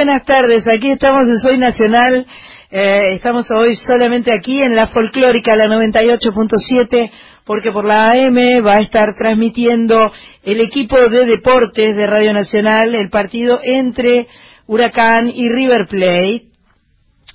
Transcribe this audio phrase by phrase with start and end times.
[0.00, 0.64] buenas tardes.
[0.66, 2.24] Aquí estamos en Soy Nacional.
[2.70, 7.10] Eh, estamos hoy solamente aquí en la folclórica, la 98.7,
[7.44, 10.10] porque por la AM va a estar transmitiendo
[10.42, 14.26] el equipo de deportes de Radio Nacional el partido entre
[14.66, 16.44] Huracán y River Plate.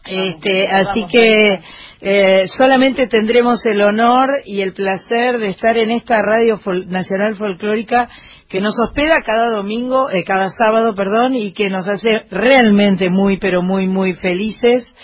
[0.07, 1.59] Este, así que
[2.01, 8.09] eh, solamente tendremos el honor y el placer de estar en esta Radio Nacional Folclórica
[8.49, 13.37] que nos hospeda cada domingo, eh, cada sábado, perdón, y que nos hace realmente muy,
[13.37, 14.95] pero muy, muy felices.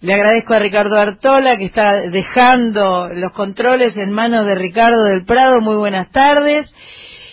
[0.00, 5.24] Le agradezco a Ricardo Artola que está dejando los controles en manos de Ricardo del
[5.24, 5.60] Prado.
[5.60, 6.72] Muy buenas tardes.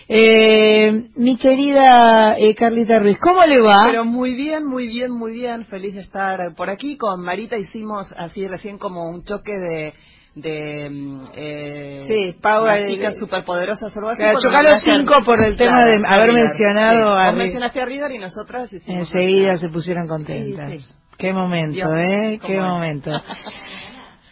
[0.08, 3.86] Eh, mi querida eh, Carlita Ruiz, ¿cómo le va?
[3.88, 5.66] Pero muy bien, muy bien, muy bien.
[5.66, 6.98] Feliz de estar por aquí.
[6.98, 9.94] Con Marita hicimos así recién como un choque de
[10.36, 16.34] de mm, eh, sí, Power chicas superpoderosas o chocaron cinco por el tema de haber
[16.34, 20.94] mencionado a mencionaste a y nosotras enseguida se pusieron contentas.
[21.18, 23.12] Qué momento eh qué momento.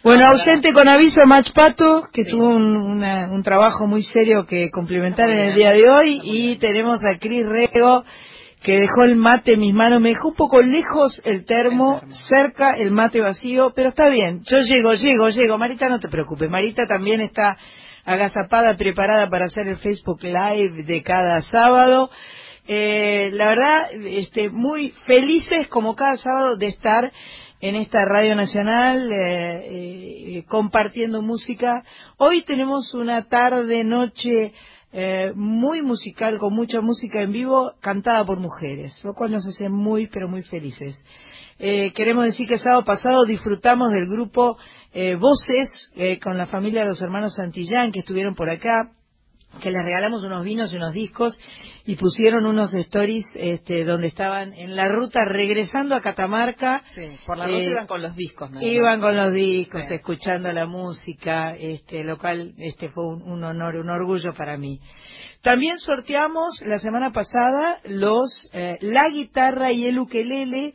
[0.04, 5.30] Bueno ausente con aviso Match Pato que tuvo un, un trabajo muy serio que complementar
[5.30, 8.04] en el día de hoy y tenemos a Cris Rego
[8.64, 12.70] que dejó el mate en mis manos, me dejó un poco lejos el termo, cerca
[12.70, 15.58] el mate vacío, pero está bien, yo llego, llego, llego.
[15.58, 17.58] Marita, no te preocupes, Marita también está
[18.06, 22.08] agazapada, preparada para hacer el Facebook Live de cada sábado.
[22.66, 27.12] Eh, la verdad, este, muy felices como cada sábado de estar
[27.60, 31.82] en esta radio nacional eh, eh, compartiendo música.
[32.16, 34.54] Hoy tenemos una tarde, noche
[34.96, 39.68] eh, muy musical, con mucha música en vivo, cantada por mujeres, lo cual nos hace
[39.68, 41.04] muy, pero muy felices.
[41.58, 44.56] Eh, queremos decir que sábado pasado disfrutamos del grupo
[44.92, 45.90] eh, Voces
[46.22, 48.92] con la familia de los hermanos Santillán que estuvieron por acá
[49.60, 51.40] que les regalamos unos vinos y unos discos
[51.86, 56.82] y pusieron unos stories este, donde estaban en la ruta regresando a Catamarca.
[56.94, 58.50] Sí, por la ruta eh, iban con los discos.
[58.60, 63.90] Iban con los discos, escuchando la música, este, lo cual este, fue un, honor, un
[63.90, 64.80] orgullo para mí.
[65.42, 70.72] También sorteamos la semana pasada los eh, la guitarra y el ukelele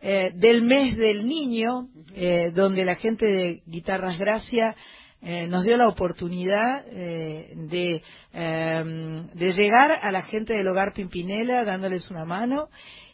[0.00, 1.88] eh, del mes del niño,
[2.54, 4.74] donde la gente de Guitarras Gracia
[5.28, 8.00] eh, nos dio la oportunidad eh, de,
[8.32, 12.68] em, de llegar a la gente del hogar Pimpinela dándoles una mano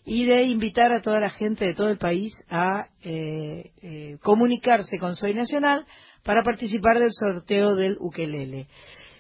[0.05, 5.17] y de invitar a toda la gente de todo el país a eh, comunicarse con
[5.17, 5.87] Soy Nacional
[6.23, 8.67] para participar del sorteo del ukelele.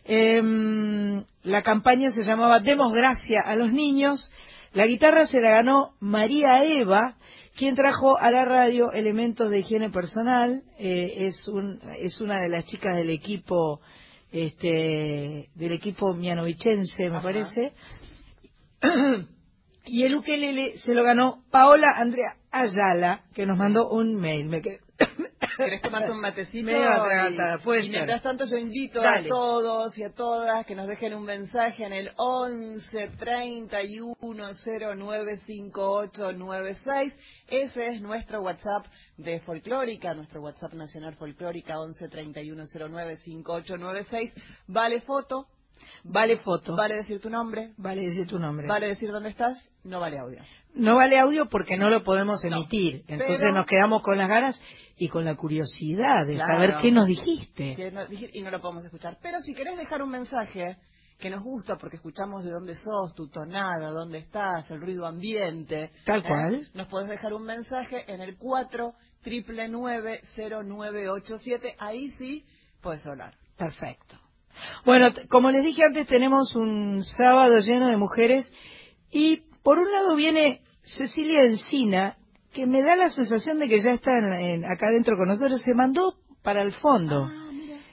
[0.04, 4.30] Em, la campaña se llamaba Demos Gracia a los Niños.
[4.74, 7.16] La guitarra se la ganó María Eva,
[7.56, 10.62] quien trajo a la radio elementos de higiene personal.
[10.78, 13.80] Eh, es, un, es una de las chicas del equipo
[14.32, 17.72] este, del equipo mianovichense, me parece.
[19.84, 24.48] y el ukelele se lo ganó Paola Andrea Ayala, que nos mandó un mail.
[24.48, 24.62] Me
[25.64, 26.70] ¿Querés tomarte un matecito?
[26.70, 31.84] y, mientras tanto yo invito a todos y a todas que nos dejen un mensaje
[31.84, 34.50] en el 11 31
[34.96, 37.18] 09 5896.
[37.48, 38.86] Ese es nuestro WhatsApp
[39.16, 44.34] de Folclórica, nuestro WhatsApp nacional Folclórica 11 31 09 5896.
[44.68, 45.46] Vale foto.
[46.04, 46.76] Vale foto.
[46.76, 47.72] Vale decir tu nombre.
[47.76, 48.66] Vale decir tu nombre.
[48.66, 49.70] Vale decir dónde estás.
[49.84, 50.38] No vale audio.
[50.74, 53.04] No vale audio porque no lo podemos emitir.
[53.06, 54.60] Entonces nos quedamos con las ganas
[54.96, 57.92] y con la curiosidad de saber qué nos dijiste.
[58.32, 59.18] y no lo podemos escuchar.
[59.22, 60.76] Pero si querés dejar un mensaje
[61.18, 65.90] que nos gusta porque escuchamos de dónde sos, tu tonada, dónde estás, el ruido ambiente.
[66.04, 66.24] Tal ¿eh?
[66.26, 66.68] cual.
[66.74, 68.92] Nos podés dejar un mensaje en el 4
[69.24, 72.44] 0987 Ahí sí
[72.80, 73.34] puedes hablar.
[73.56, 74.16] Perfecto.
[74.84, 78.52] Bueno, como les dije antes, tenemos un sábado lleno de mujeres
[79.10, 82.16] y por un lado viene Cecilia Encina,
[82.52, 86.14] que me da la sensación de que ya está acá adentro con nosotros, se mandó
[86.42, 87.24] para el fondo.
[87.24, 87.42] Ah,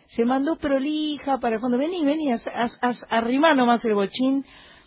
[0.08, 1.78] se mandó prolija para el fondo.
[1.78, 2.34] Vení, vení,
[3.10, 4.44] arrimá nomás el bochín.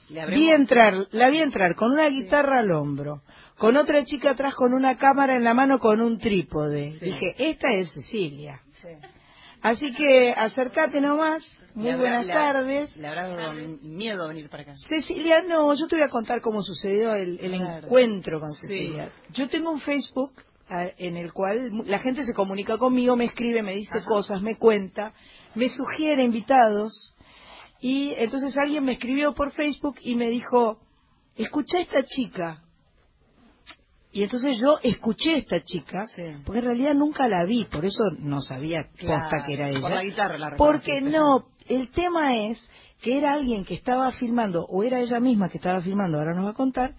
[0.08, 3.22] Vi entrar, la vi entrar con una guitarra al hombro,
[3.56, 6.98] con otra chica atrás con una cámara en la mano con un trípode.
[7.00, 8.60] Dije, esta es Cecilia.
[9.62, 11.42] Así que acércate nomás.
[11.74, 12.96] Muy buenas tardes.
[12.96, 14.74] Le habrá dado miedo venir para acá.
[14.88, 19.10] Cecilia, no, yo te voy a contar cómo sucedió el, encuentro con Cecilia.
[19.32, 20.32] Yo tengo un Facebook
[20.68, 24.56] ah, en el cual la gente se comunica conmigo, me escribe, me dice cosas, me
[24.56, 25.12] cuenta,
[25.54, 27.14] me sugiere invitados.
[27.80, 30.80] Y entonces alguien me escribió por Facebook y me dijo,
[31.36, 32.62] escucha a esta chica,
[34.12, 36.00] y entonces yo escuché a esta chica,
[36.44, 39.80] porque en realidad nunca la vi, por eso no sabía posta que era ella.
[39.80, 42.70] Por la guitarra la Porque no, el tema es
[43.00, 46.46] que era alguien que estaba filmando, o era ella misma que estaba filmando, ahora nos
[46.46, 46.94] va a contar,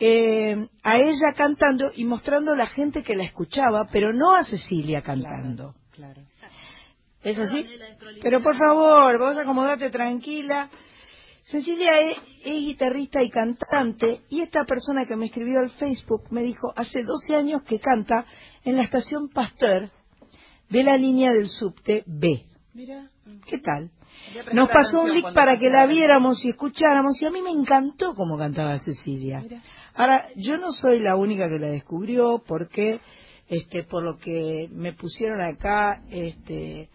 [0.00, 4.42] eh, a ella cantando y mostrando a la gente que la escuchaba, pero no a
[4.44, 5.74] Cecilia cantando.
[5.92, 6.22] Claro,
[7.22, 7.64] ¿Es así?
[8.20, 10.70] Pero por favor, vos acomodate tranquila.
[11.44, 16.72] Cecilia es, guitarrista y cantante y esta persona que me escribió al Facebook me dijo
[16.76, 18.24] hace 12 años que canta
[18.64, 19.90] en la estación Pasteur
[20.68, 22.44] de la línea del subte B.
[22.74, 23.10] Mira,
[23.46, 23.90] ¿qué tal?
[24.52, 28.14] Nos pasó un link para que la viéramos y escucháramos y a mí me encantó
[28.14, 29.44] cómo cantaba Cecilia.
[29.94, 33.00] Ahora, yo no soy la única que la descubrió porque,
[33.48, 36.88] este, por lo que me pusieron acá, este,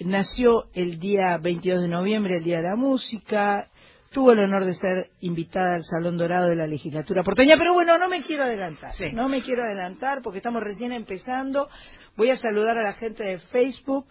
[0.00, 3.68] nació el día 22 de noviembre, el Día de la Música,
[4.12, 7.98] tuvo el honor de ser invitada al Salón Dorado de la Legislatura porteña, pero bueno,
[7.98, 11.68] no me quiero adelantar, no me quiero adelantar porque estamos recién empezando.
[12.16, 14.06] Voy a saludar a la gente de Facebook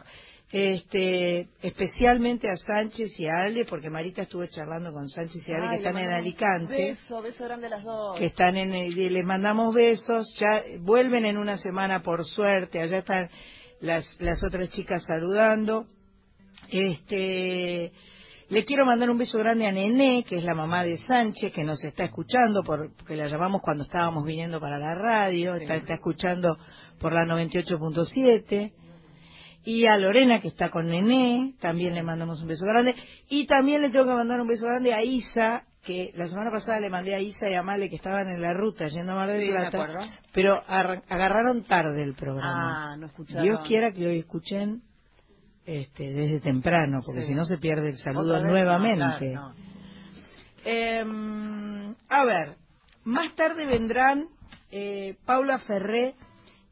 [0.52, 5.70] este, especialmente a Sánchez y a Ale, porque Marita estuvo charlando con Sánchez y Ale,
[5.70, 6.76] que están en Alicante.
[6.76, 8.18] Beso, beso grande las dos.
[8.18, 13.30] Que están en, les mandamos besos, ya vuelven en una semana por suerte, allá están
[13.82, 15.86] las, las otras chicas saludando.
[16.70, 17.92] Este,
[18.50, 21.64] le quiero mandar un beso grande a Nené, que es la mamá de Sánchez, que
[21.64, 26.58] nos está escuchando, porque la llamamos cuando estábamos viniendo para la radio, está, está escuchando
[27.00, 28.74] por la 98.7
[29.64, 32.96] y a Lorena que está con Nené, también le mandamos un beso grande,
[33.28, 36.80] y también le tengo que mandar un beso grande a Isa, que la semana pasada
[36.80, 39.30] le mandé a Isa y a Male que estaban en la ruta yendo a Mar
[39.30, 42.94] del Plata, pero agarraron tarde el programa.
[42.94, 43.44] Ah, no escucharon.
[43.44, 44.82] Dios quiera que hoy escuchen
[45.66, 49.36] este, desde temprano, porque si no se pierde el saludo nuevamente.
[50.66, 52.58] Em, a ver,
[53.06, 54.28] más tarde vendrán
[54.72, 56.16] eh, Paula Ferré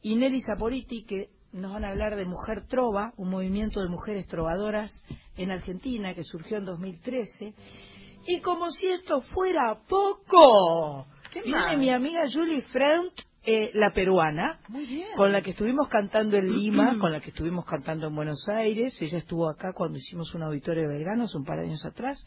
[0.02, 4.28] y Nelly Saporiti, que nos van a hablar de Mujer Trova, un movimiento de mujeres
[4.28, 4.92] trovadoras
[5.38, 7.54] en Argentina que surgió en 2013.
[8.28, 11.08] Y como si esto fuera poco,
[11.44, 13.12] viene mi amiga Julie Freund,
[13.44, 14.60] eh, la peruana,
[15.16, 19.02] con la que estuvimos cantando en Lima, con la que estuvimos cantando en Buenos Aires.
[19.02, 22.26] Ella estuvo acá cuando hicimos un auditorio de Belgrano hace un par de años atrás.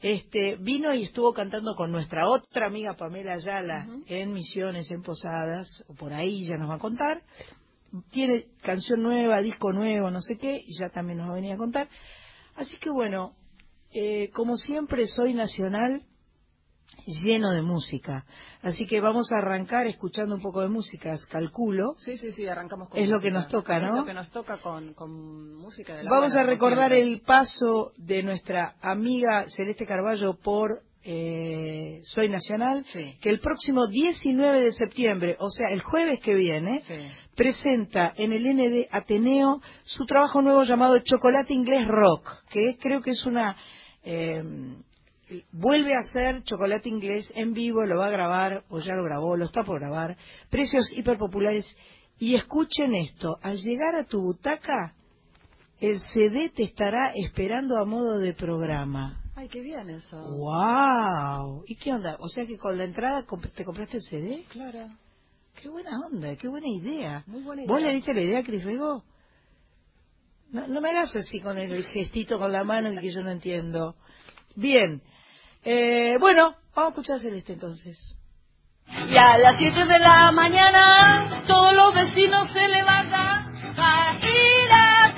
[0.00, 5.84] Este, vino y estuvo cantando con nuestra otra amiga Pamela Ayala en Misiones, en Posadas,
[5.88, 7.22] o por ahí ya nos va a contar
[8.10, 11.52] tiene canción nueva, disco nuevo, no sé qué, y ya también nos va a venir
[11.52, 11.88] a contar.
[12.56, 13.34] Así que bueno,
[13.94, 16.02] eh, como siempre soy nacional
[17.06, 18.24] lleno de música.
[18.62, 21.94] Así que vamos a arrancar escuchando un poco de música, calculo.
[21.98, 23.88] Sí, sí, sí, arrancamos con Es lo que nos toca, ¿no?
[23.88, 28.22] Es lo que nos toca con, música de la Vamos a recordar el paso de
[28.22, 32.84] nuestra amiga Celeste Carballo por eh, Soy Nacional,
[33.20, 36.80] que el próximo 19 de septiembre, o sea, el jueves que viene,
[37.36, 43.10] presenta en el ND Ateneo su trabajo nuevo llamado Chocolate Inglés Rock, que creo que
[43.10, 43.54] es una...
[44.04, 44.42] Eh,
[45.52, 49.36] vuelve a hacer Chocolate Inglés en vivo, lo va a grabar, o ya lo grabó,
[49.36, 50.16] lo está por grabar,
[50.50, 51.66] precios hiperpopulares.
[52.18, 54.94] Y escuchen esto, al llegar a tu butaca,
[55.80, 59.20] el CD te estará esperando a modo de programa.
[59.34, 60.16] Ay, qué bien eso.
[60.16, 61.64] ¡Wow!
[61.66, 62.16] ¿Y qué onda?
[62.20, 64.44] O sea que con la entrada te compraste el CD.
[64.48, 64.88] Claro.
[65.60, 67.24] Qué buena onda, qué buena idea.
[67.26, 67.74] Muy buena idea.
[67.74, 69.02] ¿Vos le diste la idea a Cris Rego?
[70.54, 73.96] No, me hagas así con el gestito con la mano que yo no entiendo.
[74.54, 75.02] Bien.
[75.64, 78.16] Eh, bueno, vamos a escuchar Celeste entonces.
[78.86, 85.14] Y a las 7 de la mañana todos los vecinos se levantan para ir a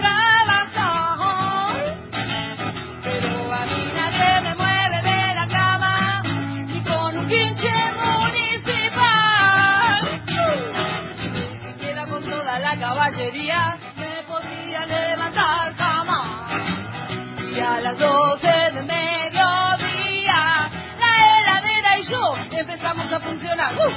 [17.77, 23.75] a las doce de mediodía, la heladera y yo empezamos a funcionar.
[23.75, 23.93] ¡Uh!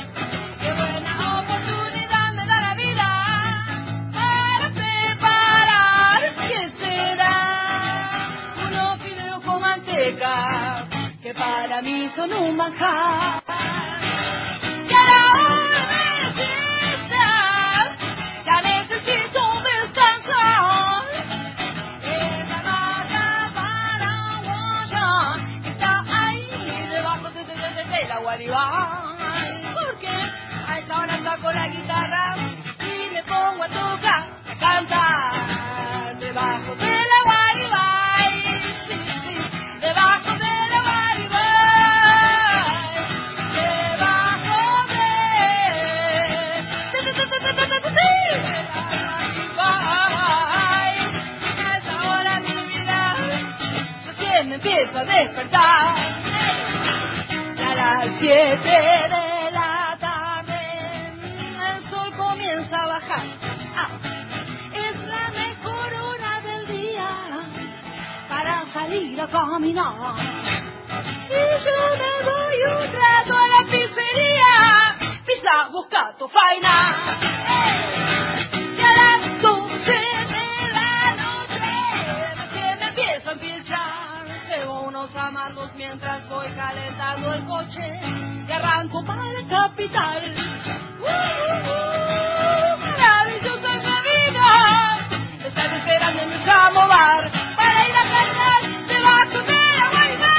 [0.60, 3.08] ¡Qué buena oportunidad me da la vida
[4.12, 6.34] para preparar!
[6.36, 8.28] ¿Qué será?
[8.68, 10.86] Unos fideos con manteca
[11.24, 13.39] que para mí son un manjar.
[31.54, 32.36] la guitarra
[32.80, 38.34] y me pongo a tocar, a cantar debajo de la guaribay,
[39.82, 40.80] debajo de la
[43.54, 44.58] debajo
[44.92, 45.02] de,
[51.84, 53.02] de hora mi vida
[54.46, 55.96] me empiezo a despertar.
[57.60, 58.70] A las siete
[59.10, 59.39] de
[63.10, 63.28] comienza a bajar.
[63.76, 63.90] Ah,
[64.74, 67.10] es la mejor hora del día
[68.28, 70.16] para salir a caminar.
[71.30, 77.18] Y yo me voy un rato a la pizzería, pizza, busca tu faina.
[78.52, 81.60] Y a las doce de la noche
[82.36, 84.26] recién me empiezo a empichar.
[84.50, 88.00] Llevo unos amargos mientras voy calentando el coche
[88.48, 90.34] y arranco para la capital.
[91.00, 91.79] ¡Uh, uh, uh!
[95.90, 99.16] Esperando en mi bar para ir a cantar de la
[99.90, 100.34] guarida.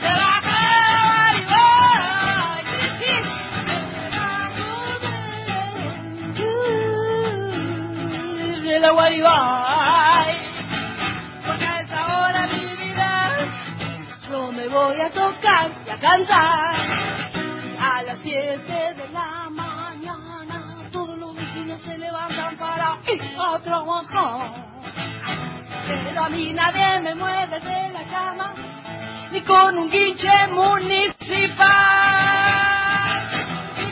[0.00, 1.60] Debajo de la
[2.98, 3.14] sí.
[8.68, 9.36] De la guarida.
[11.46, 13.10] Porque a esa hora mi vida
[14.30, 16.76] yo me voy a tocar y a cantar.
[17.78, 19.01] A las 7 de
[23.72, 24.50] trabajar.
[26.04, 28.54] Pero a mí nadie me mueve de la cama,
[29.32, 31.68] ni con un guinche municipal.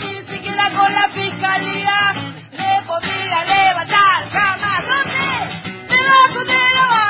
[0.05, 2.15] Ni siquiera con la fiscalía
[2.53, 4.85] le podría levantar jamás.
[4.87, 5.95] ¿Dónde?
[5.95, 7.10] De la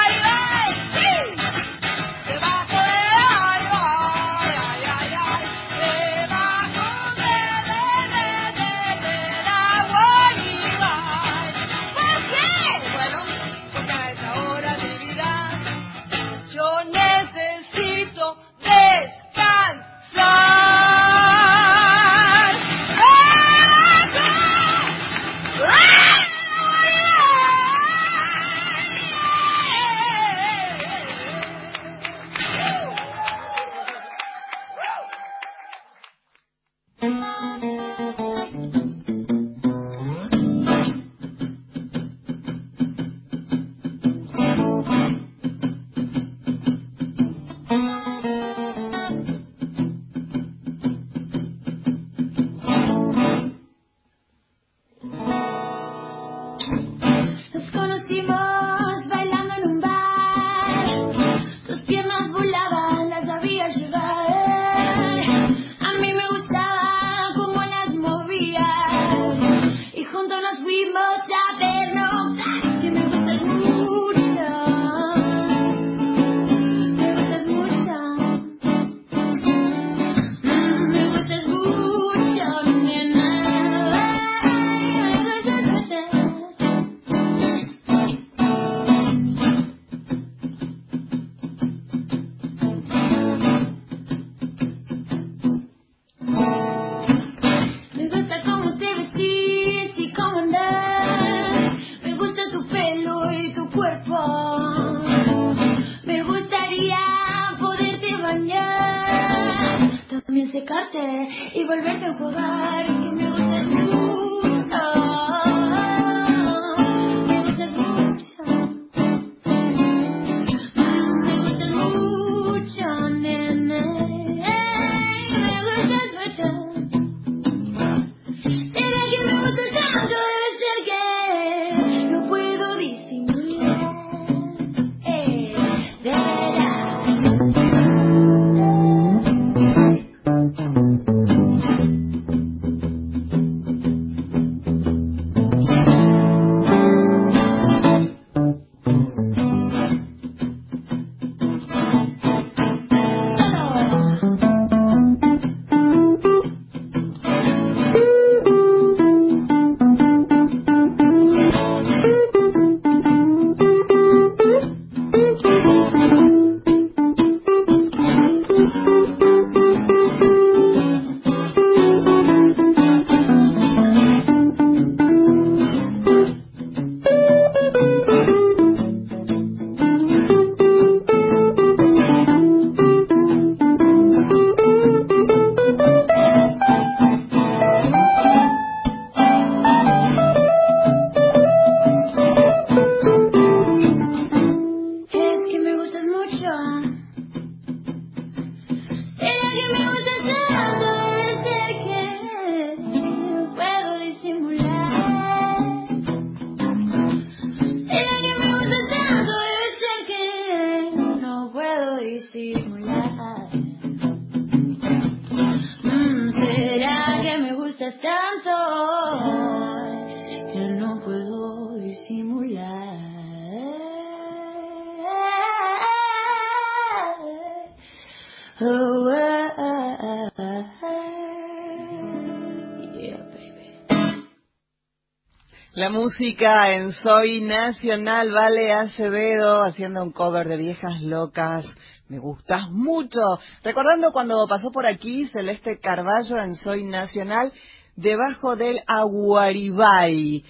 [235.90, 241.66] Música en Soy Nacional, Vale Acevedo, haciendo un cover de Viejas Locas.
[242.08, 243.20] Me gustas mucho.
[243.64, 247.52] Recordando cuando pasó por aquí Celeste Carballo en Soy Nacional,
[247.96, 250.44] debajo del Aguaribay.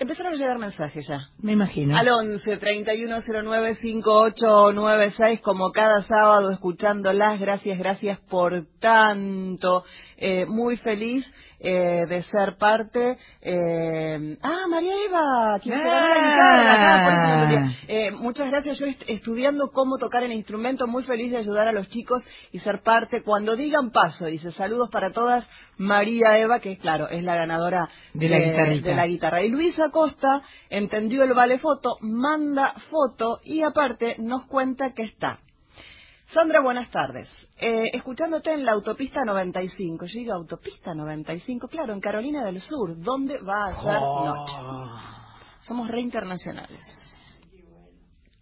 [0.00, 1.28] Empezaron a llegar mensajes ya.
[1.42, 1.94] Me imagino.
[1.94, 7.38] Al 11 3109 5896, como cada sábado, escuchándolas.
[7.38, 9.84] Gracias, gracias por tanto.
[10.16, 11.30] Eh, muy feliz
[11.62, 13.18] eh, de ser parte.
[13.42, 17.70] Eh, ah, María Eva, quien ah.
[17.86, 18.78] eh, Muchas gracias.
[18.78, 22.80] Yo estudiando cómo tocar el instrumento, muy feliz de ayudar a los chicos y ser
[22.82, 23.22] parte.
[23.22, 25.44] Cuando digan paso, dice saludos para todas.
[25.76, 29.42] María Eva, que claro, es la ganadora de, la, de la guitarra.
[29.42, 35.40] Y Luisa Costa entendió el vale foto, manda foto y aparte nos cuenta que está
[36.32, 37.28] Sandra, buenas tardes.
[37.60, 40.06] Eh, escuchándote en la autopista 95.
[40.06, 42.96] Yo digo, autopista 95, claro, en Carolina del Sur.
[43.02, 44.24] ¿Dónde va a ser oh.
[44.24, 44.52] noche?
[45.62, 46.86] Somos re internacionales.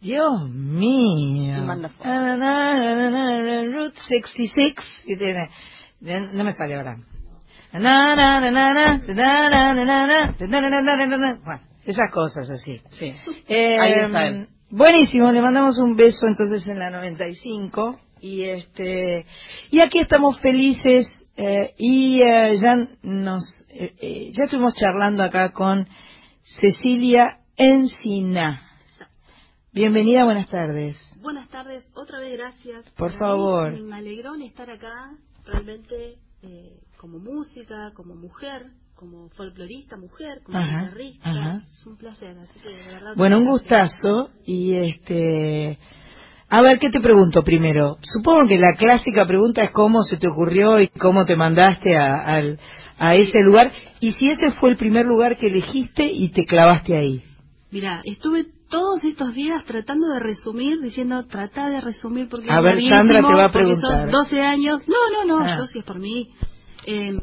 [0.01, 1.57] Dios mío.
[1.57, 4.75] Y manda Route 66.
[6.33, 6.99] No me sale ahora.
[11.45, 12.81] Bueno, esas cosas así.
[12.91, 13.15] Sí.
[13.49, 19.25] Ahí está Buenísimo, le mandamos un beso entonces en la 95 y este
[19.71, 25.89] y aquí estamos felices eh, y eh, ya nos eh, ya estuvimos charlando acá con
[26.43, 28.63] Cecilia Encina.
[29.73, 30.99] Bienvenida, buenas tardes.
[31.23, 32.91] Buenas tardes, otra vez gracias.
[32.91, 33.73] Por favor.
[33.81, 36.17] me alegró en estar acá, realmente
[36.99, 41.63] como música, como mujer, como folclorista, mujer, como guitarrista.
[41.63, 43.15] Es un placer, así que de verdad.
[43.17, 44.31] Bueno, un gustazo.
[44.45, 45.79] Y este.
[46.51, 47.97] A ver, ¿qué te pregunto primero?
[48.03, 52.43] Supongo que la clásica pregunta es cómo se te ocurrió y cómo te mandaste a,
[52.99, 56.97] a ese lugar y si ese fue el primer lugar que elegiste y te clavaste
[56.97, 57.23] ahí.
[57.71, 62.51] Mira, estuve todos estos días tratando de resumir, diciendo, trata de resumir porque...
[62.51, 64.11] A ver, Sandra te va a preguntar.
[64.11, 64.83] Son 12 años.
[64.89, 65.59] No, no, no, ah.
[65.59, 66.31] yo si es por mí.
[66.91, 67.21] Eh,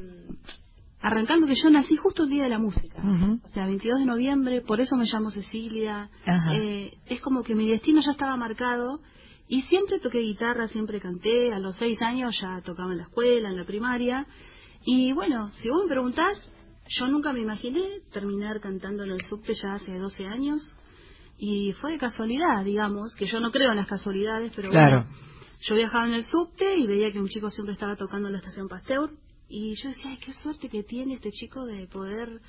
[1.02, 3.02] arrancando que yo nací justo el día de la música,
[3.44, 6.08] o sea, 22 de noviembre, por eso me llamo Cecilia,
[6.52, 9.00] eh, es como que mi destino ya estaba marcado
[9.48, 13.50] y siempre toqué guitarra, siempre canté, a los seis años ya tocaba en la escuela,
[13.50, 14.28] en la primaria,
[14.86, 16.46] y bueno, si vos me preguntás,
[16.88, 20.62] yo nunca me imaginé terminar cantando en el subte ya hace 12 años,
[21.40, 25.06] y fue de casualidad, digamos, que yo no creo en las casualidades, pero bueno,
[25.62, 28.40] yo viajaba en el subte y veía que un chico siempre estaba tocando en la
[28.40, 29.10] estación Pasteur,
[29.48, 32.42] y yo decía, ay, qué suerte que tiene este chico de poder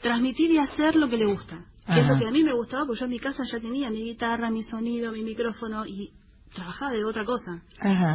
[0.00, 1.64] transmitir y hacer lo que le gusta.
[1.86, 3.90] Que es lo que a mí me gustaba, porque yo en mi casa ya tenía
[3.90, 6.12] mi guitarra, mi sonido, mi micrófono y
[6.54, 7.62] trabajaba de otra cosa.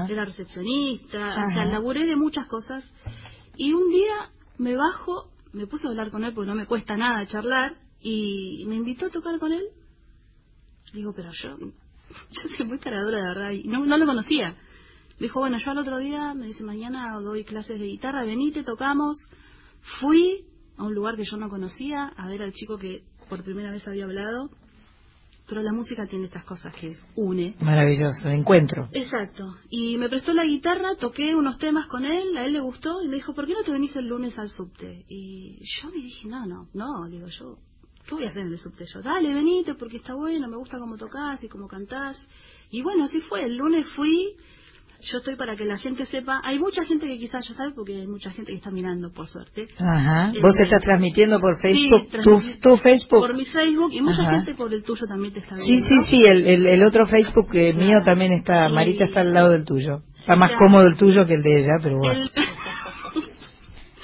[0.09, 2.83] Era recepcionista, o sea, laburé de muchas cosas.
[3.55, 6.97] Y un día me bajo, me puse a hablar con él porque no me cuesta
[6.97, 9.63] nada charlar y me invitó a tocar con él.
[10.93, 11.57] Digo, pero yo,
[12.31, 14.55] yo soy muy caradora de verdad y no, no lo conocía.
[15.19, 18.63] Me dijo, bueno, yo al otro día, me dice, mañana doy clases de guitarra, venite,
[18.63, 19.17] tocamos.
[19.99, 20.45] Fui
[20.77, 23.85] a un lugar que yo no conocía a ver al chico que por primera vez
[23.85, 24.49] había hablado.
[25.45, 27.55] Pero la música tiene estas cosas que une.
[27.59, 28.87] Maravilloso, encuentro.
[28.93, 29.43] Exacto.
[29.69, 33.07] Y me prestó la guitarra, toqué unos temas con él, a él le gustó y
[33.07, 35.05] me dijo, ¿por qué no te venís el lunes al subte?
[35.09, 37.57] Y yo me dije, no, no, no, digo yo,
[38.07, 38.85] ¿qué voy a hacer en el subte?
[38.93, 42.23] Yo, dale, venite porque está bueno, me gusta cómo tocas y cómo cantás.
[42.69, 44.35] Y bueno, así fue, el lunes fui,
[45.01, 46.41] yo estoy para que la gente sepa.
[46.43, 49.27] Hay mucha gente que quizás ya sabe porque hay mucha gente que está mirando, por
[49.27, 49.67] suerte.
[49.79, 50.31] Ajá.
[50.35, 52.09] Eh, Vos estás transmitiendo por Facebook,
[52.61, 53.19] tu, Facebook.
[53.19, 55.65] Por mi Facebook y mucha gente por el tuyo también te está viendo.
[55.65, 56.25] Sí, sí, sí.
[56.25, 58.67] El, el, otro Facebook que mío también está.
[58.69, 60.01] Marita está al lado del tuyo.
[60.17, 62.29] Está más cómodo el tuyo que el de ella, pero bueno.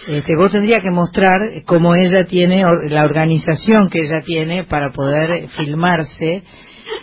[0.07, 1.33] Este, vos tendrías que mostrar
[1.65, 6.43] cómo ella tiene, la organización que ella tiene para poder filmarse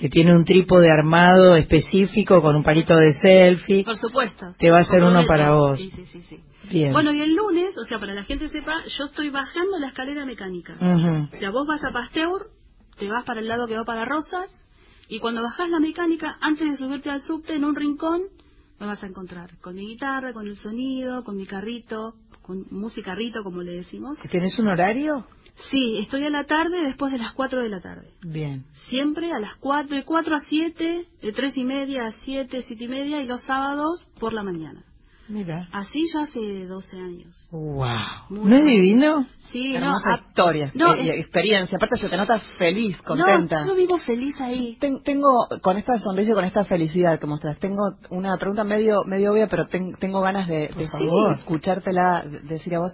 [0.00, 3.84] que tiene un trípode armado específico con un palito de selfie.
[3.84, 4.46] Por supuesto.
[4.58, 5.78] Te va a hacer uno para vos.
[5.78, 6.40] Sí, sí, sí,
[6.70, 6.92] Bien.
[6.92, 10.24] Bueno, y el lunes, o sea, para la gente sepa, yo estoy bajando la escalera
[10.24, 10.74] mecánica.
[11.32, 12.46] O sea, vos vas a Pasteur,
[12.96, 14.66] te vas para el lado que va para Rosas,
[15.08, 18.22] y cuando bajás la mecánica, antes de subirte al subte, en un rincón,
[18.80, 23.14] me vas a encontrar con mi guitarra, con el sonido, con mi carrito, con música
[23.14, 24.18] rito, como le decimos.
[24.30, 25.26] ¿Tienes un horario?
[25.70, 28.08] Sí, estoy a la tarde después de las 4 de la tarde.
[28.22, 28.64] Bien.
[28.88, 32.84] Siempre a las 4, de 4 a 7, de 3 y media a 7, 7
[32.84, 34.84] y media y los sábados por la mañana.
[35.28, 35.68] Mira.
[35.72, 37.48] Así ya hace 12 años.
[37.52, 37.86] ¡Wow!
[38.30, 39.26] ¿No es divino?
[39.38, 41.76] Sí, Hermosa no, historia no, eh, experiencia.
[41.76, 43.60] Aparte se te nota feliz, contenta.
[43.60, 44.76] No, yo vivo feliz ahí.
[44.78, 49.32] tengo, con esta sonrisa y con esta felicidad que mostras, tengo una pregunta medio medio
[49.32, 50.84] obvia, pero tengo ganas de, de
[51.38, 52.92] escuchártela decir a vos.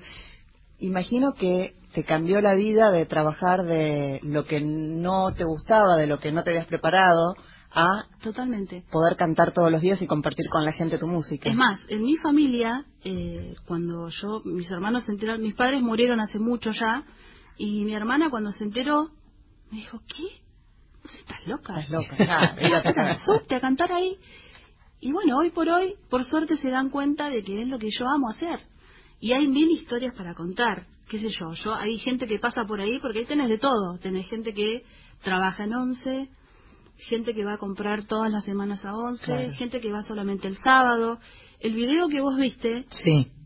[0.79, 6.07] Imagino que te cambió la vida de trabajar de lo que no te gustaba, de
[6.07, 7.35] lo que no te habías preparado,
[7.71, 11.49] a totalmente poder cantar todos los días y compartir con la gente tu música.
[11.49, 16.21] Es más, en mi familia, eh, cuando yo, mis hermanos se enteraron, mis padres murieron
[16.21, 17.05] hace mucho ya,
[17.57, 19.11] y mi hermana cuando se enteró,
[19.71, 20.43] me dijo, ¿qué?
[21.05, 21.81] ¿No estás loca?
[21.81, 22.17] Estás loca,
[23.49, 24.17] ya, a cantar ahí.
[25.01, 27.91] Y bueno, hoy por hoy, por suerte se dan cuenta de que es lo que
[27.91, 28.61] yo amo hacer.
[29.21, 32.81] Y hay mil historias para contar, qué sé yo, yo hay gente que pasa por
[32.81, 34.85] ahí porque ahí tenés de todo, tenés gente que
[35.23, 36.29] trabaja en once,
[36.99, 40.57] gente que va a comprar todas las semanas a 11, gente que va solamente el
[40.57, 41.19] sábado.
[41.61, 42.85] El video que vos viste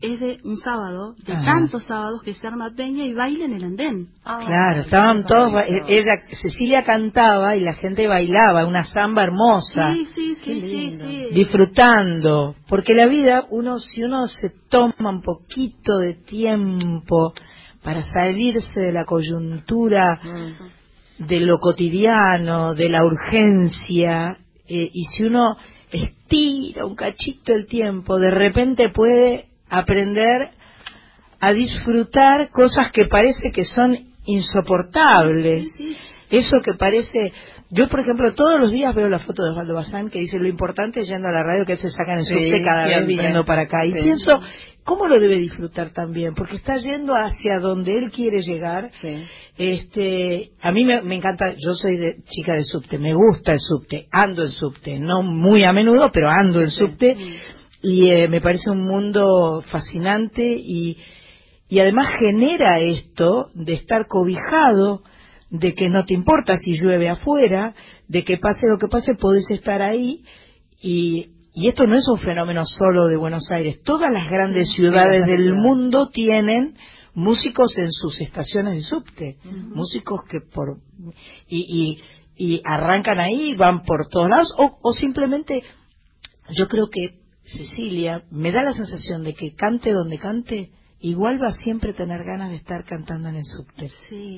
[0.01, 3.63] es de un sábado, de tantos sábados que se arma peña y baila en el
[3.63, 4.09] andén.
[4.23, 5.51] Ah, claro, estaban todos,
[5.87, 9.93] ella, Cecilia cantaba y la gente bailaba, una samba hermosa.
[9.93, 15.97] Sí, sí, sí, sí, Disfrutando, porque la vida, uno si uno se toma un poquito
[15.97, 17.33] de tiempo
[17.81, 20.19] para salirse de la coyuntura
[21.17, 25.55] de lo cotidiano, de la urgencia, eh, y si uno
[25.93, 30.51] estira un cachito el tiempo, de repente puede aprender
[31.39, 35.67] a disfrutar cosas que parece que son insoportables.
[36.29, 37.33] Eso que parece...
[37.69, 40.47] Yo, por ejemplo, todos los días veo la foto de Osvaldo Bazán que dice lo
[40.47, 43.43] importante es yendo a la radio que se saca en el subte cada vez viniendo
[43.45, 43.85] para acá.
[43.85, 44.39] Y pienso,
[44.83, 46.33] ¿cómo lo debe disfrutar también?
[46.35, 48.91] Porque está yendo hacia donde él quiere llegar.
[49.57, 54.07] Este, a mí me, encanta, yo soy de, chica de subte, me gusta el subte,
[54.11, 57.15] ando en subte, no muy a menudo, pero ando en subte
[57.81, 60.97] y eh, me parece un mundo fascinante y,
[61.69, 65.03] y además genera esto de estar cobijado,
[65.49, 67.75] de que no te importa si llueve afuera,
[68.07, 70.23] de que pase lo que pase, podés estar ahí
[70.81, 75.25] y y esto no es un fenómeno solo de Buenos Aires, todas las grandes ciudades
[75.25, 76.75] del mundo tienen
[77.13, 80.79] músicos en sus estaciones de subte, músicos que por
[81.47, 81.99] y,
[82.35, 85.63] y, arrancan ahí, van por todos lados o, o simplemente
[86.49, 91.49] yo creo que Cecilia me da la sensación de que cante donde cante, igual va
[91.49, 93.89] a siempre tener ganas de estar cantando en el subte.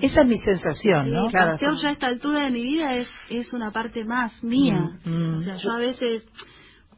[0.01, 1.27] Esa es mi sensación, ¿no?
[1.27, 1.57] Claro.
[1.59, 4.99] ya a esta altura de mi vida es, es una parte más mía.
[5.05, 5.37] Mm, mm.
[5.37, 6.25] O sea, yo a veces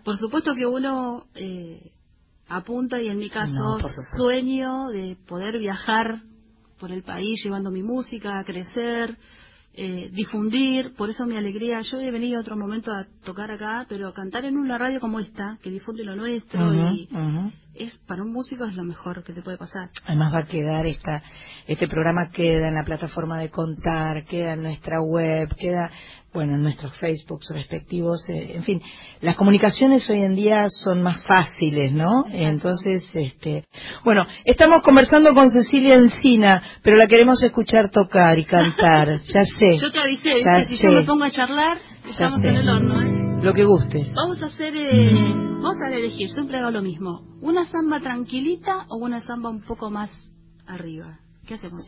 [0.08, 1.92] por supuesto que uno eh,
[2.48, 3.78] apunta y en mi caso
[4.16, 6.22] sueño de poder viajar
[6.80, 9.18] por el país llevando mi música, a crecer,
[9.74, 11.82] eh, difundir, por eso mi alegría.
[11.82, 15.58] Yo he venido otro momento a tocar acá, pero cantar en una radio como esta,
[15.62, 17.10] que difunde lo nuestro y
[17.76, 19.90] es para un músico es lo mejor que te puede pasar.
[20.06, 21.22] Además va a quedar esta,
[21.68, 25.92] este programa queda en la plataforma de contar, queda en nuestra web, queda
[26.38, 28.80] bueno en nuestros Facebooks respectivos, eh, en fin,
[29.22, 32.26] las comunicaciones hoy en día son más fáciles, ¿no?
[32.32, 33.66] Entonces, este,
[34.04, 39.80] bueno, estamos conversando con Cecilia Encina, pero la queremos escuchar tocar y cantar, ya sé.
[39.82, 43.42] Yo te avisé, si yo me pongo a charlar, estamos en el horno, ¿eh?
[43.42, 44.14] Lo que gustes.
[44.14, 48.98] Vamos a hacer, eh, vamos a elegir, siempre hago lo mismo, una samba tranquilita o
[48.98, 50.12] una samba un poco más
[50.68, 51.18] arriba.
[51.48, 51.82] ¿Qué hacemos?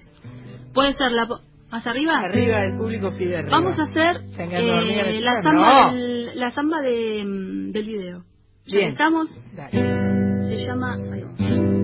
[0.74, 1.28] Puede ser la
[1.72, 2.20] ¿Más arriba?
[2.20, 3.52] Arriba, el público pide arriba.
[3.52, 8.24] Vamos a hacer eh, la, samba del, la samba de, mm, del video.
[8.66, 8.92] Bien.
[8.92, 9.30] Estamos.
[9.30, 10.98] Se llama.
[10.98, 11.79] Con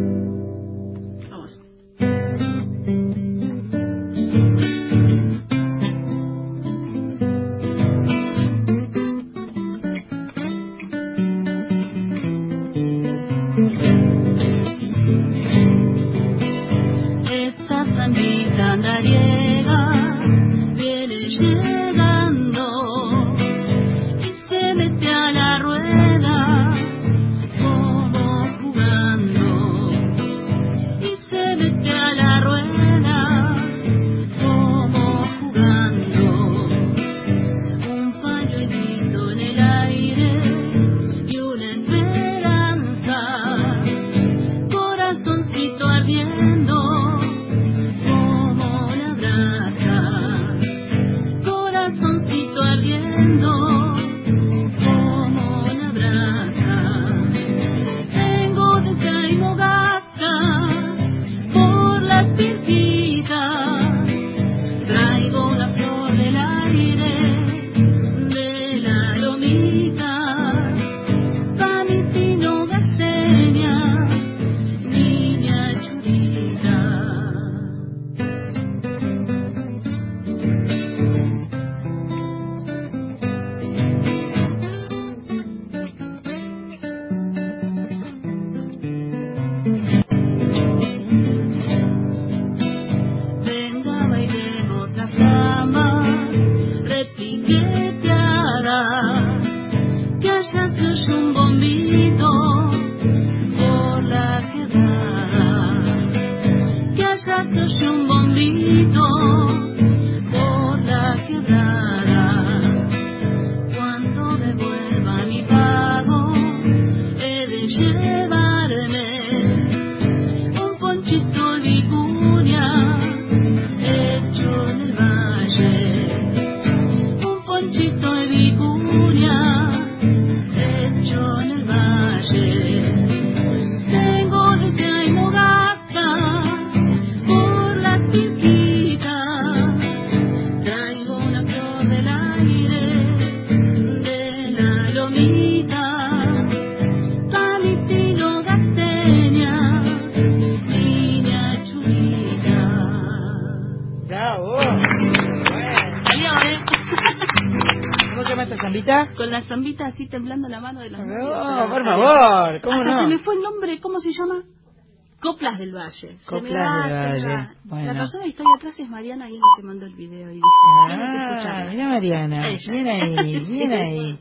[165.65, 166.17] del Valle.
[166.25, 167.85] Coplas del Valle.
[167.85, 170.31] La persona que está ahí atrás es Mariana y es la que mandó el video.
[170.31, 170.45] Y dice,
[170.89, 174.19] ah, mira Mariana, bien ahí, bien ahí.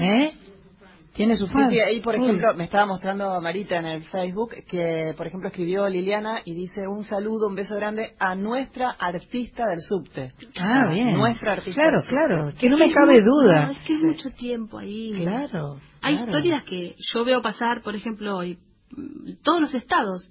[0.00, 0.32] ¿Eh?
[1.14, 1.72] Tiene su fans.
[1.72, 5.88] Sí, ahí, por ejemplo, me estaba mostrando Marita en el Facebook que, por ejemplo, escribió
[5.88, 10.32] Liliana y dice un saludo, un beso grande a nuestra artista del subte.
[10.58, 11.16] Ah, bien.
[11.16, 11.80] Nuestra artista.
[11.80, 13.70] Claro, claro, que no me cabe duda.
[13.70, 15.12] es que es mucho tiempo ahí.
[15.22, 15.76] Claro.
[16.02, 18.58] Hay historias que yo veo pasar, por ejemplo, hoy,
[19.44, 20.28] todos los estados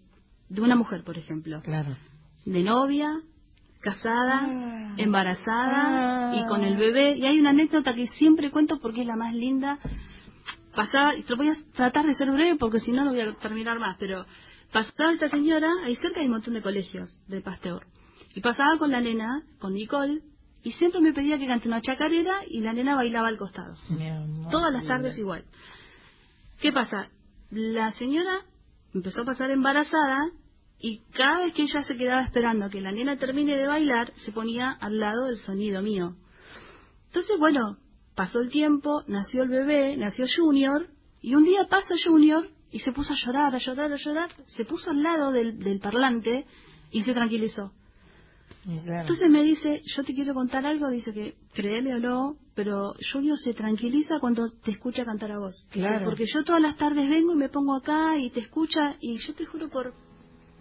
[0.49, 1.61] de una mujer, por ejemplo.
[1.61, 1.95] Claro.
[2.45, 3.21] De novia,
[3.81, 4.93] casada, ah.
[4.97, 7.17] embarazada y con el bebé.
[7.17, 9.79] Y hay una anécdota que siempre cuento porque es la más linda
[10.73, 13.33] pasaba, y te voy a tratar de ser breve porque si no no voy a
[13.33, 14.25] terminar más, pero
[14.71, 17.85] pasaba esta señora, ahí cerca hay un montón de colegios de Pasteur,
[18.35, 20.21] y pasaba con la nena, con Nicole,
[20.63, 23.75] y siempre me pedía que cante una chacarera y la nena bailaba al costado.
[24.49, 25.43] Todas las tardes igual.
[26.61, 27.09] ¿Qué pasa?
[27.51, 28.39] La señora
[28.93, 30.19] empezó a pasar embarazada
[30.79, 34.11] y cada vez que ella se quedaba esperando a que la nena termine de bailar,
[34.17, 36.15] se ponía al lado del sonido mío.
[37.07, 37.77] Entonces, bueno,
[38.15, 40.87] Pasó el tiempo, nació el bebé, nació Junior,
[41.21, 44.65] y un día pasa Junior y se puso a llorar, a llorar, a llorar, se
[44.65, 46.45] puso al lado del, del parlante
[46.91, 47.71] y se tranquilizó.
[48.65, 53.37] Entonces me dice, yo te quiero contar algo, dice que créeme o no, pero Junior
[53.37, 55.67] se tranquiliza cuando te escucha cantar a vos.
[55.71, 56.05] Claro.
[56.05, 59.33] Porque yo todas las tardes vengo y me pongo acá y te escucha y yo
[59.33, 59.93] te juro por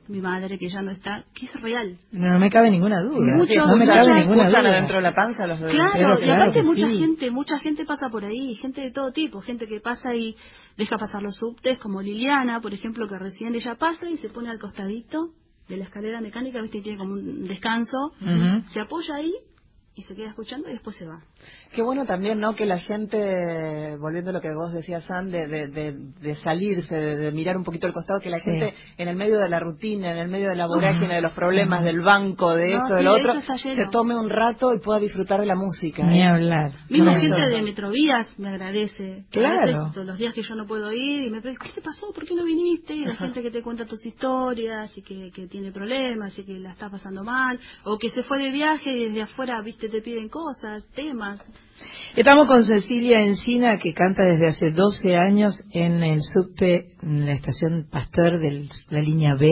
[0.08, 1.96] mi madre que ya no está, que es real.
[2.10, 3.36] No, me cabe ninguna duda.
[3.36, 4.72] no me cabe ninguna duda.
[4.72, 5.74] dentro de la panza los bebés.
[5.74, 9.66] Claro, y aparte mucha gente, mucha gente pasa por ahí, gente de todo tipo, gente
[9.66, 10.34] que pasa y
[10.76, 14.50] deja pasar los subtes, como Liliana, por ejemplo, que recién ella pasa y se pone
[14.50, 15.30] al costadito
[15.72, 18.12] de la escalera mecánica, viste, tiene como un descanso,
[18.66, 19.32] se apoya ahí
[19.94, 21.22] y se queda escuchando y después se va.
[21.74, 22.54] Qué bueno también, ¿no?
[22.54, 27.32] Que la gente, volviendo a lo que vos decías, San, de, de, de, salirse, de,
[27.32, 30.18] mirar un poquito al costado, que la gente en el medio de la rutina, en
[30.18, 33.86] el medio de la vorágine, de los problemas, del banco, de esto, del otro, se
[33.90, 36.04] tome un rato y pueda disfrutar de la música.
[36.04, 36.72] Ni hablar.
[36.90, 39.24] Mismo gente de Metrovías me agradece.
[39.30, 39.90] Claro.
[39.94, 42.12] Todos los días que yo no puedo ir y me preguntan, ¿qué te pasó?
[42.12, 42.94] ¿Por qué no viniste?
[42.94, 46.58] Y la gente que te cuenta tus historias y que, que tiene problemas y que
[46.58, 50.02] la está pasando mal, o que se fue de viaje y desde afuera, viste, te
[50.02, 51.31] piden cosas, temas.
[52.14, 57.32] Estamos con Cecilia Encina, que canta desde hace 12 años en el subte, en la
[57.32, 59.48] estación Pastor de la línea B.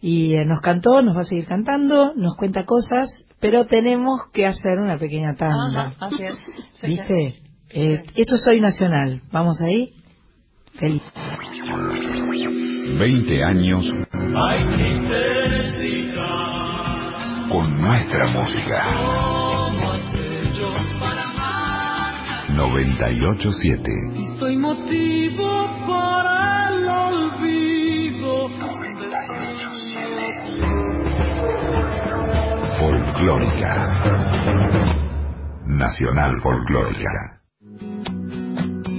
[0.00, 3.08] Y eh, nos cantó, nos va a seguir cantando, nos cuenta cosas,
[3.40, 5.92] pero tenemos que hacer una pequeña tanda.
[6.00, 6.38] así es.
[6.82, 7.42] ¿Viste?
[7.70, 9.22] Eh, esto es Soy Nacional.
[9.30, 9.92] ¿Vamos ahí?
[10.74, 11.02] Feliz.
[12.98, 13.94] 20 años
[17.50, 19.37] con nuestra música.
[22.58, 23.90] 987.
[24.16, 25.48] Y soy motivo
[25.86, 28.48] para el olvido.
[28.48, 30.18] 987.
[32.80, 33.72] Folclórica.
[35.66, 37.40] Nacional Folclórica.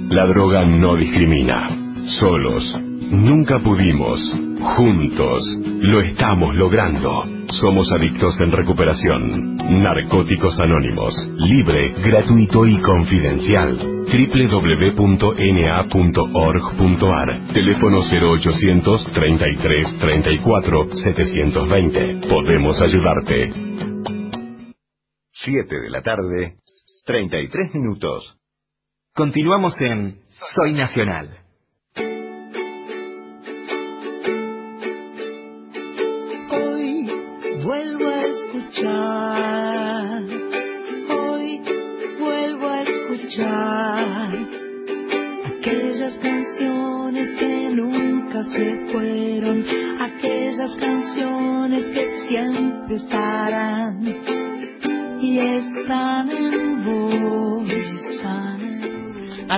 [0.09, 1.69] La droga no discrimina.
[2.17, 2.88] Solos.
[3.11, 4.19] Nunca pudimos.
[4.77, 5.43] Juntos.
[5.81, 7.23] Lo estamos logrando.
[7.59, 9.55] Somos adictos en recuperación.
[9.55, 11.15] Narcóticos Anónimos.
[11.37, 13.77] Libre, gratuito y confidencial.
[14.05, 15.37] www.na.org.ar.
[17.51, 22.27] Teléfono 0800 33 34 720.
[22.27, 23.51] Podemos ayudarte.
[25.31, 26.57] 7 de la tarde,
[27.05, 28.37] 33 minutos.
[29.15, 30.19] Continuamos en
[30.53, 31.48] Soy Nacional.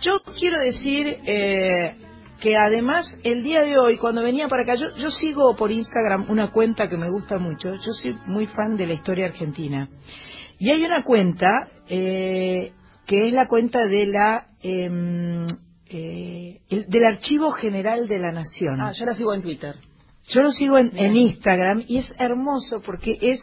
[0.00, 1.94] Yo quiero decir eh,
[2.40, 6.28] que además el día de hoy, cuando venía para acá, yo, yo sigo por Instagram
[6.28, 7.76] una cuenta que me gusta mucho.
[7.76, 9.88] Yo soy muy fan de la historia argentina.
[10.58, 12.72] Y hay una cuenta eh,
[13.06, 15.46] que es la cuenta de la em,
[15.86, 18.80] eh, del Archivo General de la Nación.
[18.80, 19.76] Ah, yo la sigo en Twitter.
[20.28, 23.40] Yo lo sigo en, Instagram y es hermoso porque es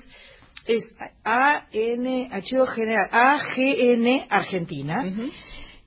[0.65, 0.84] es
[1.24, 5.04] AN Archivo General AGN Argentina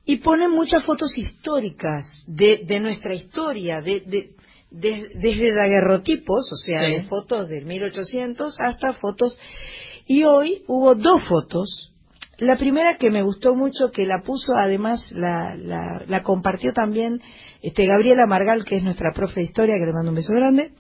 [0.05, 4.35] y pone muchas fotos históricas de, de nuestra historia, de, de,
[4.71, 9.39] desde daguerrotipos, o sea, de fotos del 1800 hasta fotos.
[10.07, 11.92] Y hoy hubo dos fotos
[12.43, 17.21] la primera que me gustó mucho, que la puso, además, la, la, compartió también
[17.63, 20.73] este, Gabriela Margal, que es nuestra profe de historia, que le mando un beso grande.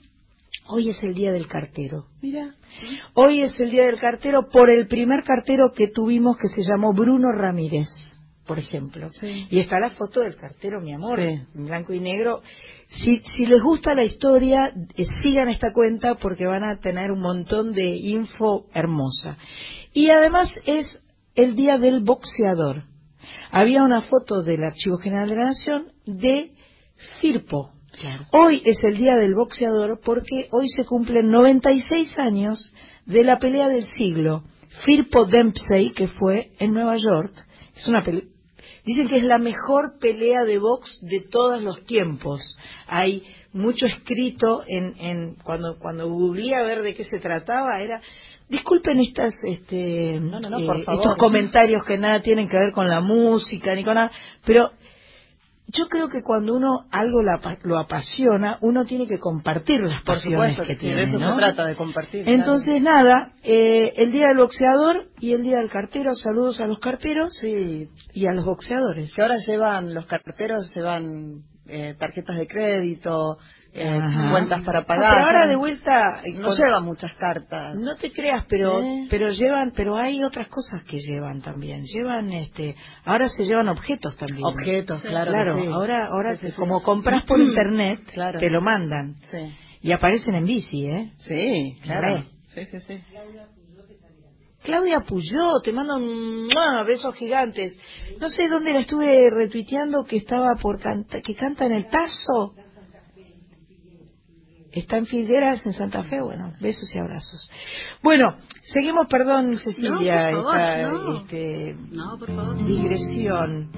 [0.66, 2.06] Hoy es el día del cartero.
[2.20, 2.54] Mira.
[3.14, 6.92] Hoy es el día del cartero por el primer cartero que tuvimos que se llamó
[6.92, 7.88] Bruno Ramírez,
[8.44, 9.08] por ejemplo.
[9.22, 12.42] Y está la foto del cartero, mi amor, en blanco y negro.
[12.88, 17.20] Si, si les gusta la historia, eh, sigan esta cuenta porque van a tener un
[17.20, 19.38] montón de info hermosa.
[19.94, 21.01] Y además es
[21.34, 22.84] el día del boxeador.
[23.50, 26.52] Había una foto del Archivo General de la Nación de
[27.20, 27.72] Firpo.
[28.32, 32.72] Hoy es el día del boxeador porque hoy se cumplen 96 años
[33.06, 34.44] de la pelea del siglo.
[34.84, 37.34] Firpo Dempsey, que fue en Nueva York,
[37.76, 38.02] es una
[38.84, 42.40] Dicen que es la mejor pelea de box de todos los tiempos.
[42.86, 48.00] Hay mucho escrito en, en cuando cuando googleé a ver de qué se trataba, era
[48.52, 50.20] Disculpen estas, este, eh,
[50.94, 54.10] estos comentarios que nada tienen que ver con la música ni con nada,
[54.44, 54.72] pero
[55.68, 57.22] yo creo que cuando uno algo
[57.62, 60.96] lo apasiona, uno tiene que compartir las pasiones que, tiene.
[60.96, 62.28] De eso se trata, de compartir.
[62.28, 66.78] Entonces, nada, eh, el día del boxeador y el día del cartero, saludos a los
[66.78, 67.88] carteros sí.
[68.12, 69.14] y a los boxeadores.
[69.14, 73.38] Que ahora llevan, los carteros llevan eh, tarjetas de crédito,
[73.74, 75.14] eh, cuentas para pagar.
[75.14, 77.74] pero ahora de vuelta no llevan muchas cartas.
[77.74, 79.06] No te creas, pero ¿Eh?
[79.08, 81.84] pero llevan, pero hay otras cosas que llevan también.
[81.84, 84.44] Llevan este, ahora se llevan objetos también.
[84.44, 85.32] Objetos, claro.
[85.32, 88.00] Claro, ahora ahora como compras por internet,
[88.38, 89.16] te lo mandan.
[89.80, 91.12] Y aparecen en bici, ¿eh?
[91.18, 92.24] Sí, claro.
[92.48, 93.02] Sí, sí, sí.
[94.62, 96.48] Claudia Puyó, te mando un
[96.86, 97.76] besos gigantes.
[98.20, 102.54] No sé dónde la estuve retuiteando que estaba por canta, que canta en el Tazo.
[104.72, 106.20] Está en Figueras, en Santa Fe.
[106.22, 107.50] Bueno, besos y abrazos.
[108.02, 110.80] Bueno, seguimos, perdón, Cecilia, esta
[111.14, 112.64] este, no, por favor.
[112.64, 113.70] digresión.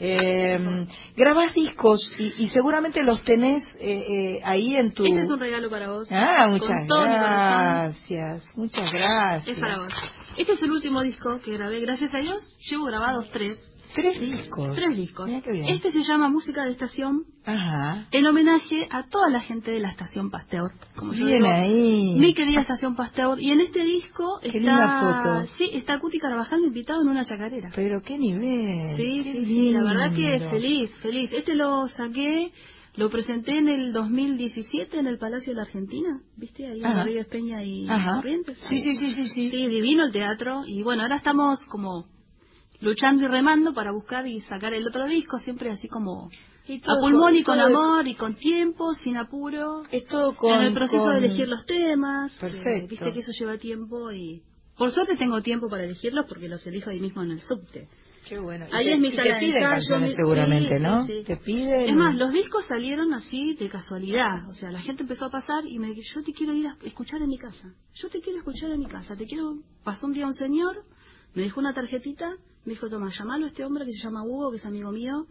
[0.00, 0.86] Eh,
[1.16, 5.04] grabás discos y, y, seguramente los tenés eh, eh, ahí en tu...
[5.04, 6.08] Este es un regalo para vos.
[6.12, 8.44] Ah, muchas gracias.
[8.56, 9.56] Muchas gracias.
[9.56, 9.92] Es para vos.
[10.36, 11.80] Este es el último disco que grabé.
[11.80, 13.67] Gracias a Dios, llevo grabados tres.
[13.94, 14.76] Tres discos.
[14.76, 15.30] Tres discos.
[15.30, 17.24] Este se llama Música de Estación.
[17.44, 18.06] Ajá.
[18.10, 20.72] En homenaje a toda la gente de la Estación Pasteur.
[20.96, 22.14] Como Bien ahí.
[22.18, 23.40] Mi querida Estación Pasteur.
[23.40, 25.44] Y en este disco está.
[25.56, 27.70] Sí, está Cuti Carvajal invitado en una chacarera.
[27.74, 28.96] Pero qué nivel.
[28.96, 29.70] Sí, sí, sí.
[29.72, 31.32] La verdad que feliz, feliz.
[31.32, 32.52] Este lo saqué.
[32.96, 36.66] Lo presenté en el 2017 en el Palacio de la Argentina, ¿viste?
[36.66, 38.58] Ahí en Río Espeña y Corrientes.
[38.58, 39.50] Sí, sí, sí, sí, sí.
[39.50, 40.62] Sí, divino el teatro.
[40.66, 42.06] Y bueno, ahora estamos como
[42.80, 46.30] luchando y remando para buscar y sacar el otro disco, siempre así como
[46.86, 49.82] a pulmón y con amor y con tiempo, sin apuro.
[50.36, 52.34] Con, en el proceso de elegir los temas.
[52.36, 52.88] Perfecto.
[52.88, 54.42] Viste que eso lleva tiempo y
[54.76, 57.88] por suerte tengo tiempo para elegirlos porque los elijo ahí mismo en el subte.
[58.28, 58.66] Qué bueno.
[58.72, 61.06] Ahí es mi sala te piden canciones seguramente, ¿no?
[61.06, 61.88] Te piden.
[61.88, 64.46] Es más, los discos salieron así de casualidad.
[64.48, 66.76] O sea, la gente empezó a pasar y me dijo, yo te quiero ir a
[66.84, 67.72] escuchar en mi casa.
[67.94, 69.16] Yo te quiero escuchar en mi casa.
[69.16, 69.54] Te quiero...
[69.82, 70.84] Pasó un día un señor,
[71.34, 72.34] me dejó una tarjetita
[72.68, 75.26] me dijo, toma, llamalo a este hombre que se llama Hugo, que es amigo mío,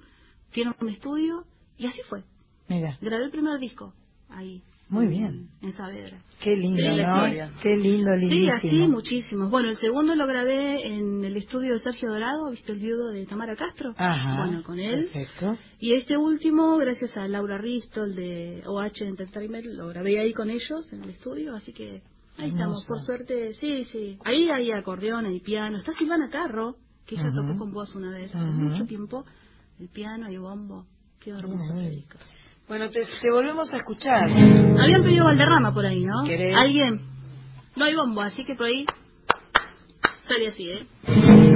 [0.52, 1.46] tiene un estudio,
[1.78, 2.24] y así fue.
[2.68, 2.98] Mira.
[3.00, 3.94] Grabé el primer disco,
[4.30, 4.64] ahí.
[4.90, 5.50] Muy bien.
[5.62, 6.24] En Saavedra.
[6.42, 7.52] Qué lindo, ¿no?
[7.62, 8.58] Qué lindo, lindísimo.
[8.62, 9.52] Sí, así muchísimos.
[9.52, 13.26] Bueno, el segundo lo grabé en el estudio de Sergio Dorado, ¿viste el viudo de
[13.26, 13.94] Tamara Castro?
[13.98, 14.38] Ajá.
[14.38, 15.10] Bueno, con él.
[15.14, 15.58] Perfecto.
[15.80, 20.92] Y este último, gracias a Laura Ristol de OH Entertainment, lo grabé ahí con ellos
[20.94, 22.02] en el estudio, así que
[22.38, 22.86] ahí estamos.
[22.88, 24.18] Por suerte, sí, sí.
[24.24, 25.78] Ahí hay acordeón, hay piano.
[25.78, 26.78] Está Silvana Carro
[27.08, 29.26] que ella tocó con vos una vez hace mucho tiempo,
[29.80, 30.86] el piano y el bombo.
[31.20, 32.18] Qué hermoso ese disco.
[32.68, 33.02] Bueno, te,
[33.32, 34.30] volvemos a escuchar.
[34.30, 36.20] Habían pedido Valderrama por ahí, ¿no?
[36.58, 37.02] ¿Alguien?
[37.76, 38.86] No hay bombo, así que por ahí
[40.28, 41.47] sale así, ¿eh?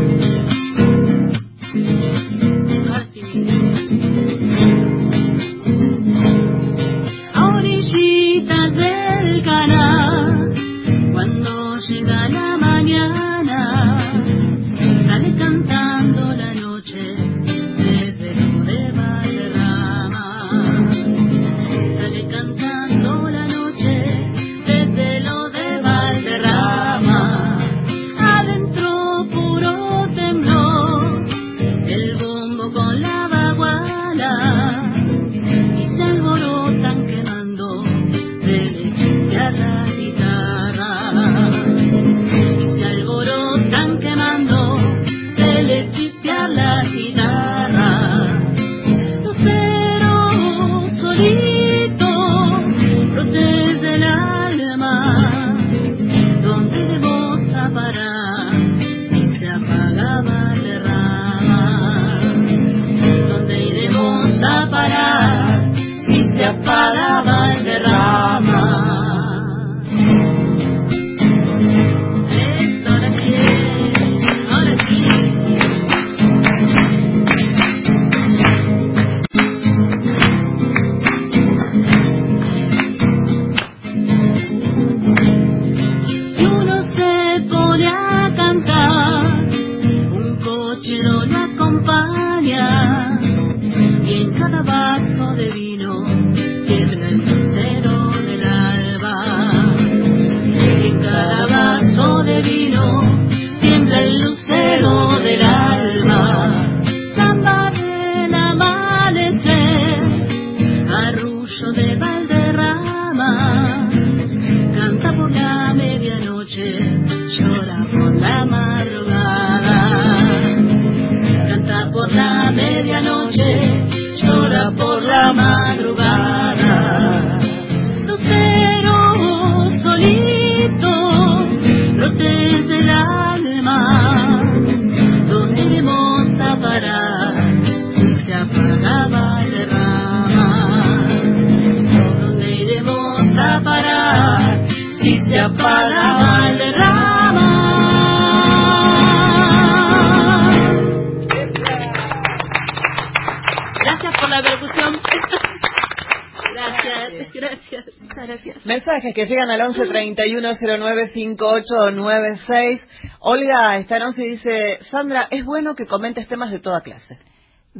[159.13, 162.81] Que llegan al 11 31 09 5896.
[163.19, 167.19] Olga Estaronce dice, Sandra, es bueno que comentes temas de toda clase.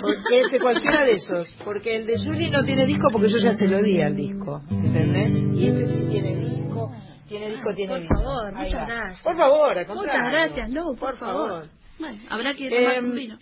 [0.00, 1.54] Porque ese cualquiera de esos.
[1.64, 4.62] Porque el de Julie no tiene disco porque yo ya se lo di al disco.
[4.70, 5.32] ¿Entendés?
[5.54, 6.90] Y este sí tiene disco.
[7.28, 9.22] Tiene disco, tiene Por favor, muchas gracias.
[9.22, 11.66] Por favor, Muchas gracias, no, por, favor.
[11.98, 13.38] Bueno, habrá que tomar un vino.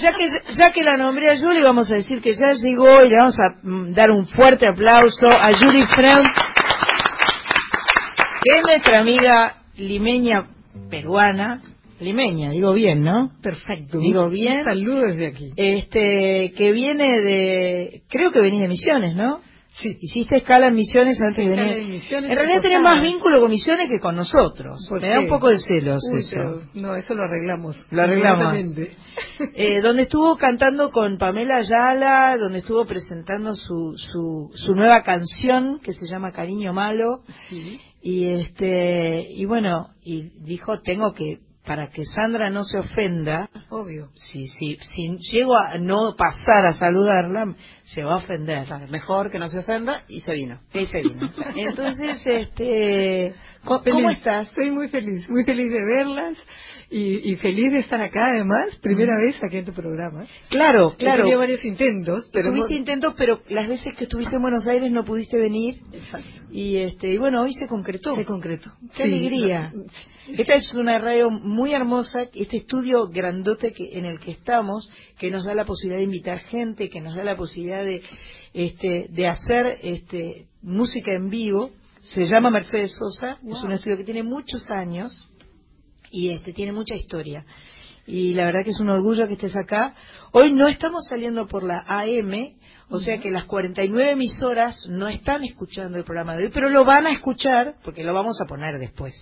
[0.00, 3.10] Ya que, ya que la nombré a Julie, vamos a decir que ya llegó y
[3.10, 6.26] le vamos a mm, dar un fuerte aplauso a Julie Frank
[8.42, 10.48] que es nuestra amiga limeña
[10.90, 11.60] peruana,
[12.00, 13.30] limeña, digo bien, ¿no?
[13.42, 13.98] Perfecto.
[13.98, 14.64] Digo bien.
[14.64, 15.50] Saludos desde aquí.
[15.56, 19.40] Este, que viene de, creo que venís de Misiones, ¿no?
[19.74, 19.96] Sí.
[20.00, 22.02] Hiciste escala en Misiones antes de venir.
[22.10, 24.86] en realidad tenés más vínculo con Misiones que con nosotros.
[25.00, 26.60] Me da un poco de celos eso.
[26.74, 27.76] no, eso lo arreglamos.
[27.90, 28.56] Lo arreglamos.
[29.54, 35.80] eh, donde estuvo cantando con Pamela Ayala, donde estuvo presentando su, su, su nueva canción
[35.80, 37.22] que se llama Cariño Malo.
[37.48, 37.80] Sí.
[38.02, 44.10] Y este, y bueno, y dijo, tengo que para que Sandra no se ofenda, obvio,
[44.14, 47.54] si, si, si llego a no pasar a saludarla,
[47.84, 48.66] se va a ofender.
[48.90, 50.60] mejor que no se ofenda y se vino.
[50.74, 51.30] Y se vino.
[51.56, 53.34] Entonces, este,
[53.64, 54.48] ¿cómo, estás?
[54.48, 56.38] Estoy muy feliz, muy feliz de verlas
[56.94, 60.26] y, feliz de estar acá además, primera vez aquí en tu programa.
[60.50, 61.22] Claro, claro.
[61.22, 65.04] Tenía varios intentos, pero tuviste intentos, pero las veces que estuviste en Buenos Aires no
[65.04, 65.80] pudiste venir.
[65.92, 66.42] Exacto.
[66.50, 68.14] Y este, y bueno, hoy se concretó.
[68.14, 68.70] Se concretó.
[68.94, 69.72] Qué alegría.
[70.28, 75.30] Esta es una radio muy hermosa, este estudio grandote que en el que estamos, que
[75.30, 78.02] nos da la posibilidad de invitar gente, que nos da la posibilidad de
[78.52, 81.70] este de hacer este música en vivo.
[82.02, 85.31] Se llama Mercedes Sosa, es un estudio que tiene muchos años
[86.12, 87.44] y este tiene mucha historia.
[88.06, 89.94] Y la verdad que es un orgullo que estés acá.
[90.32, 92.54] Hoy no estamos saliendo por la AM,
[92.88, 96.84] o sea que las 49 emisoras no están escuchando el programa de hoy, pero lo
[96.84, 99.14] van a escuchar porque lo vamos a poner después.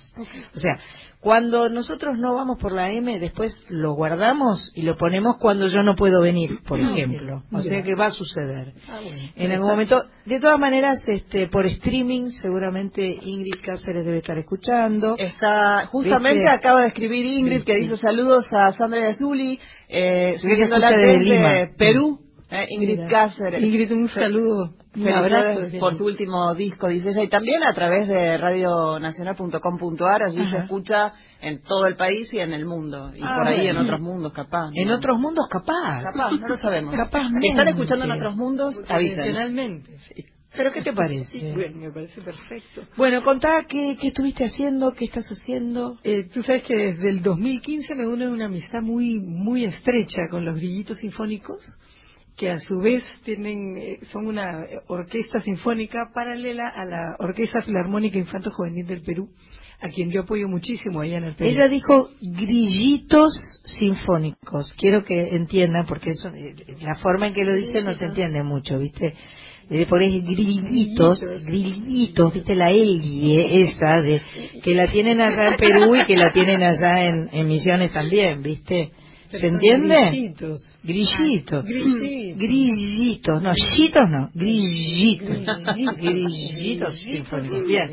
[0.55, 0.79] O sea,
[1.21, 5.83] cuando nosotros no vamos por la M, después lo guardamos y lo ponemos cuando yo
[5.83, 7.43] no puedo venir, por ah, ejemplo.
[7.53, 8.73] O sea que va a suceder.
[8.89, 9.01] Ah,
[9.37, 10.03] en algún momento.
[10.25, 15.15] De todas maneras, este, por streaming, seguramente Ingrid Cáceres debe estar escuchando.
[15.19, 19.59] Está, justamente acaba de escribir Ingrid que dice saludos a Sandra Azuli,
[19.89, 22.19] eh, la de Perú.
[22.51, 23.63] Eh, Ingrid Cáceres.
[23.63, 24.75] Ingrid, un saludo.
[24.97, 30.51] Un abrazo por tu último disco, dice ella, y también a través de radionacional.com.ar, allí
[30.51, 33.77] se escucha en todo el país y en el mundo, y ah, por ahí en
[33.77, 34.71] otros mundos capaz.
[34.75, 36.03] En otros mundos capaz.
[36.13, 36.97] Capaz, no lo sabemos.
[36.97, 37.29] Capaz.
[37.41, 38.83] ¿Están escuchando en otros mundos?
[38.85, 40.25] Tradicionalmente, sí.
[40.53, 41.53] ¿Pero qué te parece?
[41.55, 42.83] bueno, me parece perfecto.
[42.97, 45.99] Bueno, contá qué, qué estuviste haciendo, qué estás haciendo.
[46.03, 50.45] Eh, tú sabes que desde el 2015 me une una amistad muy muy estrecha con
[50.45, 51.61] los grillitos sinfónicos
[52.37, 58.19] que a su vez tienen eh, son una orquesta sinfónica paralela a la Orquesta Filarmónica
[58.19, 59.29] Infanto Juvenil del Perú,
[59.81, 61.51] a quien yo apoyo muchísimo allá en el Perú.
[61.51, 64.75] Ella dijo grillitos sinfónicos.
[64.79, 68.43] Quiero que entiendan, porque eso, eh, la forma en que lo dice no se entiende
[68.43, 69.13] mucho, ¿viste?
[69.69, 74.21] Le pones grillitos, grillitos, viste la Elie esa de
[74.65, 78.43] que la tienen allá en Perú y que la tienen allá en, en Misiones también,
[78.43, 78.91] viste.
[79.31, 79.97] ¿Se entiende?
[80.11, 80.75] Grillitos.
[80.83, 81.65] Grillitos.
[81.65, 83.43] Grillitos.
[83.43, 84.31] No, chitos no.
[84.35, 85.47] Grillitos.
[85.97, 87.01] Grillitos.
[87.67, 87.91] Bien.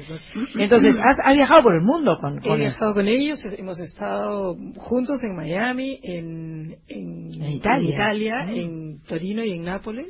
[0.57, 3.39] Entonces, ¿has, viajado por el mundo con, con He viajado con ellos.
[3.57, 10.09] Hemos estado juntos en Miami, en, en, Italia, en, Italia, en Torino y en Nápoles.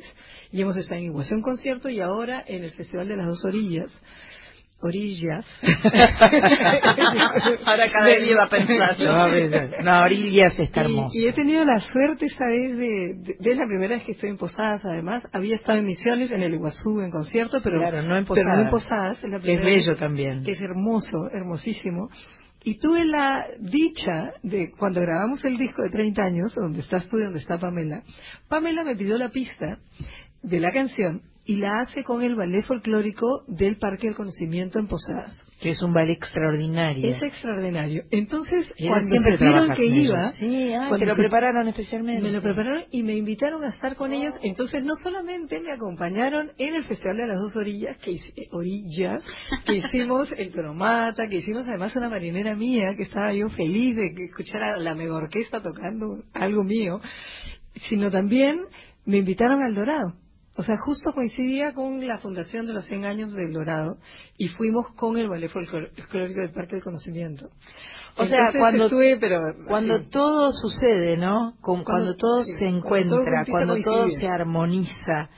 [0.50, 3.44] Y hemos estado en Iguazú un concierto y ahora en el Festival de las Dos
[3.44, 3.92] Orillas
[4.80, 5.46] orillas.
[7.64, 8.96] Ahora cada vez iba a pensar.
[9.84, 11.10] No, orillas está hermoso.
[11.14, 14.36] Y, he tenido la suerte esta vez de, de, la primera vez que estoy en
[14.36, 15.26] Posadas, además.
[15.32, 19.22] Había estado en Misiones, en el Iguazú, en concierto, pero, no en Posadas.
[19.24, 20.44] es, es bello también.
[20.44, 22.08] Que es hermoso, hermosísimo.
[22.64, 27.18] Y tuve la dicha de, cuando grabamos el disco de 30 años, donde estás tú
[27.18, 28.02] y donde está Pamela,
[28.48, 29.78] Pamela me pidió la pista
[30.42, 34.86] de la canción y la hace con el ballet folclórico del Parque del Conocimiento en
[34.86, 35.42] Posadas.
[35.58, 37.08] Que es un ballet extraordinario.
[37.08, 38.02] Es extraordinario.
[38.10, 42.20] Entonces, cuando supieron que iba, sí, ah, lo prepararon especialmente.
[42.20, 44.34] Me lo prepararon y me invitaron a estar con ellos.
[44.42, 49.26] Entonces, no solamente me acompañaron en el Festival de las Dos Orillas, que, eh, orillas,
[49.64, 54.24] que hicimos el cromata, que hicimos además una marinera mía, que estaba yo feliz de
[54.26, 57.00] escuchar a la mega orquesta tocando algo mío,
[57.88, 58.66] sino también
[59.06, 60.27] me invitaron al Dorado
[60.58, 63.96] o sea, justo coincidía con la fundación de los 100 años del Dorado
[64.36, 67.48] y fuimos con el ballet folclórico del Parque del Conocimiento.
[68.16, 68.90] O sea, cuando,
[69.20, 71.54] pero, cuando todo sucede, ¿no?
[71.60, 75.30] cuando, todo se encuentra, cuando todo se armoniza,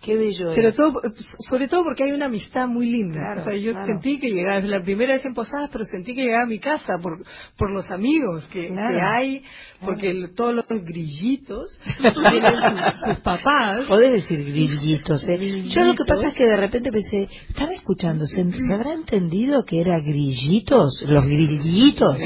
[0.00, 1.02] Qué bello Pero todo,
[1.48, 3.34] sobre todo porque hay una amistad muy linda.
[3.36, 6.44] o sea, yo sentí que llegaba, la primera vez en Posadas, pero sentí que llegaba
[6.44, 7.18] a mi casa por,
[7.56, 9.42] por los amigos que, hay,
[9.84, 11.80] porque todos los grillitos
[12.30, 13.86] tienen sus, papás.
[13.86, 15.62] Podés decir grillitos, ¿eh?
[15.62, 18.40] Yo lo que pasa es que de repente pensé, estaba escuchando, ¿se,
[18.72, 21.02] habrá entendido que era grillitos?
[21.08, 22.16] Los grillitos.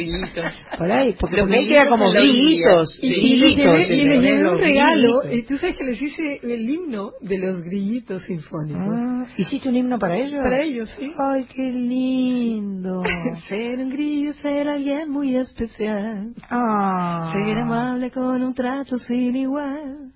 [0.76, 2.98] Por ahí, porque los queda como grillitos.
[3.00, 7.61] Y, les llevé, un regalo, y tú sabes que les hice el himno de los
[7.62, 8.98] los grillitos sinfónicos.
[8.98, 10.40] Ah, ¿Hiciste un himno para ellos?
[10.42, 11.12] Para ellos, sí.
[11.18, 13.02] Ay, qué lindo.
[13.48, 16.34] ser un grillo, ser alguien muy especial.
[16.50, 17.30] Ah.
[17.32, 20.12] Ser amable con un trato sin igual.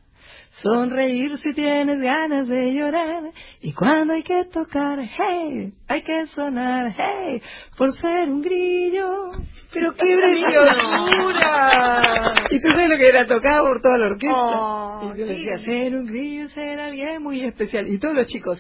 [0.63, 3.25] Sonreír si tienes ganas de llorar.
[3.61, 7.43] Y cuando hay que tocar, hey, hay que sonar, hey,
[7.77, 9.33] por ser un grillo.
[9.73, 12.03] Pero qué preciosura.
[12.51, 14.37] y tú sabes lo que era tocar por toda la orquesta.
[14.39, 17.87] Oh, y yo decía, ser un grillo, ser alguien muy especial.
[17.89, 18.59] Y todos los chicos,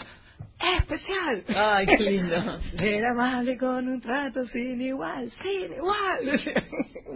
[0.59, 1.45] especial.
[1.49, 2.37] Ay, qué lindo.
[2.77, 6.41] Ser amable con un trato sin igual, sin igual.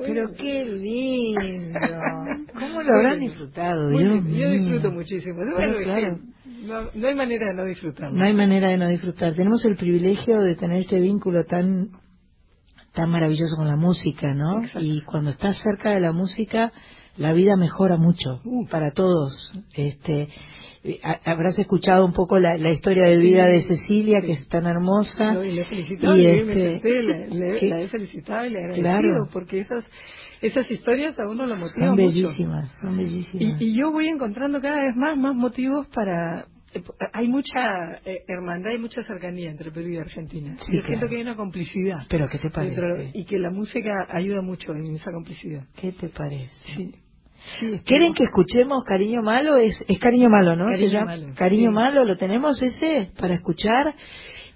[0.07, 1.81] Pero qué lindo.
[2.59, 3.91] ¿Cómo lo habrán disfrutado?
[3.93, 5.45] Yo disfruto muchísimo.
[5.45, 8.13] No, no, hay manera de no disfrutar.
[8.13, 9.35] No hay manera de no disfrutar.
[9.35, 11.91] Tenemos el privilegio de tener este vínculo tan
[12.93, 14.63] tan maravilloso con la música, ¿no?
[14.81, 16.73] Y cuando estás cerca de la música,
[17.17, 18.67] la vida mejora mucho uh.
[18.69, 19.57] para todos.
[19.75, 20.29] Este,
[21.25, 25.45] habrás escuchado un poco la, historia de vida de Cecilia, que es tan hermosa.
[25.45, 27.03] y le he felicitado, y este,
[27.69, 29.29] la he felicitado y le agradecido, claro.
[29.33, 29.89] porque esas,
[30.41, 33.61] esas historias a uno lo motivan Son bellísimas, son bellísimas.
[33.61, 36.47] Y, yo voy encontrando cada vez más, más motivos para...
[36.73, 40.57] Eh, hay mucha eh, hermandad y mucha cercanía entre Perú y Argentina.
[40.73, 41.99] yo siento que hay una complicidad.
[42.09, 43.11] Pero ¿qué te parece?
[43.13, 45.65] y que la música ayuda mucho en esa complicidad.
[45.77, 46.55] ¿Qué te parece?
[46.77, 46.95] Sí.
[47.85, 49.57] ¿Quieren que escuchemos Cariño Malo?
[49.57, 50.67] Es, es Cariño Malo, ¿no?
[50.67, 51.27] Cariño Malo.
[51.35, 53.95] Cariño Malo, ¿lo tenemos ese para escuchar?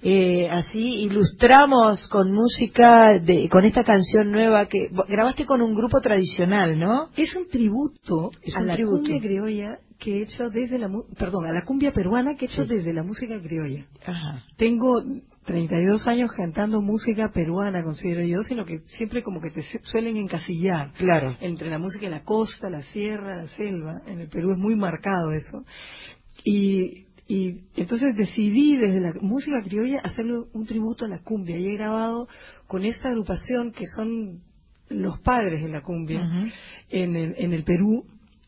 [0.06, 5.98] Eh, así ilustramos con música, de, con esta canción nueva que grabaste con un grupo
[6.02, 7.08] tradicional, ¿no?
[7.16, 11.62] Es un tributo a la cumbia criolla que he hecho desde la, perdón, a la
[11.64, 13.86] cumbia peruana que he hecho desde la música criolla.
[14.04, 14.44] Ajá.
[14.58, 15.02] Tengo
[15.44, 20.92] 32 años cantando música peruana, considero yo, sino que siempre como que te suelen encasillar.
[20.92, 21.36] Claro.
[21.40, 24.02] Entre la música de la costa, la sierra, la selva.
[24.06, 25.64] En el Perú es muy marcado eso.
[26.44, 31.58] Y, y entonces decidí desde la música criolla hacerle un tributo a la cumbia.
[31.58, 32.26] Y he grabado
[32.66, 34.40] con esta agrupación que son
[34.88, 36.22] los padres de la cumbia
[36.90, 38.04] en, el, en el Perú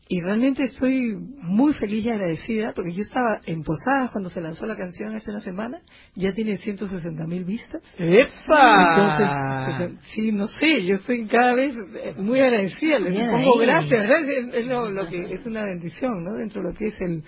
[0.09, 4.65] y realmente estoy muy feliz y agradecida porque yo estaba en Posadas cuando se lanzó
[4.65, 5.81] la canción hace una semana,
[6.15, 7.81] ya tiene 160 mil vistas.
[7.97, 9.77] ¡Epa!
[9.79, 11.75] Entonces, sí, no sé, yo estoy cada vez
[12.17, 14.09] muy agradecida, les pongo gracias,
[14.53, 16.37] Es, lo, que es una bendición, ¿no?
[16.37, 17.23] Dentro de lo que es el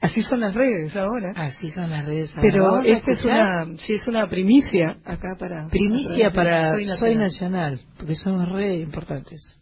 [0.00, 1.32] Así son las redes ahora.
[1.34, 2.42] Así son las redes ahora.
[2.50, 5.68] Pero esta es una, sí, es una primicia acá para...
[5.68, 9.58] Primicia para, Soy Nacional, porque son re importantes.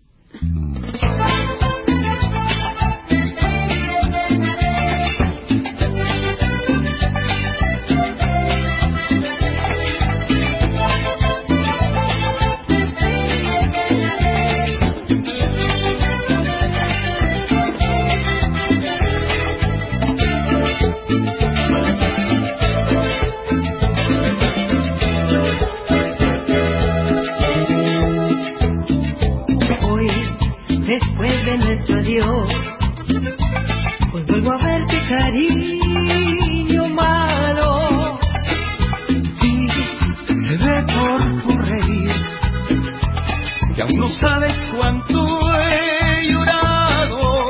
[44.22, 45.20] Sabes cuánto
[45.58, 47.48] he llorado.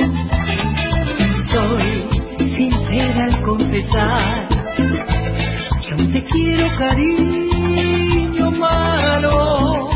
[1.52, 2.08] Soy
[2.56, 4.48] sincera al confesar
[5.92, 9.90] aún te quiero cariño malo.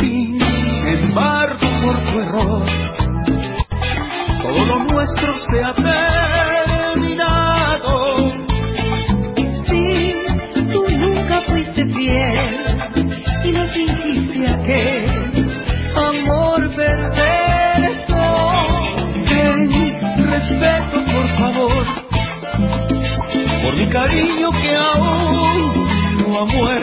[0.00, 2.62] Sin embargo por tu error
[4.42, 5.74] todo lo nuestro se ha
[23.70, 25.86] por mi cariño que aún
[26.26, 26.79] no ha muerto.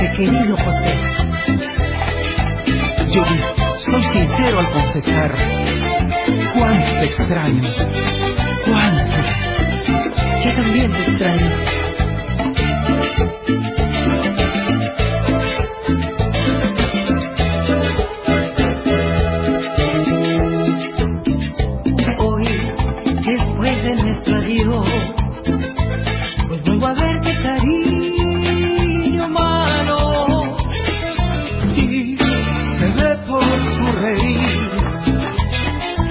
[0.00, 0.94] Verte, querido José.
[3.10, 3.24] Yo
[3.78, 5.34] soy sincero al confesar
[6.54, 7.62] cuánto extraño,
[8.64, 9.16] cuánto.
[10.44, 11.79] Yo también te extraño.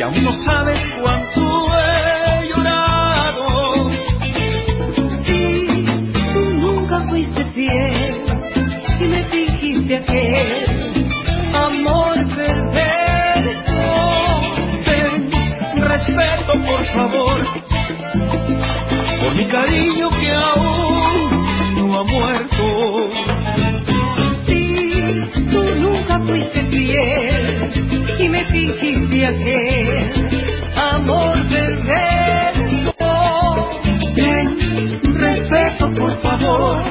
[0.03, 1.41] Aún no sabes cuánto
[1.77, 3.89] he llorado.
[5.25, 5.67] Sí,
[6.33, 8.23] tú nunca fuiste fiel
[8.99, 10.47] y me dijiste aquel
[11.53, 13.79] amor perverso.
[14.85, 15.29] Ten
[15.81, 17.47] respeto, por favor,
[19.21, 20.09] por mi cariño
[28.77, 30.09] fingiste aquel
[30.75, 32.93] amor perverso.
[34.15, 36.83] Ten respeto, por favor,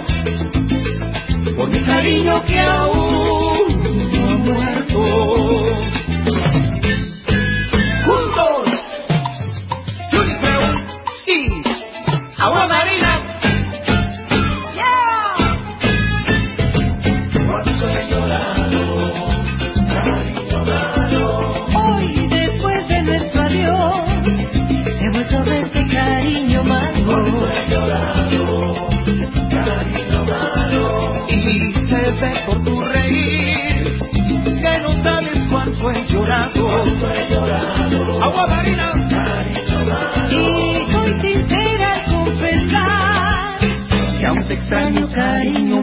[1.56, 5.27] por mi cariño que aún no ha muerto.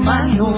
[0.05, 0.54] Cariño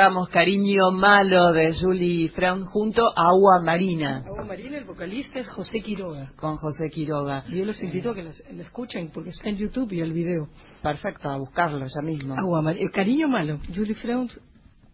[0.00, 5.48] escuchábamos Cariño Malo de Julie Freund junto a Agua Marina Agua Marina, el vocalista es
[5.50, 6.32] José Quiroga.
[6.36, 7.44] con José Quiroga.
[7.48, 8.30] Y yo los invito a que la
[8.62, 10.48] escuchen porque está en YouTube y el video.
[10.82, 12.34] Perfecto, a buscarlo ya mismo.
[12.34, 13.58] Agua Marina, el cariño malo.
[13.76, 14.30] Julie Freund,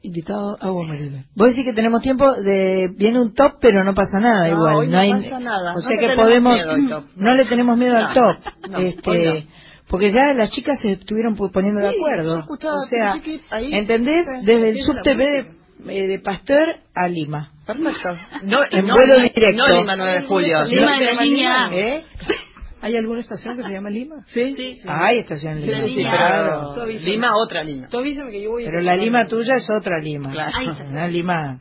[0.02, 1.24] invitado a Agua Marina.
[1.36, 4.74] Vos decís que tenemos tiempo de viene un top, pero no pasa nada No, igual.
[4.74, 5.70] hoy no hay, pasa nada.
[5.70, 7.04] O No sea le que tenemos podemos miedo al top.
[7.14, 8.70] no le tenemos miedo No, al top.
[8.70, 9.65] no, este, no.
[9.88, 12.44] Porque ya las chicas se estuvieron poniendo de acuerdo.
[12.60, 13.74] yo o sea, a Chiqui ahí.
[13.74, 14.24] ¿entendés?
[14.26, 15.14] Sí, Desde el música.
[15.14, 15.46] de,
[15.88, 17.50] eh, de Pasteur a Lima.
[17.66, 18.08] Perfecto.
[18.44, 19.68] No, En no, vuelo no, directo.
[19.68, 20.64] No Lima 9 de julio.
[20.64, 21.70] Lima de la línea.
[21.72, 22.04] ¿Eh?
[22.82, 24.16] ¿Hay alguna estación que se llama Lima?
[24.26, 24.80] Sí, Sí.
[24.86, 25.86] Ay, estación Sí, Lima.
[25.86, 26.72] sí, claro.
[26.74, 27.88] pero Lima, otra Lima.
[27.88, 28.66] Tú avísame que yo voy a...
[28.66, 30.30] Pero la Lima tuya es otra Lima.
[30.30, 30.52] Claro.
[30.90, 31.58] Una Lima,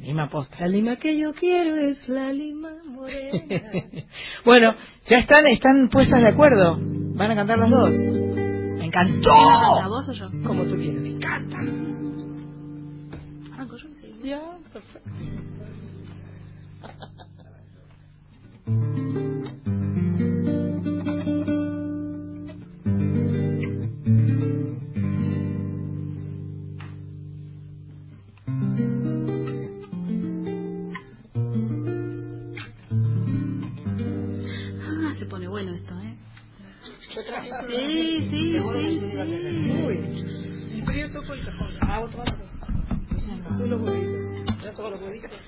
[0.00, 0.56] Lima posta.
[0.60, 3.70] La Lima que yo quiero es la Lima morena.
[4.44, 4.74] Bueno,
[5.06, 6.78] ya están, están puestas de acuerdo.
[7.14, 7.90] Van a cantar las dos.
[7.90, 9.30] Me encantó.
[9.80, 10.28] ¿La voz o yo?
[10.44, 11.02] Como tú quieras.
[11.02, 11.58] Me encanta.
[13.54, 14.14] Arranco yo, sí.
[14.22, 14.42] Ya,
[14.72, 15.10] perfecto.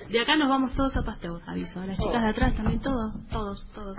[0.09, 1.85] De acá nos vamos todos a Pasteur, aviso.
[1.85, 3.97] Las chicas de atrás también, todos, todos, todos.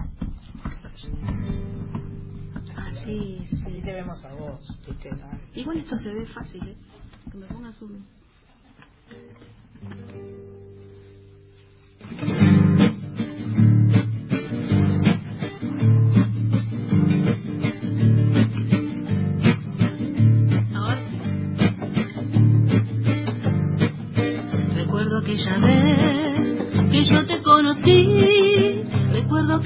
[2.77, 3.81] Así, Así sí.
[3.83, 4.61] te vemos a vos.
[4.87, 5.11] ¿viste?
[5.55, 6.77] Igual esto se ve fácil, ¿eh?
[7.31, 8.07] Que me pongas un...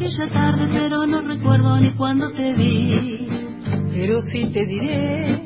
[0.03, 3.26] aquella tarde, pero no recuerdo ni cuándo te vi.
[3.92, 5.40] Pero sí te diré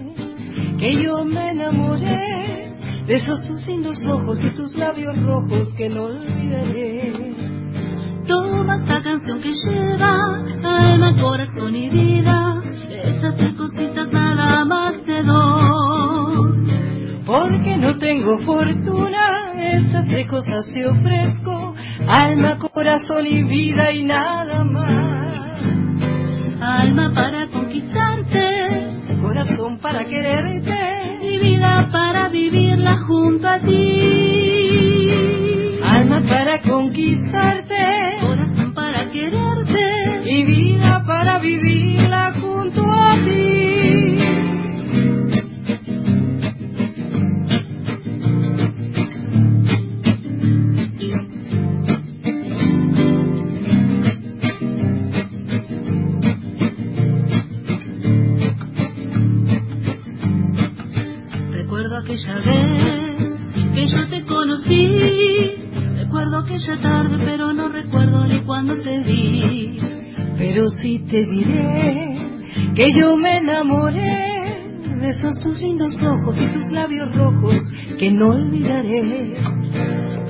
[0.78, 2.72] que yo me enamoré
[3.07, 7.34] de esos tus lindos ojos y tus labios rojos que no olvidaré.
[8.26, 12.54] Toma esta canción que lleva alma, corazón y vida.
[12.90, 16.66] Esas tres cositas nada más te doy.
[17.26, 21.55] Porque no tengo fortuna, estas tres cosas te ofrezco,
[22.07, 25.26] alma, corazón y vida y nada más.
[26.61, 28.86] Alma para conquistarte.
[29.20, 35.11] Corazón para quererte, y vida para vivirla junto a ti.
[35.82, 38.18] alma para conquistarte.
[38.20, 40.30] Corazón para quererte.
[40.30, 41.95] Y vida para vivirla
[62.16, 65.68] aquella vez que yo te conocí.
[65.98, 69.78] Recuerdo aquella tarde, pero no recuerdo ni cuando te vi.
[70.38, 72.14] Pero sí te diré
[72.74, 74.62] que yo me enamoré
[74.98, 77.56] de esos tus lindos ojos y tus labios rojos
[77.98, 79.34] que no olvidaré.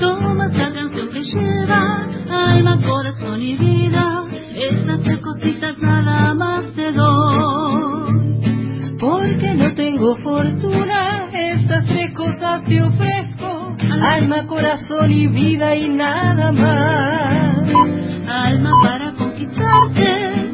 [0.01, 4.25] Toma esta canción que lleva alma, corazón y vida.
[4.55, 7.96] Esas tres cositas nada más te doy.
[9.27, 13.77] Porque no tengo fortuna, estas tres cosas te ofrezco.
[14.01, 17.69] Alma, corazón y vida y nada más.
[18.29, 20.07] Alma para conquistarte,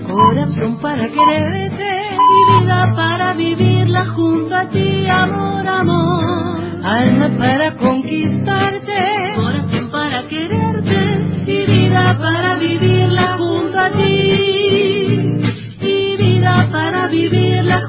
[0.06, 6.62] corazón para quererte y vida para vivirla junto a ti, amor, amor.
[6.82, 15.42] Alma para conquistarte, corazón para quererte y vida para vivirla junto a ti.
[15.80, 17.08] Y vida para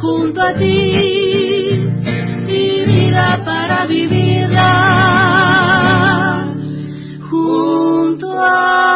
[0.01, 1.87] junto a ti.
[2.47, 4.69] Y vida para vivirla
[7.29, 8.92] junto a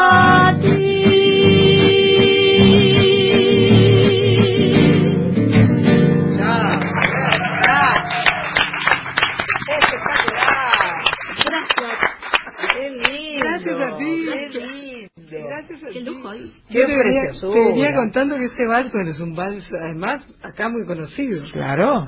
[15.98, 16.30] Qué lujo.
[16.70, 20.86] Qué te, te venía contando que este vals, bueno, es un vals, además, acá muy
[20.86, 21.44] conocido.
[21.52, 22.06] Claro.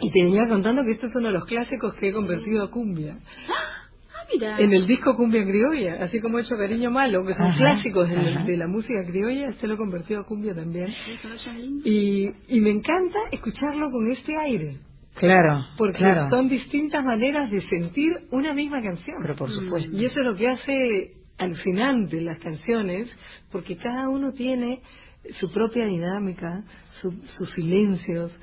[0.00, 2.70] Y te venía contando que este es uno de los clásicos que he convertido a
[2.70, 3.18] cumbia.
[3.48, 4.58] Ah, mira.
[4.58, 8.44] En el disco Cumbia Criolla, así como he hecho Cariño Malo, que son clásicos de,
[8.44, 10.86] de, la música criolla, este lo he convertido a cumbia también.
[11.84, 14.78] Y, y me encanta escucharlo con este aire.
[15.14, 16.28] Claro, porque claro.
[16.28, 19.16] son distintas maneras de sentir una misma canción.
[19.22, 19.90] Pero por supuesto.
[19.96, 23.08] Y eso es lo que hace alucinante las canciones,
[23.50, 24.80] porque cada uno tiene
[25.38, 26.62] su propia dinámica,
[27.00, 28.36] sus silencios,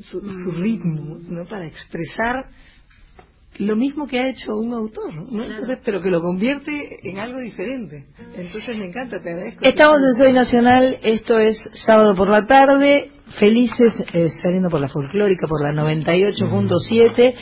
[0.00, 1.44] su, su, ritmo, ¿no?
[1.44, 2.46] Para expresar
[3.58, 5.42] lo mismo que ha hecho un autor, ¿no?
[5.42, 8.04] Entonces, pero que lo convierte en algo diferente.
[8.36, 9.64] Entonces me encanta, te agradezco.
[9.64, 14.88] Estamos en Soy Nacional, esto es sábado por la tarde, felices eh, saliendo por la
[14.88, 17.34] folclórica, por la 98.7,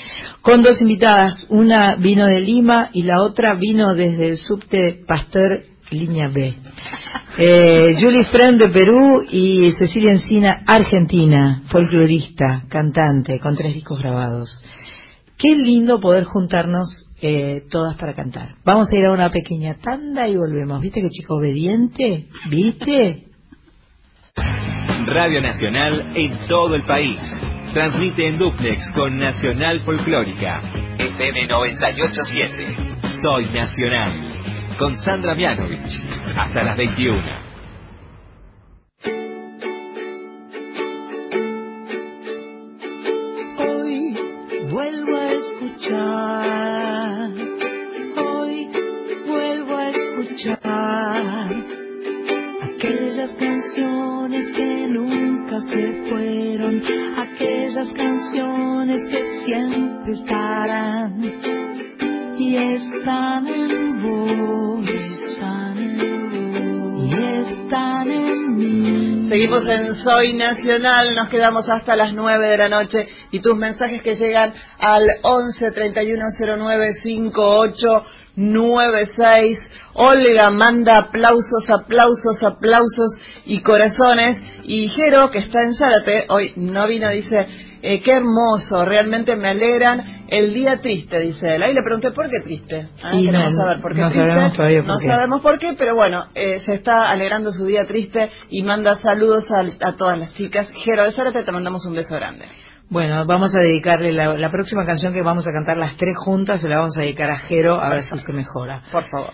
[0.43, 5.65] con dos invitadas, una vino de Lima y la otra vino desde el subte Pasteur
[5.91, 6.55] Línea B.
[7.39, 14.65] Eh, Julie Friend de Perú y Cecilia Encina, Argentina, folclorista, cantante, con tres discos grabados.
[15.39, 18.55] Qué lindo poder juntarnos eh, todas para cantar.
[18.65, 20.81] Vamos a ir a una pequeña tanda y volvemos.
[20.81, 22.27] ¿Viste qué chico obediente?
[22.49, 23.25] ¿Viste?
[25.07, 27.21] Radio Nacional en todo el país.
[27.73, 30.61] Transmite en duplex con Nacional Folclórica.
[30.99, 32.77] FM 987.
[33.23, 34.27] Soy Nacional.
[34.79, 35.93] Con Sandra Mianovich.
[36.37, 37.47] Hasta las 21.
[44.71, 47.31] vuelvo a escuchar,
[48.17, 48.69] hoy
[49.27, 51.47] vuelvo a escuchar
[52.63, 54.66] aquellas canciones que
[58.27, 61.21] canciones que siempre estarán
[62.39, 69.29] y están en vos, están en vos y están en mí.
[69.29, 74.03] Seguimos en Soy Nacional, nos quedamos hasta las 9 de la noche y tus mensajes
[74.03, 76.93] que llegan al 11 3109
[78.37, 79.59] 5896.
[79.95, 84.39] Olga manda aplausos, aplausos, aplausos y corazones.
[84.65, 87.47] Y Jero, que está en Zárate, hoy no vino, dice,
[87.83, 91.63] eh, qué hermoso, realmente me alegran el día triste, dice él.
[91.63, 92.89] Ahí le pregunté, ¿por qué triste?
[93.03, 94.27] Ah, y queremos no, saber por qué no triste.
[94.29, 95.07] sabemos todavía por no qué.
[95.07, 99.45] sabemos por qué, pero bueno, eh, se está alegrando su día triste y manda saludos
[99.53, 100.71] a, a todas las chicas.
[100.85, 102.45] Jero de Zárate, te mandamos un beso grande.
[102.89, 106.61] Bueno, vamos a dedicarle la, la próxima canción que vamos a cantar las tres juntas,
[106.61, 108.83] se la vamos a dedicar a Jero a ver si se mejora.
[108.93, 109.31] Por favor.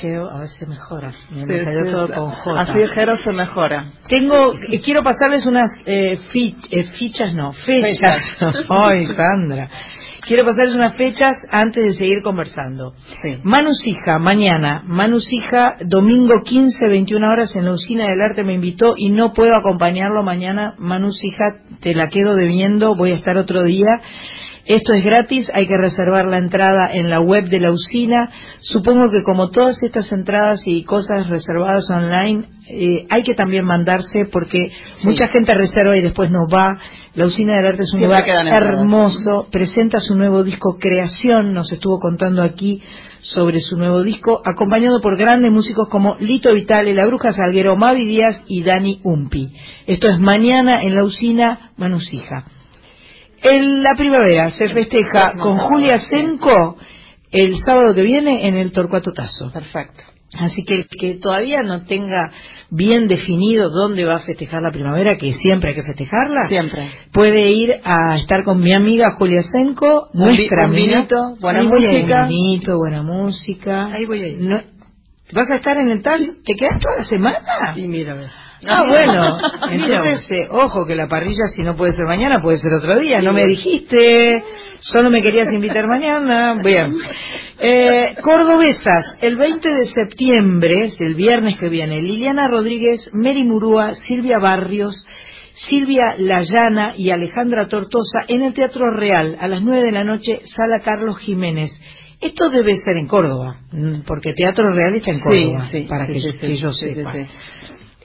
[0.00, 1.12] Jero, a ver si se mejora.
[1.30, 2.60] Me Sí, salió sí, todo con J.
[2.62, 3.84] Así Jero se mejora.
[4.08, 8.22] Tengo, eh, quiero pasarles unas eh, fich- eh, fichas, no, fechas.
[8.70, 9.68] Ay, Sandra.
[10.26, 12.94] Quiero pasarles unas fechas antes de seguir conversando.
[13.22, 13.38] Sí.
[13.42, 14.82] Manusija, mañana.
[14.86, 19.54] Manusija, domingo 15, 21 horas en la Usina del Arte me invitó y no puedo
[19.54, 20.74] acompañarlo mañana.
[20.78, 24.00] Manusija, te la quedo debiendo, voy a estar otro día.
[24.66, 28.30] Esto es gratis, hay que reservar la entrada en la web de la usina.
[28.60, 34.24] Supongo que como todas estas entradas y cosas reservadas online, eh, hay que también mandarse
[34.32, 34.72] porque
[35.04, 36.78] mucha gente reserva y después no va.
[37.14, 41.70] La usina del arte es un Siempre lugar hermoso, presenta su nuevo disco Creación, nos
[41.70, 42.82] estuvo contando aquí
[43.20, 48.06] sobre su nuevo disco, acompañado por grandes músicos como Lito Vitale, La Bruja Salguero, Mavi
[48.06, 49.52] Díaz y Dani Umpi.
[49.86, 52.44] Esto es mañana en la usina Manusija.
[53.44, 55.98] En la primavera se festeja Próximo con sábado, Julia.
[55.98, 56.76] Senco
[57.30, 59.52] el sábado que viene en el Torcuato Tazo.
[59.52, 60.02] Perfecto.
[60.38, 62.32] Así que el que todavía no tenga
[62.70, 67.50] bien definido dónde va a festejar la primavera, que siempre hay que festejarla, siempre puede
[67.50, 73.92] ir a estar con mi amiga Julia Senko, nuestra vinito, buena música, vinito, buena música.
[73.92, 74.64] Ahí voy a ir.
[75.32, 76.20] ¿Vas a estar en el TAS?
[76.44, 77.74] ¿Te quedas toda la semana?
[77.76, 78.14] Y mira,
[78.66, 79.38] Ah, bueno.
[79.70, 83.20] Entonces, eh, ojo que la parrilla, si no puede ser mañana, puede ser otro día.
[83.20, 84.42] No me dijiste,
[84.80, 86.54] solo me querías invitar mañana.
[86.62, 86.94] Bien.
[87.58, 94.38] Eh, Cordobesas, el 20 de septiembre, el viernes que viene, Liliana Rodríguez, Mary Murúa, Silvia
[94.38, 95.06] Barrios,
[95.54, 100.40] Silvia Layana y Alejandra Tortosa en el Teatro Real a las 9 de la noche,
[100.44, 101.70] Sala Carlos Jiménez.
[102.20, 106.56] Esto debe ser en Córdoba, mm, porque Teatro Real está en Córdoba, para que, que,
[106.56, 107.14] yo sepa.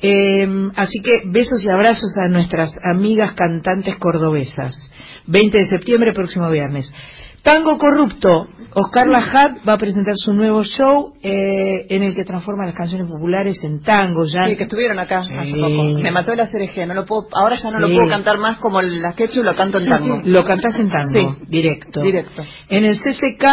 [0.01, 4.73] Eh, así que besos y abrazos a nuestras amigas cantantes cordobesas.
[5.27, 6.91] 20 de septiembre, próximo viernes.
[7.43, 8.47] Tango Corrupto.
[8.73, 13.07] Oscar Lajat va a presentar su nuevo show eh, en el que transforma las canciones
[13.09, 14.25] populares en tango.
[14.25, 14.45] Ya.
[14.45, 15.83] Sí, que estuvieron acá hace poco.
[15.99, 16.85] Me mató la CRG.
[16.87, 19.79] No lo puedo, ahora ya no lo puedo cantar más como la y lo canto
[19.79, 20.21] en tango.
[20.23, 21.45] Lo cantás en tango, sí.
[21.47, 22.01] directo.
[22.01, 22.43] Directo.
[22.69, 23.45] En el CCK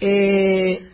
[0.00, 0.88] eh,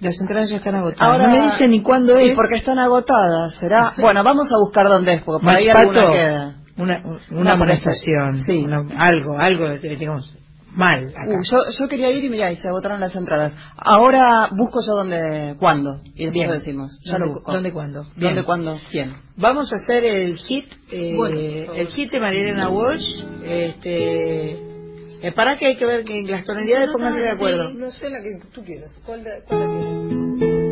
[0.00, 1.02] las entradas ya están agotadas.
[1.02, 2.32] Ahora, no me dicen ni cuándo es.
[2.32, 3.54] ¿Y porque están agotadas?
[3.58, 3.94] ¿Será?
[3.98, 6.54] Bueno, vamos a buscar dónde es, porque por ahí alguna queda.
[6.76, 8.38] Una, una, amonestación.
[8.38, 8.64] Sí.
[8.96, 10.30] algo, algo, digamos,
[10.76, 11.06] mal.
[11.26, 13.52] Uh, yo, yo quería ir y mirá, y se agotaron las entradas.
[13.76, 17.00] Ahora busco yo dónde, cuándo, y después lo decimos.
[17.04, 18.06] Ya ¿Dónde, lo ¿Dónde, cuándo?
[18.14, 19.12] ¿Dónde, cuándo, quién?
[19.36, 24.77] Vamos a hacer el hit, eh, el hit de Marielena Walsh, este
[25.20, 27.70] eh, para que hay que ver que las tonalidades pónganse de acuerdo.
[27.70, 28.92] no sé la que tú quieras.
[29.04, 29.24] ¿Cuál,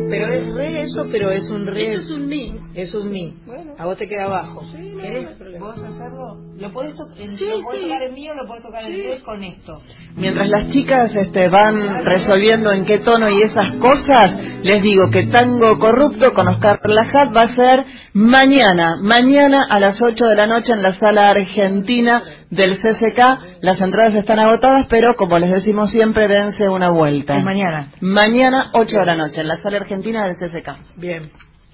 [0.09, 1.93] Pero es re eso, pero es un re.
[1.93, 2.55] Eso es un mi.
[2.73, 3.35] Eso es mi.
[3.45, 3.73] Bueno.
[3.77, 4.63] A vos te queda abajo.
[4.71, 5.37] Sí, ¿Querés?
[5.59, 6.37] ¿Vos hacerlo?
[6.57, 9.21] ¿Lo podés, to sí, ¿lo podés tocar en mí o lo podés tocar en inglés
[9.23, 9.81] con esto?
[10.15, 15.27] Mientras las chicas este, van resolviendo en qué tono y esas cosas, les digo que
[15.27, 18.95] Tango Corrupto con Oscar Lajat va a ser mañana.
[19.01, 23.61] Mañana a las 8 de la noche en la sala argentina del CCK.
[23.61, 27.39] Las entradas están agotadas, pero como les decimos siempre, dense una vuelta.
[27.39, 27.89] mañana.
[28.01, 30.97] Mañana, 8 de la noche, en la sala argentina del CCK.
[30.97, 31.23] Bien.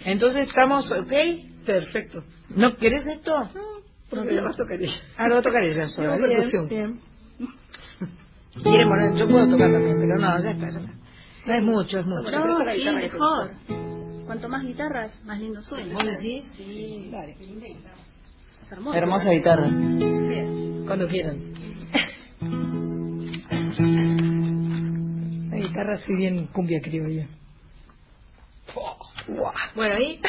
[0.06, 1.14] Entonces estamos, ¿ok?
[1.66, 2.24] Perfecto.
[2.56, 3.40] ¿No querés esto?
[3.40, 3.50] No,
[4.10, 4.94] porque lo vas a tocar ella.
[5.18, 6.18] Ah, lo voy a tocar ella sola.
[6.18, 7.00] Bien, bien.
[8.62, 10.94] Quiere poner, yo puedo tocar también, pero no, ya está, ya está.
[11.46, 12.32] No es mucho, es mucho.
[12.32, 13.52] No, sí, mejor.
[14.26, 15.94] Cuanto más guitarras, más lindo suena.
[15.94, 16.46] ¿Vos decís?
[16.56, 17.10] Sí.
[17.12, 17.36] Vale.
[18.72, 19.68] Hermosa, Hermosa guitarra.
[19.68, 20.84] Bien.
[20.86, 21.38] Cuando quieran.
[25.50, 27.28] La guitarra así bien cumbia criolla.
[29.76, 30.20] Bueno, ahí.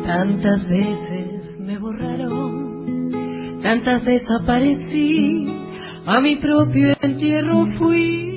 [0.06, 3.10] Tantas veces me borraron,
[3.62, 5.46] tantas desaparecí,
[6.06, 8.35] a mi propio entierro fui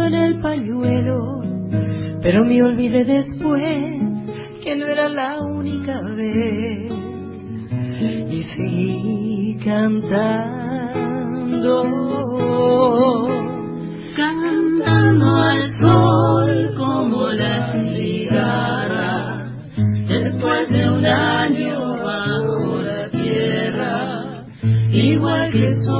[0.00, 1.42] en el pañuelo,
[2.22, 3.62] pero me olvidé después
[4.62, 6.92] que no era la única vez.
[8.30, 10.12] Y seguí cantando,
[14.16, 19.46] cantando al sol como la cigarra,
[20.08, 24.44] después de un año bajo la tierra,
[24.90, 25.91] igual que sobreviviendo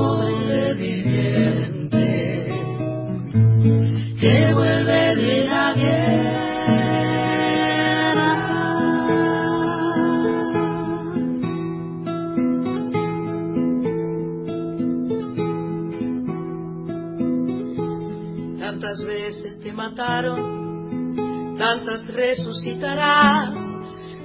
[22.15, 23.55] resucitarás,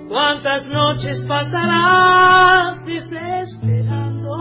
[0.07, 4.33] ¿Cuántas noches pasarás desesperando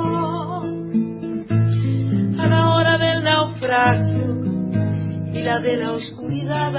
[2.39, 4.45] a la hora del naufragio
[5.33, 6.77] y la de la oscuridad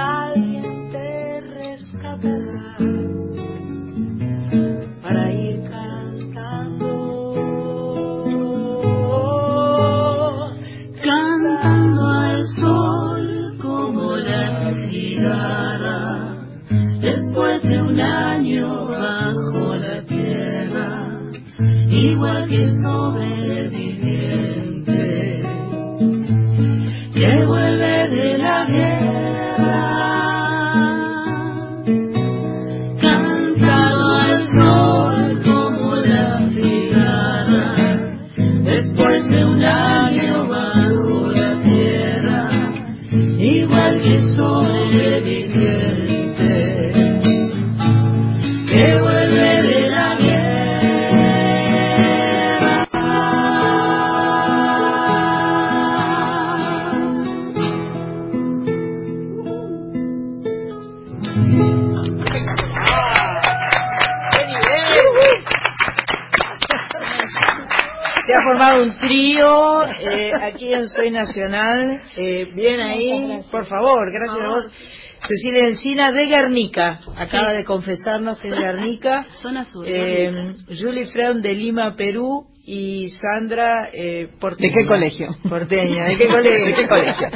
[70.77, 72.01] eh, aquí en Soy Nacional.
[72.17, 74.71] Eh, bien ahí, por favor, gracias a vos.
[75.19, 79.25] Cecilia Encina de Guernica, acaba de confesarnos que es de Guernica.
[79.41, 79.85] Zona sur.
[79.87, 84.73] Eh, Julie Freund de Lima, Perú y Sandra eh, Porteña.
[84.75, 85.27] ¿De qué colegio?
[85.49, 86.65] Porteña, ¿de qué colegio?
[86.65, 87.27] ¿De qué colegio?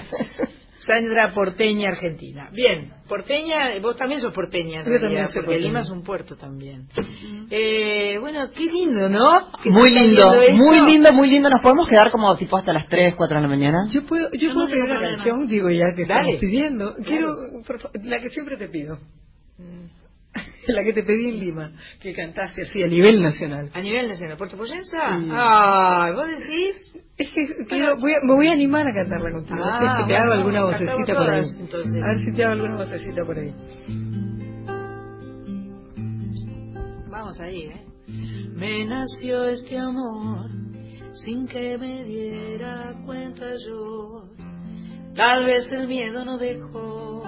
[0.77, 2.49] Sandra Porteña, Argentina.
[2.51, 5.67] Bien, Porteña, vos también sos porteña, en Yo realidad, también soy porque porteña.
[5.67, 6.88] Lima es un puerto también.
[7.49, 9.47] Eh, bueno, qué lindo, ¿no?
[9.65, 11.49] Muy lindo, muy lindo, muy lindo.
[11.49, 13.79] ¿Nos podemos quedar como tipo hasta las 3, 4 de la mañana?
[13.89, 15.15] Yo puedo, yo Yo puedo no pedir una problema.
[15.17, 16.21] canción, digo ya que Dale.
[16.21, 16.95] estamos pidiendo.
[17.05, 17.27] Quiero,
[17.67, 18.97] por la que siempre te pido.
[20.67, 23.69] La que te pedí en Lima, que cantaste así a nivel nacional.
[23.73, 25.19] A nivel nacional, ¿Puerto Poyensa?
[25.19, 25.29] Sí.
[25.31, 26.97] Ay, ¿vos decís?
[27.17, 29.59] Es que quiero, voy a- me voy a animar a cantarla contigo.
[29.63, 31.45] Ah, así es que te bueno, hago alguna vocecita por ahí.
[31.59, 32.03] entonces.
[32.03, 33.53] A ver si te hago alguna vocecita por ahí.
[37.09, 37.85] Vamos ahí, ¿eh?
[38.55, 40.49] Me nació este amor
[41.13, 44.23] sin que me diera cuenta yo.
[45.15, 47.23] Tal vez el miedo no dejó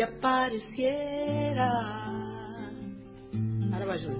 [0.00, 1.68] que apareciera.
[3.70, 4.16] Ahora va Julia.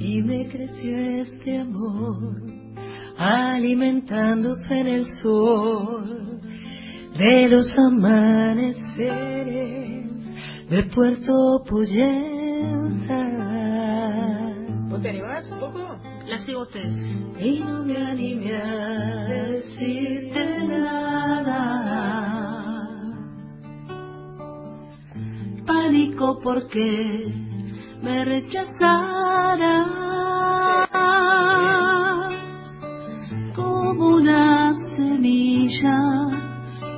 [0.00, 2.42] Y me creció este amor,
[3.16, 6.40] alimentándose en el sol
[7.16, 8.76] de los amaneceres
[10.68, 13.26] de Puerto Poyensa.
[14.88, 15.78] ¿Vos te animás un poco?
[16.26, 16.96] La sigo ustedes.
[17.40, 22.37] Y no me animé a decirte nada.
[25.68, 27.30] Pánico porque
[28.02, 29.86] me rechazarás
[33.54, 35.98] como una semilla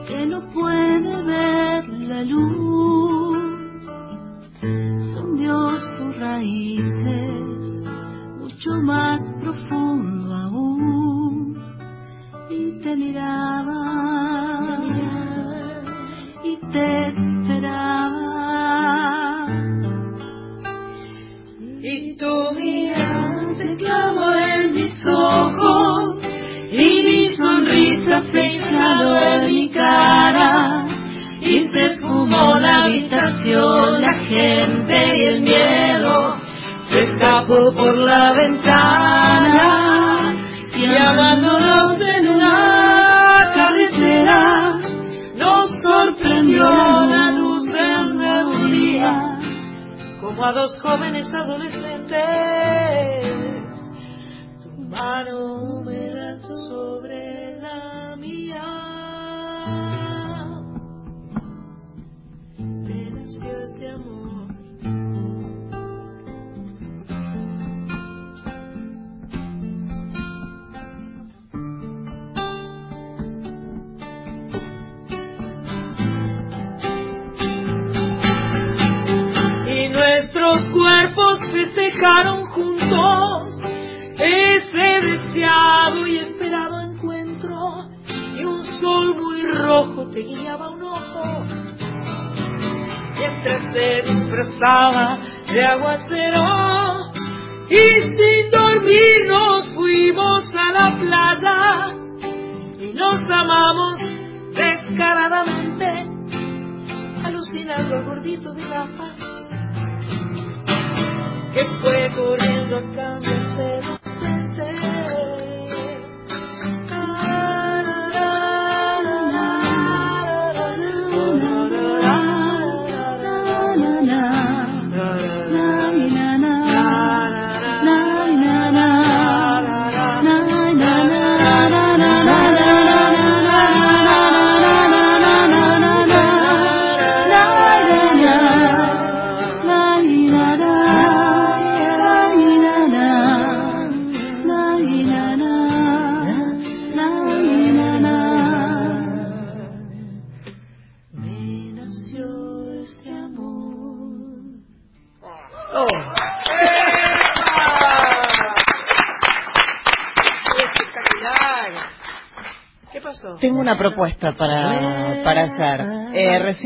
[0.07, 2.70] que no puede ver la luz.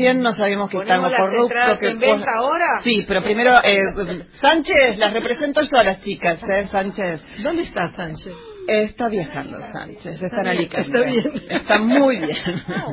[0.05, 1.79] Recién no sabíamos que estamos corruptos.
[1.79, 2.79] Que en ahora?
[2.83, 7.21] Sí, pero primero, eh, Sánchez, las represento yo a las chicas, ¿eh, Sánchez?
[7.41, 8.33] ¿Dónde está Sánchez?
[8.67, 10.81] Está viajando Sánchez, está en Alicante.
[10.81, 11.43] Está bien.
[11.49, 12.35] Está muy bien.
[12.67, 12.85] Ah,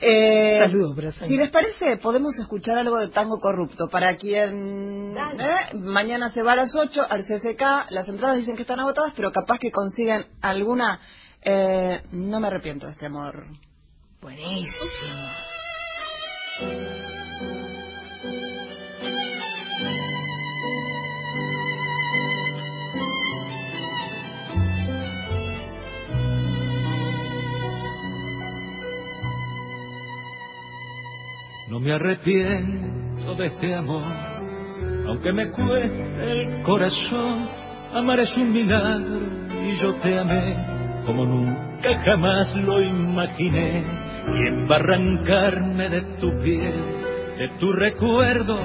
[0.00, 3.88] eh, Saludos, Si les parece, podemos escuchar algo de Tango Corrupto.
[3.88, 5.74] Para quien ¿eh?
[5.74, 9.32] mañana se va a las 8 al CCK, las entradas dicen que están agotadas, pero
[9.32, 11.00] capaz que consigan alguna
[11.42, 13.46] eh, no me arrepiento de este amor.
[14.20, 14.86] Buenísimo.
[16.58, 16.64] No
[31.80, 34.02] me arrepiento de este amor,
[35.06, 37.48] aunque me cueste el corazón.
[37.94, 39.20] Amar es un milagro
[39.62, 40.56] y yo te amé
[41.04, 44.05] como nunca jamás lo imaginé.
[44.26, 46.74] ¿Quién va a arrancarme de tu piel,
[47.38, 48.58] de tu recuerdo,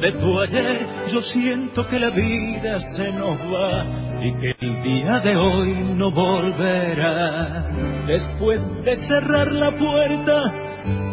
[0.00, 0.86] de tu ayer?
[1.12, 3.84] Yo siento que la vida se nos va
[4.22, 7.70] y que el día de hoy no volverá.
[8.06, 10.42] Después de cerrar la puerta,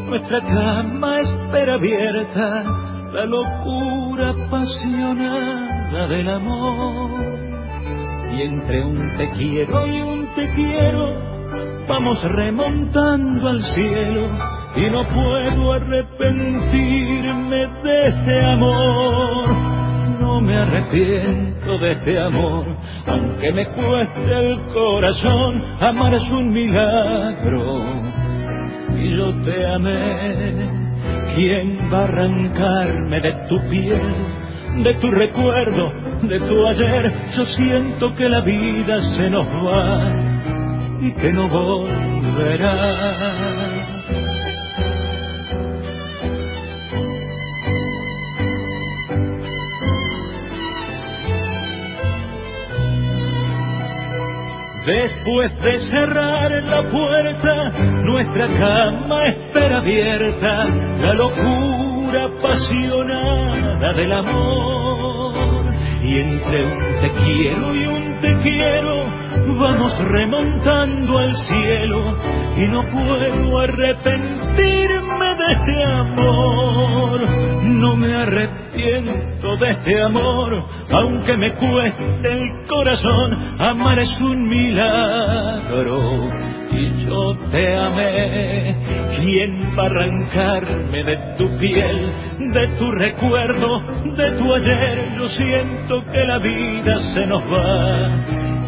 [0.10, 2.64] nuestra cama espera abierta
[3.14, 7.12] la locura apasionada del amor
[8.36, 11.33] y entre un te quiero y un te quiero
[11.88, 14.22] vamos remontando al cielo
[14.76, 19.48] y no puedo arrepentirme de este amor.
[20.20, 22.66] No me arrepiento de este amor,
[23.08, 27.78] aunque me cueste el corazón, amar es un milagro
[28.98, 30.84] y yo te amé.
[31.36, 34.02] ¿Quién va a arrancarme de tu piel,
[34.84, 36.04] de tu recuerdo?
[36.22, 40.33] de tu ayer, yo siento que la vida se nos va
[41.02, 42.74] y que no volverá.
[54.86, 57.70] Después de cerrar la puerta,
[58.04, 65.23] nuestra cama espera abierta la locura apasionada del amor
[66.04, 69.04] y entre un te quiero y un te quiero.
[69.60, 72.18] Vamos remontando al cielo
[72.58, 77.22] y no puedo arrepentirme de este amor.
[77.64, 86.30] No me arrepiento de este amor, aunque me cueste el corazón, amar es un milagro
[86.76, 88.76] y yo te amé.
[89.18, 92.12] ¿Quién va a arrancarme de tu piel,
[92.54, 93.82] de tu recuerdo,
[94.18, 95.10] de tu ayer?
[95.18, 98.10] Yo siento que la vida se nos va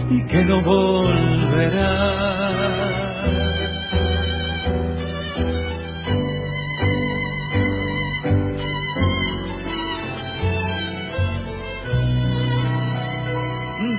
[0.09, 2.15] y que no volverá.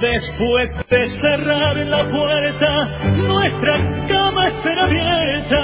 [0.01, 3.77] Después de cerrar la puerta, nuestra
[4.09, 5.57] cama espera abierta,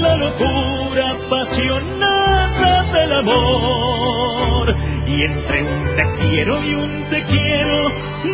[0.00, 4.74] la locura apasionada del amor.
[5.08, 7.90] Y entre un te quiero y un te quiero,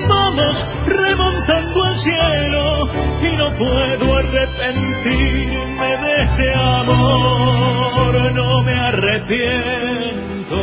[0.08, 2.86] vamos remontando al cielo,
[3.22, 10.56] y no puedo arrepentirme de este amor, no me arrepiento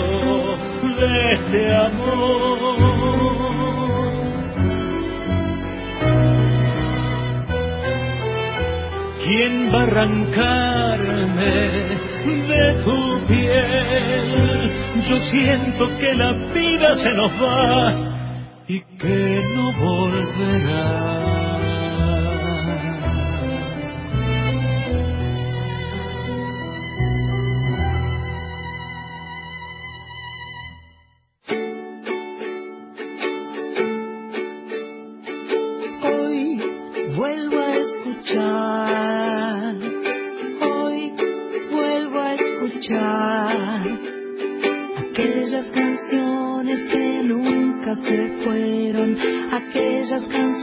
[0.99, 2.96] de este amor.
[9.27, 11.51] ¿Quién va a arrancarme
[12.47, 14.71] de tu piel?
[15.09, 17.93] Yo siento que la vida se nos va
[18.69, 21.26] y que no volverá.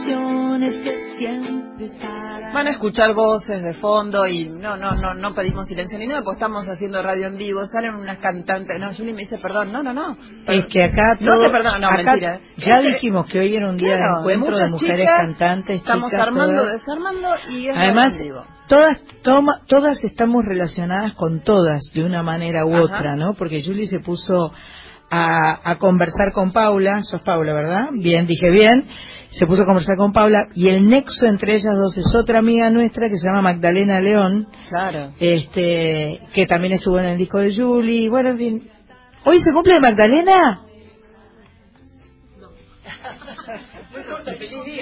[0.05, 2.53] Canciones que siempre estarán.
[2.53, 6.21] Van a escuchar voces de fondo y no, no, no, no pedimos silencio ni nada,
[6.21, 9.83] porque estamos haciendo radio en vivo, salen unas cantantes, no, Juli me dice perdón, no,
[9.83, 10.17] no, no.
[10.47, 12.39] Es que acá todo, no te perdono, no, mentira.
[12.57, 17.29] Ya dijimos que hoy era un día de encuentro de, mujeres cantantes, Estamos armando, desarmando
[17.49, 18.17] y es Además,
[18.67, 23.33] todas toma, todas estamos relacionadas con todas de una manera u otra, ¿no?
[23.33, 24.53] Porque Julie se puso
[25.09, 27.89] a, a, conversar con Paula, sos Paula, ¿verdad?
[27.91, 28.85] Bien, dije bien.
[29.29, 32.69] Se puso a conversar con Paula y el nexo entre ellas dos es otra amiga
[32.69, 35.11] nuestra que se llama Magdalena León, claro.
[35.19, 38.09] este, que también estuvo en el disco de Julie.
[38.09, 38.69] Bueno, en fin.
[39.25, 40.61] ¿Hoy se cumple Magdalena?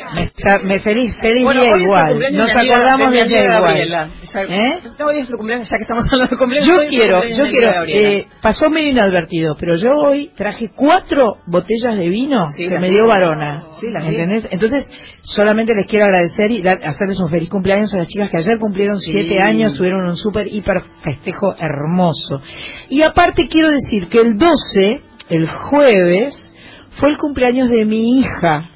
[0.64, 2.20] Me, feliz, feliz día igual.
[2.34, 4.12] Nos acordamos de ella igual.
[4.50, 5.04] ¿Eh?
[5.04, 6.68] Hoy es su cumpleaños, ya que estamos hablando de cumpleaños.
[6.68, 12.10] Yo quiero, yo quiero, eh, pasó medio inadvertido, pero yo hoy traje cuatro botellas de
[12.10, 13.66] vino que me dio Varona.
[13.80, 14.48] Sí, ¿Entendés?
[14.52, 14.90] Entonces,
[15.22, 18.58] solamente les quiero agradecer y dar, hacerles un feliz cumpleaños a las chicas que ayer
[18.60, 22.42] cumplieron siete años, tuvieron un súper, hiper festejo hermoso.
[22.90, 26.52] Y aparte quiero decir que el 12, el jueves,
[27.00, 28.70] fue el cumpleaños de mi hija,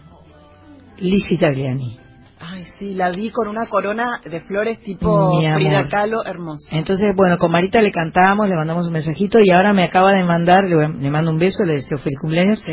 [0.99, 1.99] Liz Italiani.
[2.39, 6.69] Ay, sí, la vi con una corona de flores tipo Frida Kahlo, hermosa.
[6.71, 10.23] Entonces, bueno, con Marita le cantamos, le mandamos un mensajito y ahora me acaba de
[10.23, 12.63] mandar, le, mando un beso, le deseo feliz cumpleaños,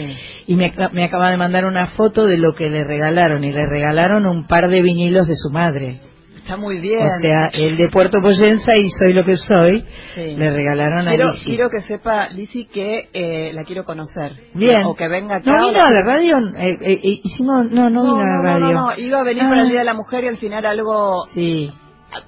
[0.46, 3.66] y me, me acaba de mandar una foto de lo que le regalaron, y le
[3.66, 5.98] regalaron un par de vinilos de su madre.
[6.44, 7.00] Está muy bien.
[7.00, 9.82] O sea, el de Puerto Poyensa y Soy lo que soy,
[10.14, 11.46] le regalaron quiero, a Lizzy.
[11.46, 14.32] Quiero que sepa, Lizzy, que eh, la quiero conocer.
[14.52, 14.84] Bien.
[14.84, 15.58] O que venga acá.
[15.58, 16.36] ¿No vino a la radio?
[16.58, 18.74] Eh, eh, hicimos, no, no, vino a la radio.
[18.74, 19.70] No, no, iba a venir para el ah.
[19.70, 21.24] Día de la Mujer y al final algo...
[21.32, 21.72] Sí.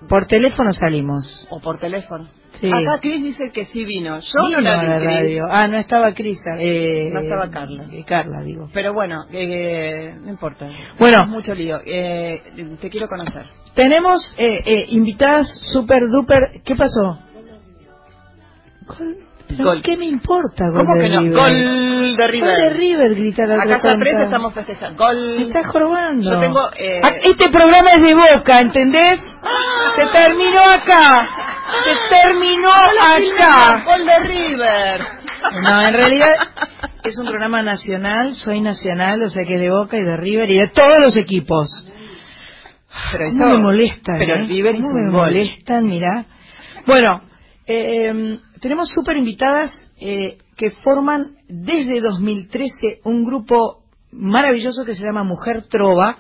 [0.08, 1.46] Por teléfono salimos.
[1.50, 2.28] O por teléfono.
[2.60, 2.68] Sí.
[2.72, 4.18] Acá Cris dice que sí vino.
[4.20, 5.44] Yo no la vi, a la radio.
[5.50, 6.38] Ah, no estaba Cris.
[6.58, 7.86] Eh, no estaba Carla.
[7.92, 8.70] Eh, Carla, digo.
[8.72, 10.68] Pero bueno, eh, no importa.
[10.98, 11.26] Bueno.
[11.26, 11.80] Mucho lío.
[11.84, 12.42] Eh,
[12.80, 13.44] te quiero conocer.
[13.74, 16.62] Tenemos eh, eh, invitadas super duper.
[16.64, 17.18] ¿Qué pasó?
[19.48, 19.82] Gol.
[19.82, 20.64] ¿Qué me importa?
[20.70, 21.22] Gol ¿Cómo que no?
[21.22, 22.48] Gol de River.
[22.48, 25.04] Gol de River, grita la Acá está tres, estamos festejando.
[25.04, 25.42] Gol.
[25.42, 26.30] estás jorobando.
[26.30, 26.60] Yo tengo.
[26.76, 27.00] Eh...
[27.02, 29.20] Ah, este programa es de boca, ¿entendés?
[29.96, 31.28] Se terminó acá.
[31.84, 33.84] Se terminó acá.
[33.84, 35.00] Gol de River.
[35.62, 36.34] No, en realidad
[37.04, 38.34] es un programa nacional.
[38.34, 41.16] Soy nacional, o sea que es de boca y de River y de todos los
[41.16, 41.68] equipos.
[43.12, 44.14] Pero eso me molesta.
[44.18, 44.46] Pero ¿eh?
[44.48, 46.24] River ¿Cómo me molestan, mira.
[46.86, 47.22] Bueno,
[47.66, 55.24] eh, tenemos súper invitadas eh, que forman desde 2013 un grupo maravilloso que se llama
[55.24, 56.16] Mujer Trova.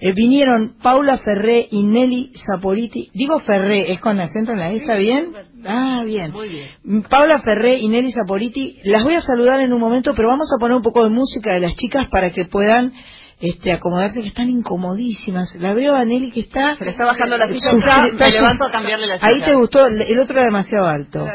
[0.00, 3.10] Eh, vinieron Paula Ferré y Nelly Saporiti.
[3.12, 4.76] Digo Ferré, ¿es con acento en la E?
[4.76, 5.32] ¿Está bien?
[5.66, 6.32] Ah, bien.
[6.32, 7.02] Muy bien.
[7.08, 8.78] Paula Ferré y Nelly Saporiti.
[8.84, 11.54] Las voy a saludar en un momento, pero vamos a poner un poco de música
[11.54, 12.92] de las chicas para que puedan
[13.40, 15.54] este, acomodarse, que están incomodísimas.
[15.56, 16.74] La veo a Nelly que está...
[16.74, 19.28] Se le está bajando la silla, está, me levanto a cambiarle la silla.
[19.28, 21.26] Ahí te gustó, el otro era demasiado alto.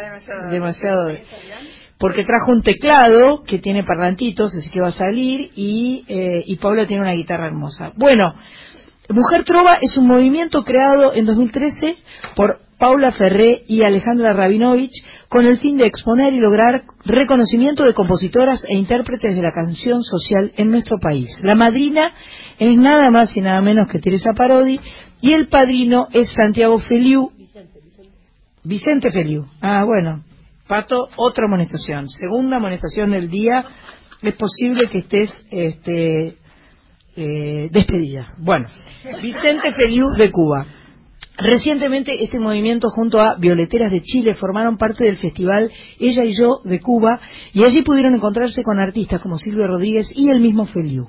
[0.49, 1.11] demasiado...
[1.97, 6.55] Porque trajo un teclado que tiene parlantitos, así que va a salir, y, eh, y
[6.55, 7.91] Paula tiene una guitarra hermosa.
[7.95, 8.33] Bueno,
[9.09, 11.97] Mujer Trova es un movimiento creado en 2013
[12.35, 17.93] por Paula Ferré y Alejandra Rabinovich con el fin de exponer y lograr reconocimiento de
[17.93, 21.29] compositoras e intérpretes de la canción social en nuestro país.
[21.41, 22.11] La madrina
[22.59, 24.77] es nada más y nada menos que Teresa Parodi
[25.21, 27.31] y el padrino es Santiago Feliu.
[28.65, 29.45] Vicente Feliu.
[29.61, 30.21] Ah, bueno.
[30.67, 32.09] Pato, otra amonestación.
[32.09, 33.63] Segunda amonestación del día.
[34.21, 36.39] Es posible que estés este,
[37.15, 38.33] eh, despedida.
[38.37, 38.67] Bueno,
[39.21, 40.80] Vicente Feliu de Cuba.
[41.43, 46.61] Recientemente este movimiento junto a Violeteras de Chile formaron parte del festival Ella y Yo
[46.63, 47.19] de Cuba
[47.53, 51.07] y allí pudieron encontrarse con artistas como Silvio Rodríguez y el mismo Feliu.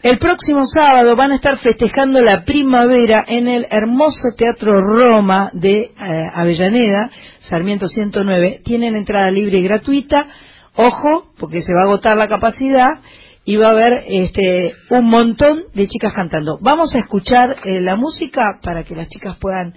[0.00, 5.80] El próximo sábado van a estar festejando la primavera en el hermoso Teatro Roma de
[5.80, 5.90] eh,
[6.34, 7.10] Avellaneda,
[7.40, 8.60] Sarmiento 109.
[8.64, 10.28] Tienen entrada libre y gratuita.
[10.76, 13.00] Ojo, porque se va a agotar la capacidad
[13.48, 16.58] y va a haber este, un montón de chicas cantando.
[16.60, 19.72] Vamos a escuchar eh, la música para que las chicas puedan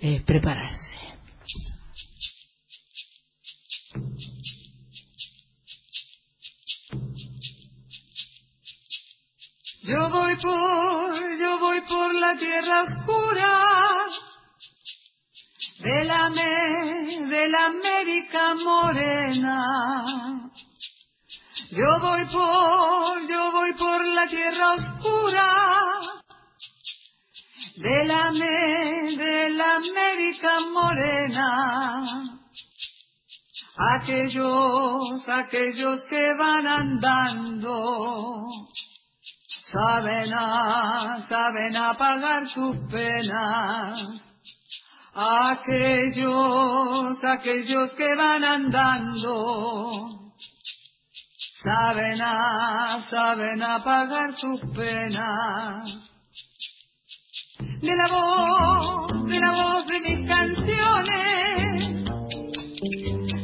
[0.00, 0.98] eh, prepararse.
[9.82, 13.58] Yo voy por, yo voy por la tierra oscura
[15.78, 19.62] de la, de la América morena
[21.70, 25.46] yo voy por, yo voy por la tierra oscura
[27.76, 32.36] de la, de la América morena.
[33.78, 38.48] Aquellos, aquellos que van andando,
[39.70, 44.02] saben a, saben apagar sus penas.
[45.14, 50.25] Aquellos, aquellos que van andando,
[51.66, 55.92] saben a, saben apagar sus penas.
[57.80, 62.04] De la voz, de la voz de mis canciones,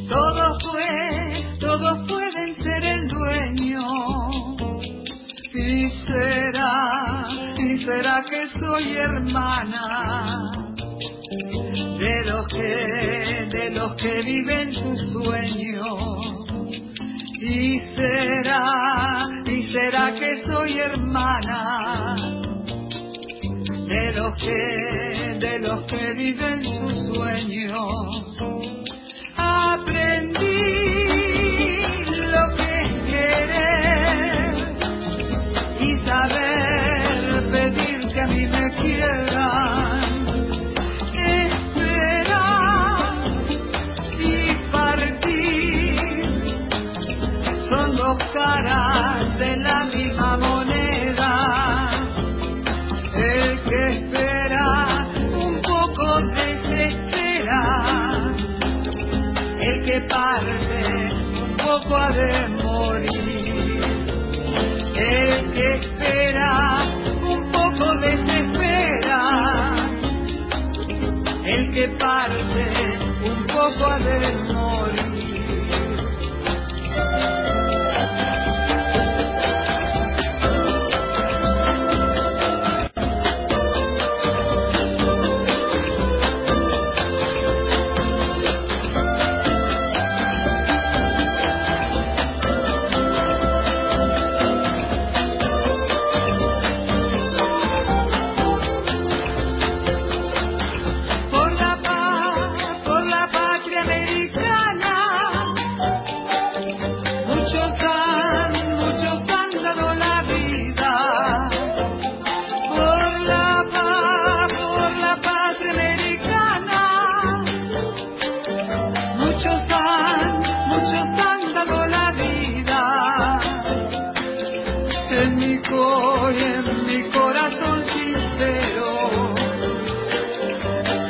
[0.09, 3.81] todos fue, todos pueden ser el dueño.
[5.55, 7.27] Y será,
[7.57, 10.49] y será que soy hermana
[11.99, 16.32] de los que, de los que viven sus sueños
[17.45, 22.15] y será, y será que soy hermana
[23.85, 28.37] de los que, de los que viven sus sueños.
[29.35, 30.45] Aprendí
[32.31, 34.55] lo que es querer
[35.81, 36.92] y saber
[48.15, 51.89] de la misma moneda.
[53.15, 57.61] El que espera un poco desespera.
[59.59, 61.11] El que parte
[61.41, 63.81] un poco ha de morir.
[64.95, 66.85] El que espera
[67.21, 69.19] un poco desespera.
[71.45, 74.19] El que parte un poco ha de
[74.53, 74.62] morir.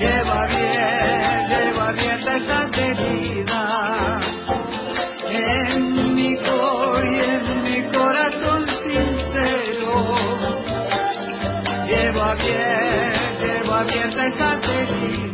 [0.04, 4.20] lleva bien, lleva abierta esa herida.
[5.30, 10.16] En mi cor y en mi corazón sincero,
[11.88, 15.33] lleva bien, lleva abierta esa herida.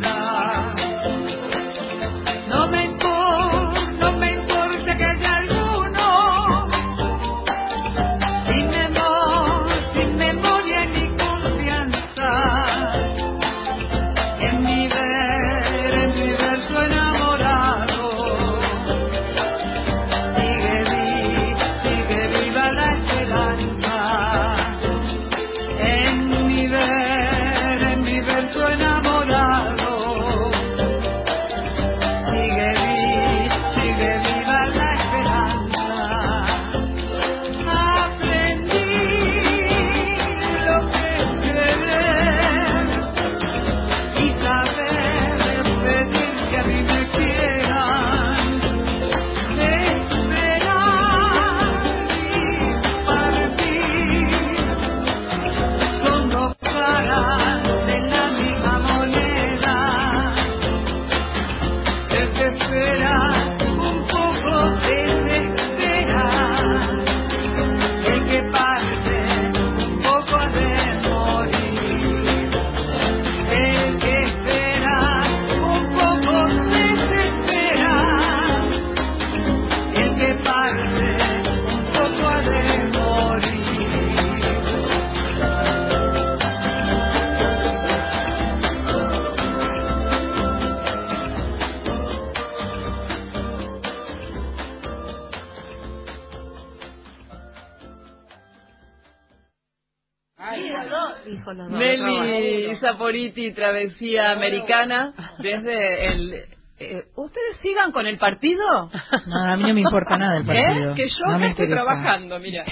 [102.91, 106.33] Saporiti, Travesía Americana, desde el...
[106.81, 108.65] Eh, ¿Ustedes sigan con el partido?
[109.27, 110.45] No, a mí no me importa nada el ¿Eh?
[110.45, 110.93] partido.
[110.93, 112.63] Que yo estoy trabajando, mira.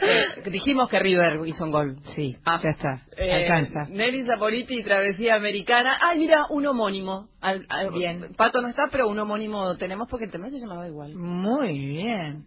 [0.00, 1.98] Eh, dijimos que River hizo un gol.
[2.14, 2.58] Sí, ah.
[2.62, 3.02] ya está.
[3.18, 3.84] Eh, Alcanza.
[3.90, 5.98] Nelly Zapoliti, Travesía Americana.
[6.02, 7.28] Ay, mira, un homónimo.
[7.92, 8.34] bien.
[8.34, 11.14] Pato no está, pero un homónimo tenemos porque el tema se llamaba igual.
[11.14, 12.46] Muy bien.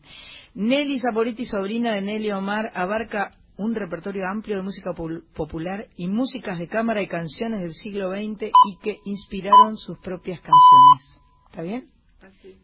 [0.55, 3.29] Nelly Zapoliti, sobrina de Nelly Omar, abarca
[3.59, 8.43] un repertorio amplio de música popular y músicas de cámara y canciones del siglo XX
[8.43, 11.21] y que inspiraron sus propias canciones.
[11.49, 11.89] ¿Está bien?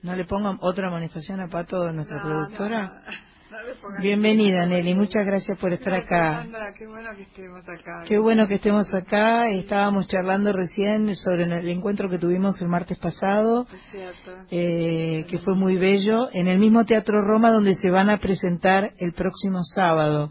[0.01, 3.03] No le pongan otra amonestación a Pato, nuestra productora.
[4.01, 4.95] Bienvenida, Nelly.
[4.95, 6.45] Muchas gracias por estar acá.
[6.77, 8.03] qué bueno que estemos acá.
[8.07, 9.49] Qué bueno que estemos acá.
[9.49, 13.65] Estábamos charlando recién sobre el encuentro que tuvimos el martes pasado,
[14.49, 18.93] eh, que fue muy bello, en el mismo Teatro Roma donde se van a presentar
[18.97, 20.29] el próximo sábado,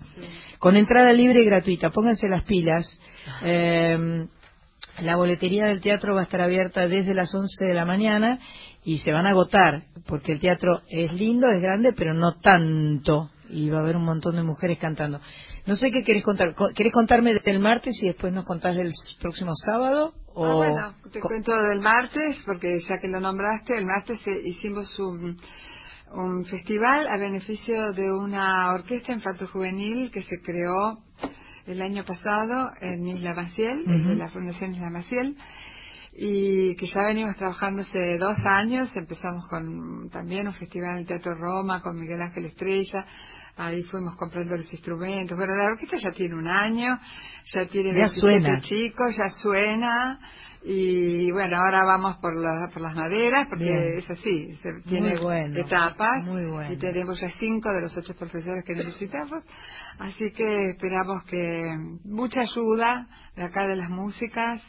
[0.65, 1.91] con entrada libre y gratuita.
[1.91, 2.99] Pónganse las pilas.
[3.43, 4.27] Eh,
[5.03, 8.39] la boletería del teatro va a estar abierta desde las 11 de la mañana
[8.83, 13.31] y se van a agotar, porque el teatro es lindo, es grande, pero no tanto.
[13.51, 15.21] Y va a haber un montón de mujeres cantando.
[15.67, 16.55] No sé qué querés contar.
[16.75, 20.15] ¿Querés contarme del martes y después nos contás del próximo sábado?
[20.33, 20.47] O...
[20.47, 25.37] Ah, bueno, te cuento del martes, porque ya que lo nombraste, el martes hicimos un,
[26.15, 30.99] un festival a beneficio de una orquesta infanto juvenil que se creó
[31.67, 35.37] el año pasado en Isla Maciel, desde la Fundación Isla Maciel
[36.17, 38.89] y que ya venimos trabajando hace dos años.
[38.95, 43.05] Empezamos con también un festival en el Teatro Roma con Miguel Ángel Estrella.
[43.57, 45.37] Ahí fuimos comprando los instrumentos.
[45.37, 46.99] Bueno, la orquesta ya tiene un año,
[47.53, 50.19] ya tiene 27 chicos, ya suena.
[50.67, 52.33] Y bueno, ahora vamos por,
[52.73, 55.17] por las maderas, porque es así, se, tiene
[55.61, 56.25] etapas.
[56.71, 59.45] Y tenemos ya cinco de los ocho profesores que necesitamos.
[59.99, 61.65] Así que esperamos que
[62.05, 64.63] mucha ayuda de acá de las músicas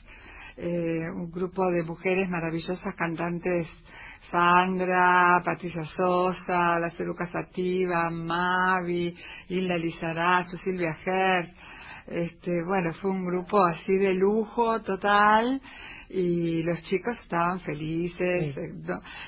[0.57, 3.67] eh, un grupo de mujeres maravillosas cantantes,
[4.31, 9.13] Sandra, Patricia Sosa, La Ceruca Sativa, Mavi,
[9.49, 11.49] Hilda Lizarazu, Silvia Herz.
[12.07, 15.59] Este, bueno, fue un grupo así de lujo total
[16.09, 18.55] y los chicos estaban felices.
[18.55, 18.73] Eh,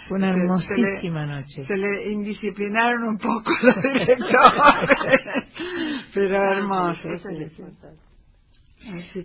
[0.08, 1.66] fue una hermosísima noche.
[1.68, 5.22] Se le indisciplinaron un poco los directores,
[6.14, 7.24] pero ah, hermosos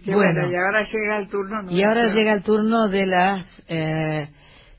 [0.06, 1.70] bueno, y ahora llega el turno.
[1.70, 4.28] y ahora llega el turno de las eh,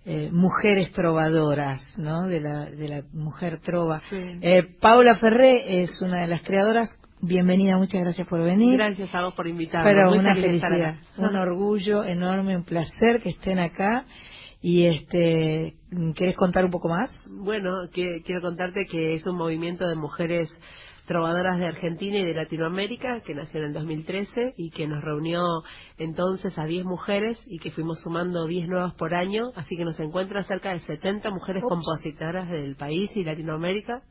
[0.06, 2.28] eh, mujeres trovadoras, ¿no?
[2.28, 4.02] De la, de la mujer trova.
[4.12, 7.00] Eh, Paula Ferré es una de las creadoras.
[7.26, 8.74] Bienvenida, muchas gracias por venir.
[8.74, 9.90] Gracias a vos por invitarme.
[9.90, 14.04] Pero una felicidad, un orgullo enorme, un placer que estén acá.
[14.62, 15.76] Y este,
[16.16, 17.10] ¿querés contar un poco más?
[17.32, 20.50] Bueno, quiero contarte que es un movimiento de mujeres
[21.06, 25.41] trovadoras de Argentina y de Latinoamérica, que nació en el 2013 y que nos reunió
[25.98, 30.00] entonces a 10 mujeres y que fuimos sumando 10 nuevas por año, así que nos
[30.02, 34.02] encuentra cerca de 70 mujeres compositoras del país y Latinoamérica.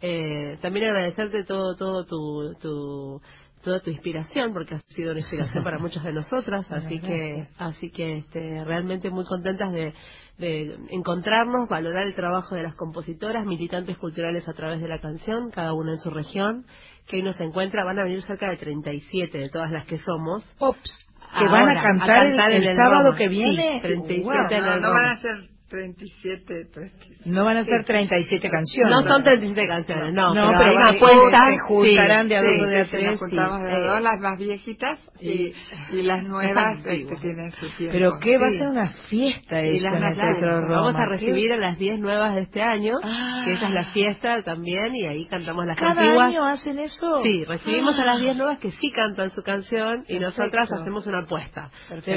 [0.00, 3.20] Eh, también agradecerte todo, todo tu, tu
[3.62, 7.90] toda tu inspiración porque has sido una inspiración para muchas de nosotras así que así
[7.90, 9.92] que este, realmente muy contentas de
[10.38, 15.50] de encontrarnos, valorar el trabajo de las compositoras, militantes culturales a través de la canción,
[15.50, 16.64] cada una en su región,
[17.08, 20.48] que hoy nos encuentra, van a venir cerca de 37 de todas las que somos.
[20.58, 21.06] Ops,
[21.38, 23.80] que van a cantar, el, sábado que viene.
[23.82, 27.22] 37 no, no van a ser 37, 37.
[27.26, 28.90] No van a ser 37 canciones.
[28.90, 30.34] No son 37 canciones, no.
[30.34, 31.44] No, pero, pero una cuenta.
[31.44, 33.20] Se juntarán de a dos de a tres.
[33.20, 35.52] juntamos de dos, las más viejitas y,
[35.90, 37.92] y las nuevas este, tienen su tiempo.
[37.92, 40.80] Pero qué va a ser una fiesta esta en el Teatro Roma.
[40.80, 43.42] Vamos a recibir a las 10 nuevas de este año, ah.
[43.44, 46.28] que esa es la fiesta también, y ahí cantamos las ¿Cada antiguas.
[46.28, 47.22] año hacen eso?
[47.22, 51.18] Sí, recibimos a las 10 nuevas que sí cantan su canción y nosotras hacemos una
[51.18, 51.70] apuesta.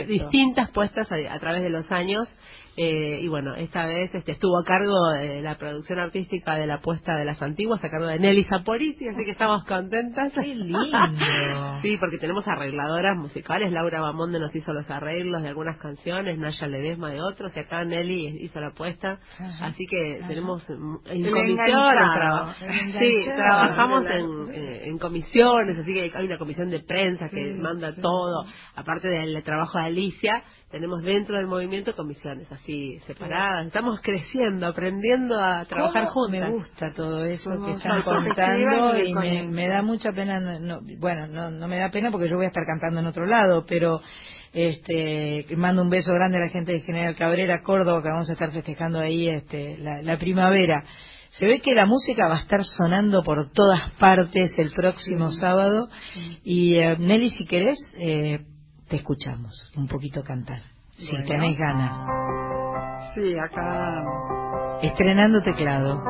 [0.07, 2.29] Distintas puestas a, a través de los años
[2.77, 6.79] eh, y bueno, esta vez este, estuvo a cargo de la producción artística de la
[6.79, 10.31] puesta de las antiguas, a cargo de Nelly Zaporiti, así que estamos contentas.
[10.33, 10.79] ¡Qué lindo!
[11.81, 13.73] sí, porque tenemos arregladoras musicales.
[13.73, 17.83] Laura Bamonde nos hizo los arreglos de algunas canciones, Naya Ledesma de otros, y acá
[17.83, 19.19] Nelly hizo la puesta.
[19.59, 22.55] así que tenemos en comisiones,
[22.99, 28.45] sí, trabajamos en, en, comisiones, así que hay una comisión de prensa que manda todo,
[28.75, 33.67] aparte del trabajo de Alicia tenemos dentro del movimiento comisiones así separadas.
[33.67, 36.39] Estamos creciendo, aprendiendo a trabajar juntos.
[36.39, 40.39] Me gusta todo eso que están contando y me, da mucha pena,
[40.97, 43.65] bueno, no, no me da pena porque yo voy a estar cantando en otro lado,
[43.67, 44.01] pero
[44.53, 48.33] este mando un beso grande a la gente de General Cabrera, Córdoba, que vamos a
[48.33, 50.83] estar festejando ahí este, la, primavera.
[51.29, 55.87] Se ve que la música va a estar sonando por todas partes el próximo sábado.
[56.43, 58.39] Y eh, Nelly, si querés, eh,
[58.91, 60.59] te escuchamos un poquito cantar,
[60.97, 61.25] si bueno.
[61.25, 61.95] tenés ganas.
[63.15, 64.03] Sí, acá.
[64.81, 66.03] Estrenando teclado.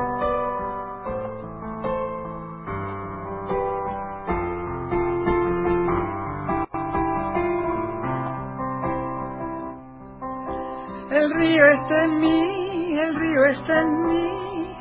[11.12, 14.76] El río está en mí, el río está en mí,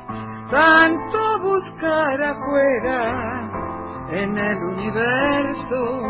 [0.49, 3.50] tanto buscar afuera
[4.11, 6.01] en el universo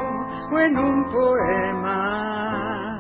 [0.51, 2.99] o en un poema.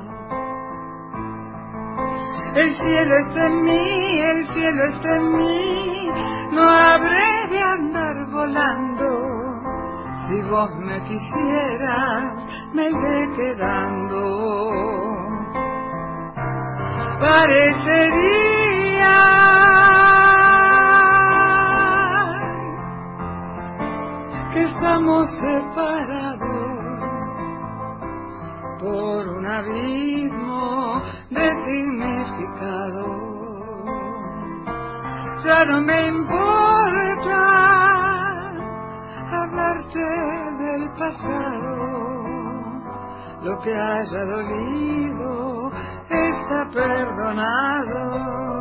[2.55, 6.11] El cielo está en mí, el cielo está en mí,
[6.51, 9.07] no habré de andar volando.
[10.27, 14.21] Si vos me quisieras, me iré quedando.
[17.19, 18.61] Parecería
[24.81, 26.39] estamos separados
[28.79, 33.05] por un abismo de significado.
[35.45, 37.37] Ya no me importa
[39.29, 39.99] hablarte
[40.63, 41.75] del pasado.
[43.43, 45.71] Lo que haya dolido
[46.09, 48.60] está perdonado.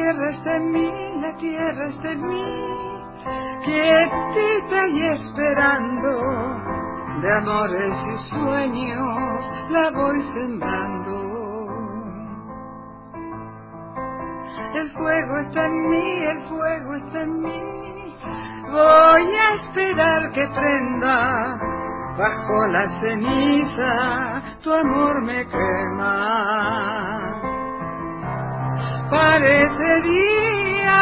[0.00, 0.90] Tierra está en mí,
[1.20, 2.44] la tierra está en mí,
[3.64, 6.10] quietita y esperando,
[7.20, 11.12] de amores y sueños la voy sembrando.
[14.72, 18.16] El fuego está en mí, el fuego está en mí,
[18.72, 21.58] voy a esperar que prenda,
[22.16, 27.39] bajo la ceniza tu amor me quema
[29.10, 31.00] parecería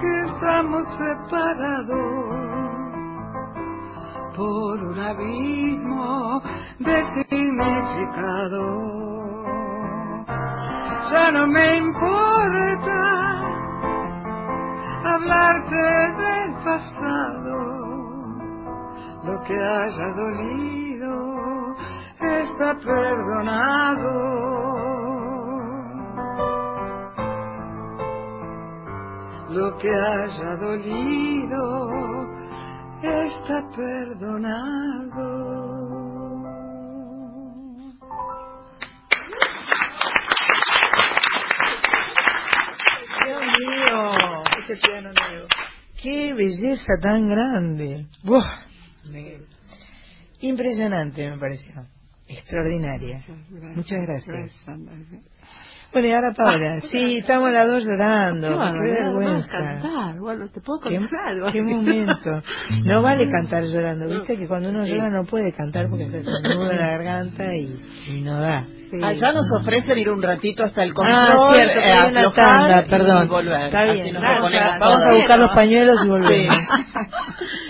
[0.00, 2.30] que estamos separados
[4.36, 6.42] por un abismo
[6.80, 8.64] de significado.
[11.12, 13.00] Ya no me importa
[15.04, 15.84] hablarte
[16.22, 17.56] del pasado,
[19.24, 21.59] lo que haya dolido
[22.20, 24.12] está perdonado.
[29.48, 31.62] Lo que haya dolido
[33.02, 35.26] está perdonado.
[43.26, 43.98] Dios mío,
[44.60, 45.48] este piano nuevo.
[46.00, 48.06] Qué belleza tan grande.
[50.40, 51.99] Impresionante me pareció
[52.30, 53.20] extraordinaria.
[53.74, 54.64] Muchas gracias.
[55.92, 59.58] Bueno, y ahora Paula, sí, estamos las dos llorando, qué, vergüenza.
[59.58, 60.18] Cantar.
[60.20, 62.30] Bueno, te puedo contar ¿Qué, qué momento.
[62.84, 66.74] No vale cantar llorando, viste que cuando uno llora no puede cantar porque se nuda
[66.74, 68.64] la garganta y, no da.
[69.02, 73.28] Allá nos ofrecen ir un ratito hasta el control, ah, cierto, eh, una tanda, perdón.
[73.48, 76.56] Está bien, vamos, vamos a buscar los pañuelos y volvemos.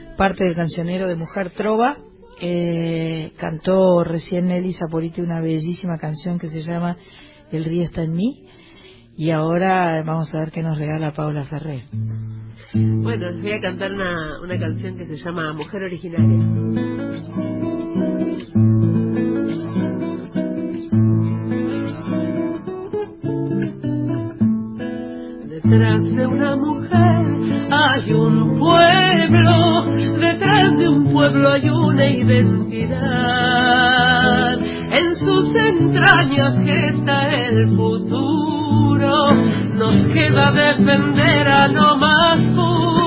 [0.17, 1.97] parte del cancionero de Mujer Trova.
[2.39, 6.97] Eh, cantó recién Nelly Saporiti una bellísima canción que se llama
[7.51, 8.47] El río está en mí.
[9.15, 11.83] Y ahora vamos a ver qué nos regala Paula Ferrer.
[12.73, 17.60] Bueno, les voy a cantar una, una canción que se llama Mujer Originaria.
[32.21, 33.01] Identidad.
[34.91, 39.33] En sus entrañas está el futuro,
[39.77, 43.01] nos queda defender a lo más puro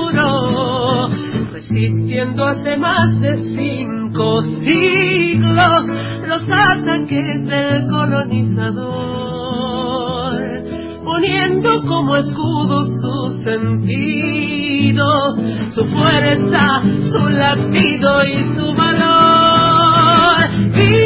[1.69, 5.85] resistiendo hace más de cinco siglos
[6.27, 8.75] los ataques del colonizador,
[11.03, 15.35] poniendo como escudo sus sentidos,
[15.73, 16.81] su fuerza,
[17.11, 18.54] su latido y
[20.75, 21.04] su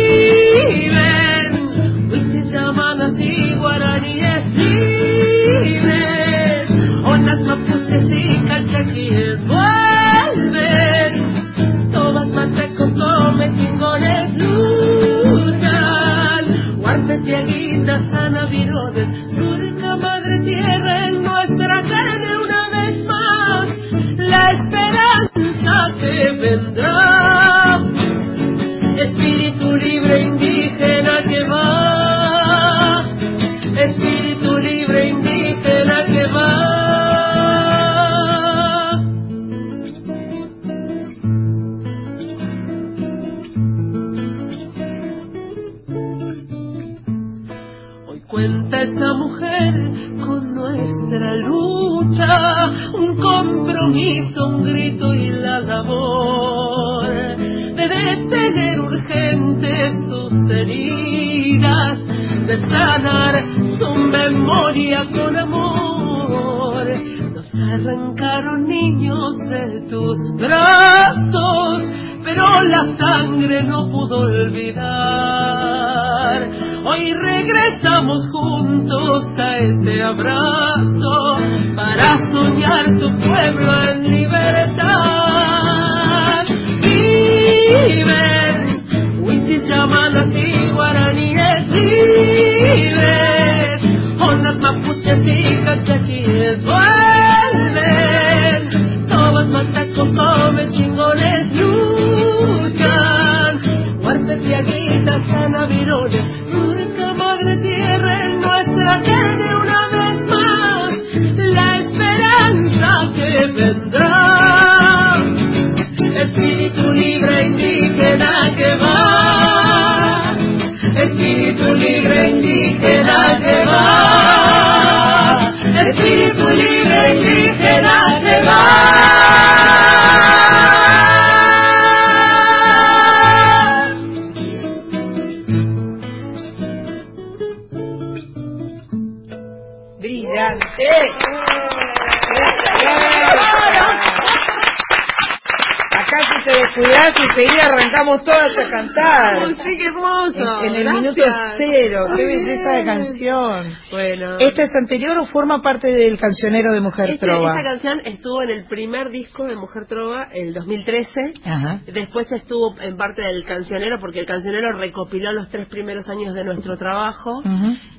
[148.69, 149.55] a cantar.
[149.55, 150.63] Sí, qué hermoso.
[150.63, 151.01] En, en el Gracias.
[151.01, 151.23] minuto
[151.57, 152.05] cero.
[152.15, 153.77] Qué belleza de canción.
[153.91, 154.37] Bueno.
[154.39, 157.55] ¿Esta es anterior o forma parte del cancionero de Mujer Este- Trova?
[157.57, 161.33] esta canción estuvo en el primer disco de Mujer Trova, el 2013.
[161.43, 161.81] Ajá.
[161.85, 166.43] Después estuvo en parte del cancionero, porque el cancionero recopiló los tres primeros años de
[166.43, 167.41] nuestro trabajo.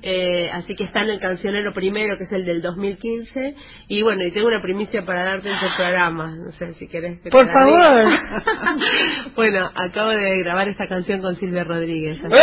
[0.02, 3.54] Eh, así que está en el cancionero primero, que es el del 2015.
[3.88, 6.34] Y bueno, y tengo una primicia para darte en tu programa.
[6.36, 8.04] No sé si querés que Por favor.
[9.36, 12.16] bueno, acabo de grabar esta canción con Silvia Rodríguez.
[12.24, 12.40] ¡Epa!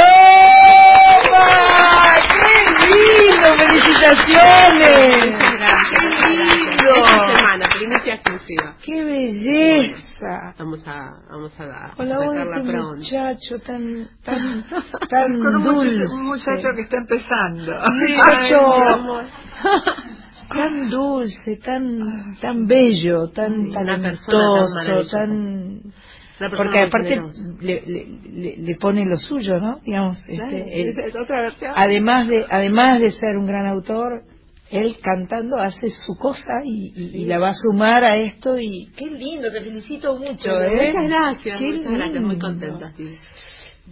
[2.87, 3.47] ¡Qué lindo!
[3.57, 5.37] ¡Felicitaciones!
[6.19, 6.87] ¡Qué lindo!
[6.95, 8.75] Esta semana, primicia exclusiva.
[8.83, 10.53] ¡Qué belleza!
[10.57, 12.95] Vamos a, vamos a Con la voz de pronto.
[12.95, 14.65] muchacho tan, tan,
[15.09, 16.13] tan Con un muchacho, dulce.
[16.15, 17.71] un muchacho que está empezando.
[17.91, 18.59] muchacho
[20.49, 25.81] tan dulce, tan tan bello, tan talentoso, tan
[26.55, 27.21] porque aparte
[27.61, 29.79] le, le, pone lo suyo, ¿no?
[29.83, 31.71] Digamos, Claro, este, él- esa es otra versión.
[31.75, 34.23] además de además de ser un gran autor,
[34.69, 38.89] él cantando hace su cosa y, y- y la va a sumar a esto y
[38.97, 40.87] qué lindo, te felicito mucho, Bueno, ¿eh?
[40.93, 42.47] Muchas gracias, Qué muchas gracias, muy lindo.
[42.47, 42.93] contenta.
[42.97, 43.17] sí.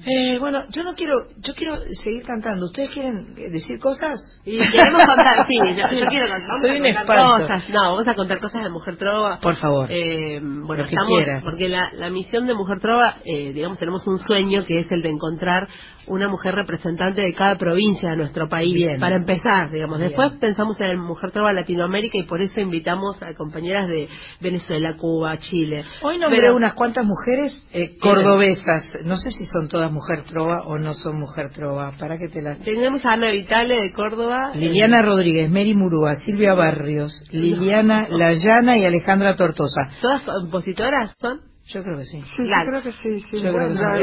[0.06, 2.66] Eh, bueno, yo no quiero, yo quiero seguir cantando.
[2.66, 4.20] ¿Ustedes quieren eh, decir cosas?
[4.46, 6.48] Y queremos contar, sí, yo, yo quiero contar.
[6.48, 7.48] Vamos Soy a un contar espanto.
[7.48, 7.70] cosas.
[7.70, 9.40] No, vamos a contar cosas de Mujer Trova.
[9.40, 9.88] Por favor.
[9.90, 11.44] Eh, bueno, Lo que estamos, quieras.
[11.44, 15.02] porque la, la misión de Mujer Trova, eh, digamos, tenemos un sueño que es el
[15.02, 15.68] de encontrar
[16.08, 18.74] una mujer representante de cada provincia de nuestro país.
[18.74, 19.00] Bien.
[19.00, 19.98] Para empezar, digamos.
[19.98, 20.10] Bien.
[20.10, 24.08] Después pensamos en Mujer Trova Latinoamérica y por eso invitamos a compañeras de
[24.42, 25.84] Venezuela, Cuba, Chile.
[26.02, 28.98] Hoy nombré Pero- unas cuantas mujeres eh, cordobesas.
[29.04, 31.92] No sé si son todas mujer trova o no son mujer trova.
[31.98, 32.60] Para que te las...
[32.60, 34.52] Tenemos a Ana Vitale de Córdoba.
[34.56, 39.82] Liliana Rodríguez, Mary Murúa, Silvia Barrios, Liliana Layana y Alejandra Tortosa.
[40.02, 41.55] ¿Todas compositoras son?
[41.68, 42.22] Yo creo que sí.
[42.22, 43.20] Sí, yo creo que sí.
[43.32, 43.38] sí.
[43.44, 43.82] Yo creo que sí.
[43.82, 43.98] Ya,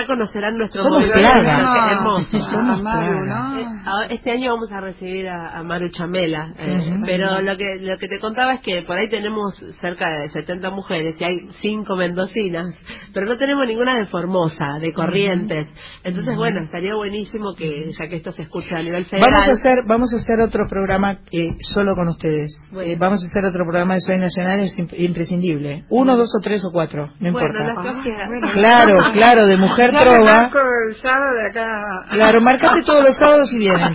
[0.00, 1.92] ya, conocerán nuestro Somos plaga.
[1.92, 2.38] hermoso.
[2.50, 3.58] Somos Maru, ¿no?
[3.60, 3.64] Eh,
[4.10, 8.08] Este año vamos a recibir a, a Maru Chamela, eh, pero lo que lo que
[8.08, 12.76] te contaba es que por ahí tenemos cerca de 70 mujeres y hay cinco mendocinas,
[13.12, 15.70] pero no tenemos ninguna de Formosa, de Corrientes.
[16.02, 19.30] Entonces, bueno, estaría buenísimo que ya que esto se escucha a nivel federal.
[19.30, 22.50] Vamos a hacer vamos a hacer otro programa eh, solo con ustedes.
[22.84, 25.83] Eh, vamos a hacer otro programa de Soy Nacional, es imp- imprescindible.
[25.90, 27.74] Uno, dos o tres o cuatro, no Bueno, importa.
[27.84, 28.30] las búsquedas.
[28.54, 30.24] Claro, claro, de mujer Ya trova.
[30.24, 30.58] marco
[30.88, 32.04] el sábado de acá.
[32.10, 33.94] Claro, marcate todos los sábados y vienen.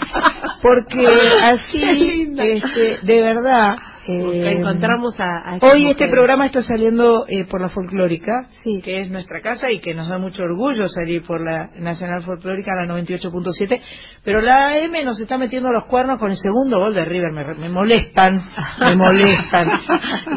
[0.61, 1.07] Porque
[1.43, 3.75] así, este, de verdad.
[4.11, 8.47] Eh, encontramos a, a estas Hoy este programa está saliendo eh, por la folclórica,
[8.83, 12.73] que es nuestra casa y que nos da mucho orgullo salir por la Nacional Folclórica,
[12.75, 13.79] la 98.7,
[14.23, 17.43] pero la AM nos está metiendo los cuernos con el segundo gol de River, me,
[17.55, 18.39] me molestan,
[18.79, 19.69] me molestan.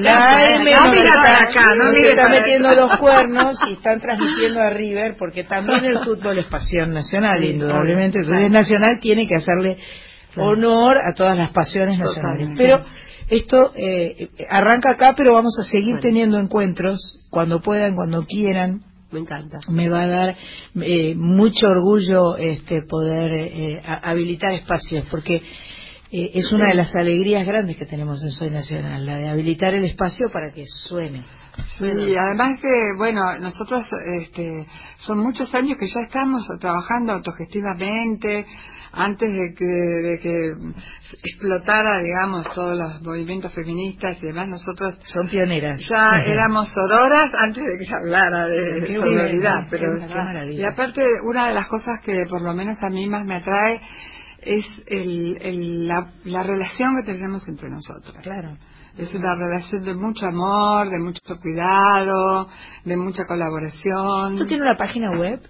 [0.01, 2.81] La AM No nos mira para acá, no nos mire está para metiendo acá.
[2.81, 7.51] los cuernos y están transmitiendo a River porque también el fútbol es pasión nacional, Sí,
[7.51, 8.21] indudablemente.
[8.21, 8.35] claro.
[8.47, 9.79] Entonces Nacional tiene que hacerle
[10.37, 12.51] honor a todas las pasiones nacionales.
[12.57, 12.83] Pero
[13.29, 18.83] esto eh, arranca acá, pero vamos a seguir teniendo encuentros cuando puedan, cuando quieran.
[19.11, 19.59] Me encanta.
[19.69, 20.37] Me va a dar
[20.81, 25.43] eh, mucho orgullo este, poder eh, habilitar espacios, porque
[26.13, 29.73] eh, es una de las alegrías grandes que tenemos en Soy Nacional, la de habilitar
[29.73, 31.25] el espacio para que suene.
[31.81, 32.69] Y además que,
[32.99, 33.87] bueno, nosotros
[34.21, 34.67] este,
[34.99, 38.45] son muchos años que ya estamos trabajando autogestivamente,
[38.93, 40.53] antes de que, de que
[41.25, 45.81] explotara, digamos, todos los movimientos feministas y demás, nosotros Son pioneras.
[45.89, 49.67] ya éramos sororas antes de que se hablara de sororidad.
[49.71, 50.55] pero qué.
[50.55, 53.81] Y aparte, una de las cosas que por lo menos a mí más me atrae
[54.43, 58.23] es el, el- la, la relación que tenemos entre nosotras.
[58.23, 58.57] Claro.
[58.99, 62.49] Es una relación de mucho amor, de mucho cuidado,
[62.85, 64.35] de mucha colaboración.
[64.35, 65.41] ¿Esto tiene una página web?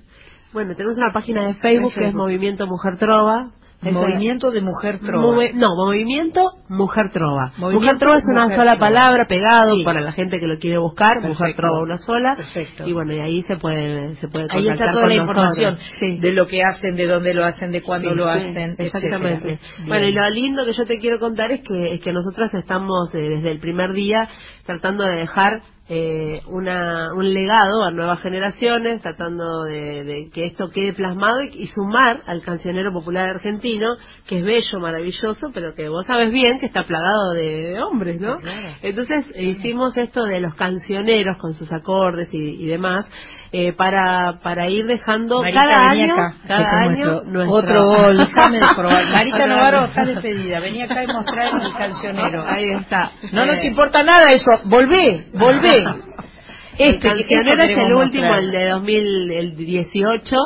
[0.52, 2.14] Bueno, tenemos una página de Facebook, que es.
[2.14, 3.51] Movimiento Mujer Trova.
[3.90, 5.44] Movimiento de Mujer Trova.
[5.54, 7.52] No, Movimiento Mujer Trova.
[7.59, 8.78] Movimiento mujer Trova es una sola Trova.
[8.78, 9.84] palabra pegado Sí.
[9.84, 11.20] para la gente que lo quiere buscar.
[11.20, 11.54] Mujer.
[11.56, 12.36] Trova una sola.
[12.36, 12.86] Perfecto.
[12.86, 16.18] Y bueno, y ahí se puede se puede Ahí está toda con la información Sí.
[16.18, 19.59] de lo que hacen, de dónde lo hacen, de cuándo Sí, lo hacen, exactamente.
[19.86, 23.12] Bueno, y lo lindo que yo te quiero contar es que es que nosotros estamos
[23.14, 24.28] eh, desde el primer día
[24.64, 25.60] tratando de dejar
[25.94, 31.48] eh, una, un legado a nuevas generaciones, tratando de, de que esto quede plasmado y,
[31.48, 33.97] y sumar al cancionero popular argentino,
[34.27, 38.36] que es bello, maravilloso, pero que vos sabes bien que está plagado de hombres, ¿no?
[38.81, 43.06] Entonces hicimos esto de los cancioneros con sus acordes y, y demás.
[43.52, 48.58] Eh, para para ir dejando Marita, cada año acá, cada año nuestra- Otro gol, déjame
[48.60, 49.04] de probar.
[49.06, 50.58] Marita Novaro está despedida.
[50.60, 52.44] Vení acá y mostrar el cancionero.
[52.48, 53.12] Ahí está.
[53.32, 54.50] No nos Eh, importa nada eso.
[54.64, 55.78] Volvé, volvé.
[56.78, 58.42] el Este, cancionero esto es el último, mostrar.
[58.44, 60.36] el de 2018,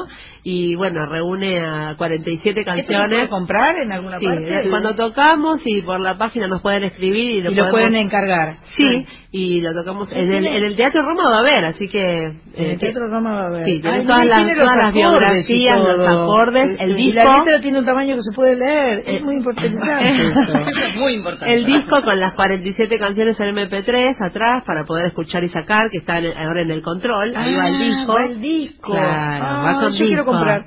[0.48, 3.08] y bueno, reúne a 47 ¿Esto se canciones.
[3.08, 4.70] puede comprar en alguna Sí, parte?
[4.70, 7.94] cuando tocamos y por la página nos pueden escribir y lo, y lo podemos- pueden
[7.96, 8.54] encargar.
[8.76, 12.26] Sí, y lo tocamos en el, en el Teatro Roma va a haber, así que...
[12.26, 13.64] En el eh, Teatro Roma va a haber.
[13.64, 17.24] Sí, tiene Ay, todas las- tiene todas las biografías, los acordes, el Y disco.
[17.24, 19.02] la letra tiene un tamaño que se puede leer.
[19.04, 20.40] Es muy interesante eso.
[20.70, 21.52] Eso es muy importante.
[21.54, 25.98] El disco con las 47 canciones en MP3 atrás para poder escuchar y sacar, que
[25.98, 27.32] está en- ahora en el control.
[27.36, 28.14] Ahí va el Ah, disco.
[28.14, 28.92] va el disco.
[28.92, 30.35] Claro, Ah, va con yo quiero disco.
[30.36, 30.64] Comprar.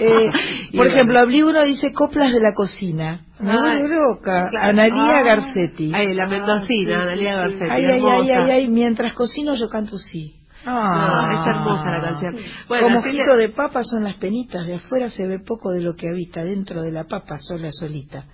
[0.00, 0.30] Eh,
[0.76, 3.20] por ejemplo, abrí uno dice Coplas de la Cocina.
[3.38, 4.48] Me vuelve loca.
[4.50, 4.68] claro.
[4.70, 5.22] Analía Ah.
[5.22, 5.92] Garcetti.
[5.94, 7.70] Ay, la mendocina, Analia Garcetti.
[7.70, 10.34] Ay, ay, ay, ay, ay, mientras cocino yo canto sí.
[10.68, 12.36] Ah, es hermosa la canción.
[12.66, 15.94] Bueno, Como le- de papa son las penitas, de afuera se ve poco de lo
[15.94, 18.24] que habita, dentro de la papa sola solita.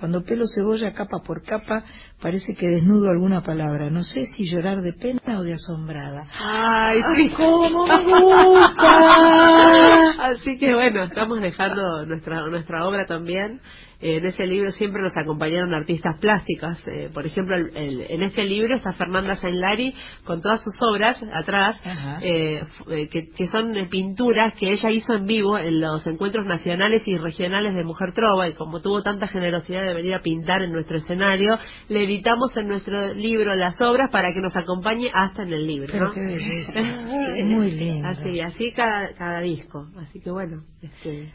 [0.00, 1.84] Cuando pelo cebolla capa por capa,
[2.22, 3.90] parece que desnudo alguna palabra.
[3.90, 6.22] No sé si llorar de pena o de asombrada.
[6.40, 7.02] Ay,
[7.36, 10.10] cómo me gusta.
[10.30, 13.60] Así que bueno, estamos dejando nuestra nuestra obra también.
[14.02, 16.82] Eh, en ese libro siempre nos acompañaron artistas plásticas.
[16.88, 21.22] Eh, por ejemplo, el- el- en este libro está Fernanda Sainlari con todas sus obras
[21.32, 21.80] atrás,
[22.22, 22.60] eh,
[22.90, 27.16] eh, que, que son pinturas que ella hizo en vivo en los encuentros nacionales y
[27.16, 28.48] regionales de Mujer Trova.
[28.48, 31.56] Y como tuvo tanta generosidad de venir a pintar en nuestro escenario,
[31.88, 35.88] le editamos en nuestro libro las obras para que nos acompañe hasta en el libro.
[35.90, 36.12] Pero ¿no?
[36.12, 36.72] qué belleza.
[37.46, 38.08] Muy lindo.
[38.08, 39.88] Así, así cada, cada disco.
[39.98, 41.28] Así que bueno, este,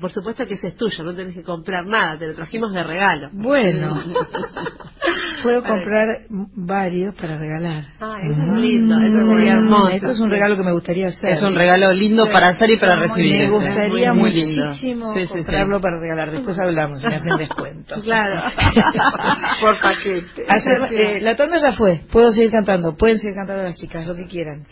[0.00, 2.82] por supuesto que ese es tuyo, no tenés que comprar nada, te lo trajimos de
[2.82, 3.28] regalo.
[3.32, 4.02] Bueno.
[5.42, 7.84] puedo comprar varios para regalar.
[8.00, 9.88] Ah, eso es lindo, eso sería hermoso.
[9.90, 11.30] Eso es un regalo que me gustaría hacer.
[11.30, 13.48] Es un regalo lindo para hacer y para recibir.
[13.48, 16.32] Me gustaría muy, muchísimo sí, sí, comprarlo para regalar.
[16.32, 17.94] Después hablamos, me hacen descuento.
[18.02, 18.50] Claro.
[19.60, 20.46] Por paquete.
[20.90, 22.00] eh, la tanda ya fue.
[22.10, 22.96] Puedo seguir cantando.
[22.96, 24.66] Pueden seguir cantando las chicas, lo que quieran.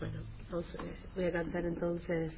[0.00, 0.18] Bueno,
[1.14, 2.32] voy a cantar entonces.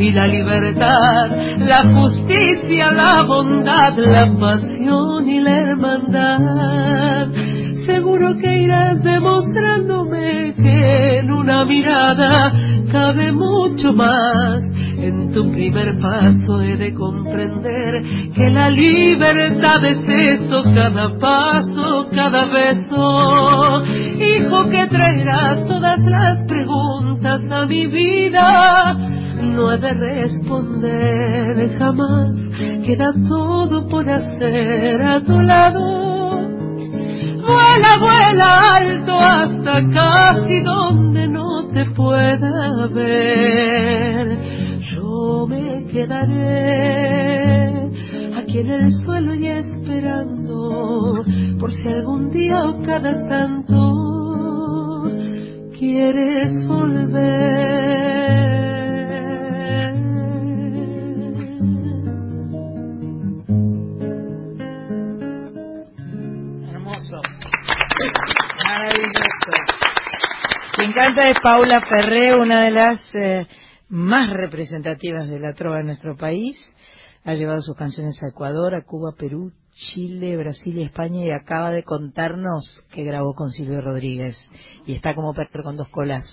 [0.00, 7.28] Y la libertad, la justicia, la bondad, la pasión y la hermandad
[7.86, 12.52] seguro que irás demostrándome que en una mirada
[12.92, 14.62] cabe mucho más.
[14.98, 18.02] En tu primer paso he de comprender
[18.34, 21.49] que la libertad es eso, cada paso,
[29.70, 32.36] No he de responder jamás,
[32.84, 36.40] queda todo por hacer a tu lado
[37.46, 44.38] Vuela, vuela alto hasta casi donde no te pueda ver.
[44.92, 47.68] Yo me quedaré
[48.38, 51.22] aquí en el suelo y esperando
[51.60, 53.59] por si algún día o cada tanto
[71.50, 73.44] Paula Ferré, una de las eh,
[73.88, 76.56] más representativas de la trova en nuestro país.
[77.24, 81.72] Ha llevado sus canciones a Ecuador, a Cuba, Perú, Chile, Brasil y España y acaba
[81.72, 84.38] de contarnos que grabó con Silvio Rodríguez
[84.86, 86.24] y está como perro con dos colas.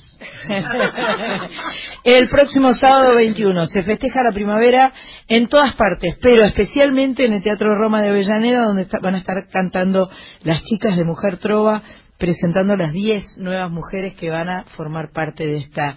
[2.03, 4.93] el próximo sábado 21 se festeja la primavera
[5.27, 9.47] en todas partes, pero especialmente en el Teatro Roma de Avellaneda donde van a estar
[9.51, 10.11] cantando
[10.43, 11.81] las chicas de Mujer Trova
[12.17, 15.95] presentando las 10 nuevas mujeres que van a formar parte de esta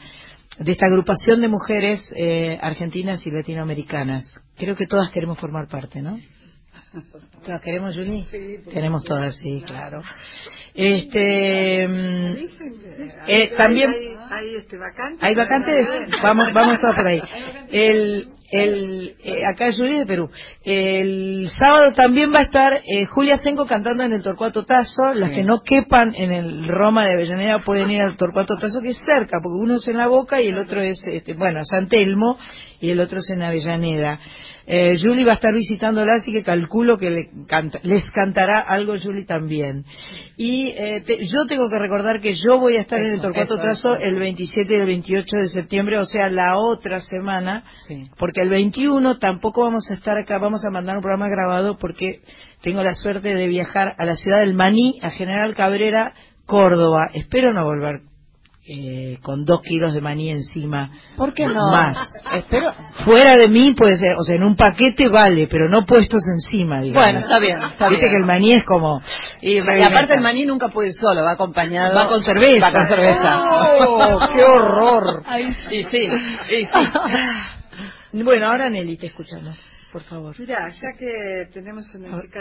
[0.59, 4.35] de esta agrupación de mujeres eh, argentinas y latinoamericanas.
[4.59, 6.19] Creo que todas queremos formar parte, ¿no?
[7.45, 8.27] ¿Todas queremos, Juli?
[8.31, 10.03] Sí, queremos todas, sí, claro.
[10.75, 12.37] Este, mm,
[13.27, 13.91] eh, también
[14.29, 15.23] hay, este, vacantes.
[15.23, 15.89] Hay vacantes,
[16.23, 17.23] vamos, vamos todas por ahí.
[17.71, 20.29] El, el, eh, acá es Juli de Perú.
[20.65, 25.15] El sábado también va a estar eh, Julia Senco cantando en el Torcuato Tazo.
[25.15, 28.91] Las que no quepan en el Roma de Avellaneda pueden ir al Torcuato Tazo, que
[28.91, 31.89] es cerca, porque uno es en la Boca y el otro es, este, bueno, San
[31.89, 32.39] Telmo
[32.81, 34.19] y el otro es en Avellaneda.
[34.73, 37.31] Eh, Julie va a estar visitándola, así que calculo que le
[37.83, 39.85] les cantará algo Julie también.
[40.37, 43.97] Y eh, yo tengo que recordar que yo voy a estar en el Torcuato Trazo
[43.97, 47.65] el 27 y el 28 de septiembre, o sea, la otra semana,
[48.17, 52.21] porque el 21 tampoco vamos a estar acá, vamos a mandar un programa grabado porque
[52.63, 56.15] tengo la suerte de viajar a la ciudad del Maní, a General Cabrera,
[56.47, 57.11] Córdoba.
[57.15, 58.01] Espero no volver
[58.73, 60.93] eh, con dos kilos de maní encima.
[61.17, 61.73] ¿Por qué no?
[61.73, 62.09] Más.
[62.35, 62.73] Espero.
[63.05, 66.81] Fuera de mí puede ser, o sea, en un paquete vale, pero no puestos encima,
[66.81, 67.05] digamos.
[67.05, 67.59] Bueno, está bien.
[67.59, 69.03] Está Viste que el maní es como.
[69.43, 71.97] Y, aparte el maní nunca puede ir solo, va acompañado.
[71.97, 72.67] Va con cerveza.
[72.67, 73.43] Va con cerveza.
[73.89, 75.23] ¡Oh, qué horror!
[75.69, 76.09] sí, sí,
[76.45, 76.67] sí.
[78.13, 79.65] Bueno, ahora Nelly, te escuchamos.
[79.93, 80.35] por favor.
[80.39, 82.41] Mira, ya que tenemos una chica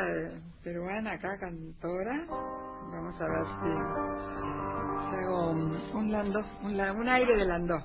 [0.63, 7.83] peruana acá, cantora, vamos a ver si, hago un, lando, un, un aire de landó.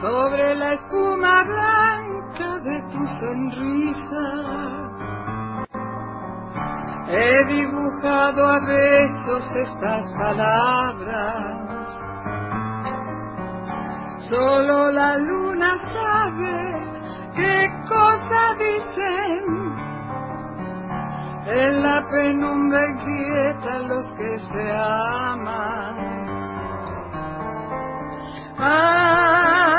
[0.00, 4.89] sobre la espuma blanca de tu sonrisa.
[7.08, 11.60] He dibujado a besos estas palabras.
[14.28, 16.54] Solo la luna sabe
[17.34, 19.42] qué cosa dicen.
[21.46, 26.10] En la penumbra inquieta los que se aman.
[28.56, 29.70] Ay,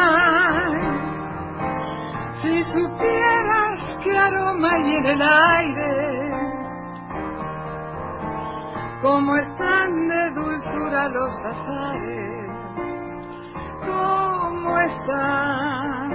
[2.41, 6.30] si supieras qué aroma hay en el aire,
[9.01, 12.47] cómo están de dulzura los azares,
[13.85, 16.09] cómo están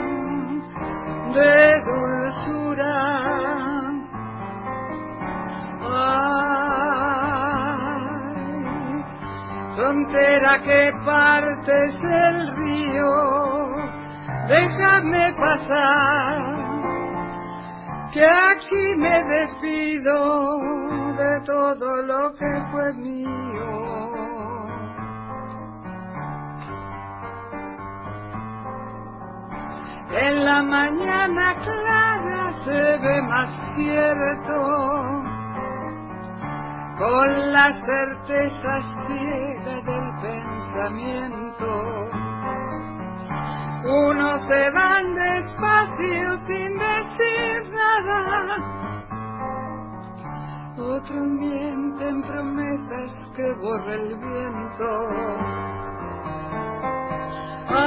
[1.34, 3.26] de dulzura.
[9.76, 13.12] frontera que partes del río,
[14.48, 16.38] déjame pasar,
[18.12, 20.85] que aquí me despido
[21.16, 24.06] de todo lo que fue mío.
[30.10, 35.36] En la mañana clara se ve más cierto
[36.98, 41.66] con la certeza ciega del pensamiento.
[43.84, 48.95] Unos se van despacio sin decir nada,
[50.78, 55.08] otros mienten promesas que borra el viento.
[57.68, 57.86] Ay,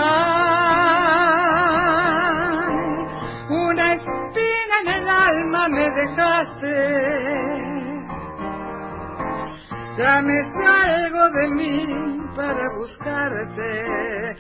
[3.50, 7.50] una espina en el alma me dejaste
[10.00, 14.38] ya me salgo de mí para buscarte,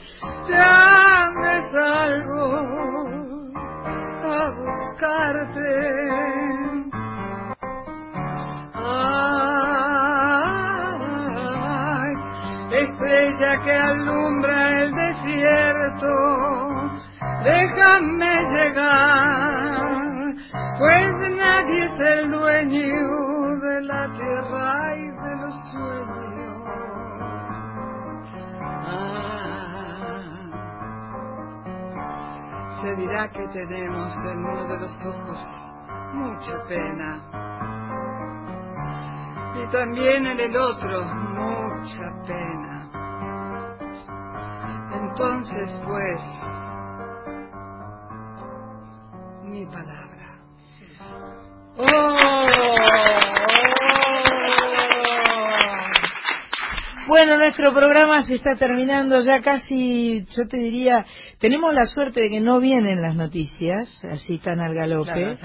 [0.47, 2.45] ya me salgo
[4.23, 5.69] a buscarte.
[10.41, 12.14] Ay,
[12.72, 16.14] estrella que alumbra el desierto,
[17.43, 20.34] déjame llegar,
[20.77, 26.64] pues nadie es el dueño de la tierra y de los sueños.
[28.85, 29.60] Ah,
[32.81, 35.39] se dirá que tenemos en uno de los ojos
[36.14, 37.48] mucha pena
[39.61, 42.90] y también en el otro mucha pena.
[44.94, 46.22] Entonces, pues,
[57.39, 61.05] nuestro programa se está terminando ya casi, yo te diría,
[61.39, 65.37] tenemos la suerte de que no vienen las noticias así tan al galope,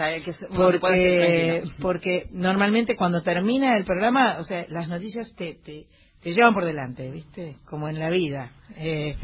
[0.55, 5.87] porque, porque normalmente cuando termina el programa, o sea, las noticias te, te,
[6.23, 7.57] llevan por delante, ¿viste?
[7.65, 8.51] Como en la vida.
[8.77, 9.17] Eh,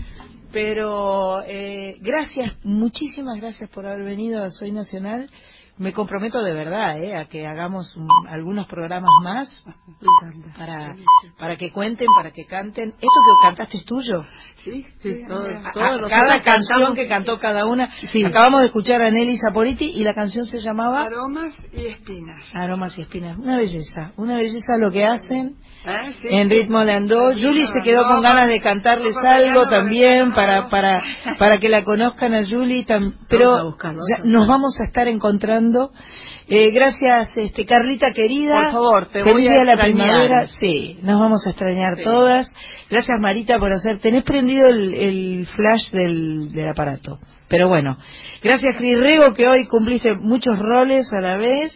[0.52, 5.26] pero eh, gracias, muchísimas gracias por haber venido a Soy Nacional
[5.80, 7.16] me comprometo de verdad ¿eh?
[7.16, 7.96] a que hagamos
[8.28, 9.64] algunos programas más
[10.58, 10.94] para,
[11.38, 12.90] para que cuenten, para que canten.
[12.90, 14.22] ¿Esto que cantaste es tuyo?
[14.62, 15.24] Sí, sí,
[16.10, 17.88] cada canción que cantó cada una.
[18.26, 22.42] Acabamos de escuchar a Nelly Saporiti y la canción se llamaba Aromas y Espinas.
[22.52, 23.38] Aromas y Espinas.
[23.38, 27.32] Una belleza, una belleza lo que hacen ah, en ritmo landó.
[27.32, 31.02] Julie se quedó con ganas de cantarles algo también para, para,
[31.38, 32.84] para que la conozcan a Julie.
[33.30, 33.76] Pero
[34.24, 35.69] nos vamos a estar encontrando
[36.52, 38.54] eh, gracias, este, Carlita querida.
[38.54, 40.48] Por favor, te voy a, la primavera.
[40.48, 42.46] Sí, nos vamos a extrañar todas.
[42.90, 44.00] Gracias, Marita, por hacer.
[44.00, 47.18] Tenés prendido el, flash del, aparato.
[47.48, 47.96] Pero bueno,
[48.42, 51.72] gracias, Cris Rego, que hoy cumpliste muchos roles a la vez.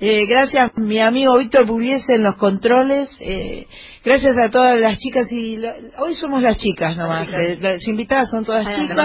[0.00, 3.10] Eh, gracias, mi amigo Víctor Pugliese en los controles.
[3.20, 3.66] Eh,
[4.04, 5.58] Gracias a todas las chicas y
[5.98, 7.26] hoy somos las chicas nomás.
[7.58, 8.98] Las invitadas son todas chicas.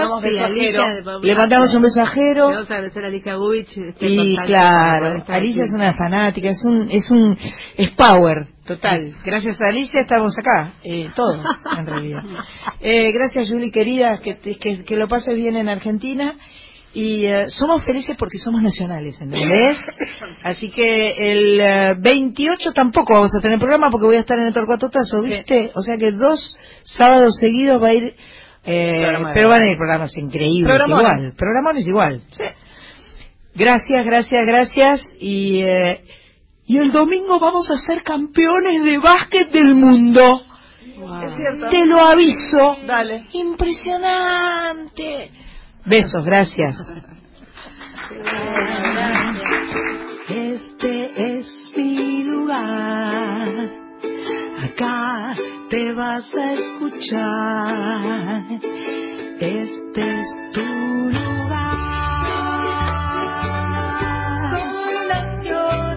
[1.22, 2.50] Le mandamos un mensajero.
[2.50, 3.78] Vamos a agradecer a Alicia Gubich.
[3.78, 7.38] Este, y claro, Alicia es una fanática, es un es un
[7.78, 9.16] es power total.
[9.24, 11.40] Gracias a Alicia estamos acá, eh, todos
[11.78, 12.24] en realidad.
[12.82, 16.36] Eh, gracias Julie querida, que, que, que lo pases bien en Argentina
[16.94, 19.78] y eh, somos felices porque somos nacionales, ¿entendés?
[20.44, 24.54] Así que el 28 tampoco vamos a tener programa porque voy a estar en el
[24.54, 25.72] Torcuatotazo, ¿viste?
[25.76, 28.16] O sea que dos sábados seguidos va a ir,
[28.64, 32.22] pero van a ir programas increíbles igual, programones igual.
[32.32, 32.44] Sí.
[33.56, 35.62] Gracias, gracias, gracias y
[36.70, 40.44] y el domingo vamos a ser campeones de básquet del mundo.
[41.26, 41.68] Es cierto.
[41.68, 42.78] Te lo aviso.
[42.86, 43.26] Dale.
[43.34, 45.32] Impresionante.
[45.90, 46.78] Besos, gracias.
[50.30, 53.72] Este es mi lugar.
[54.66, 55.34] Acá
[55.72, 58.46] te vas a escuchar.
[59.40, 60.80] Este es tu
[64.52, 64.64] Soy
[65.08, 65.89] nacional,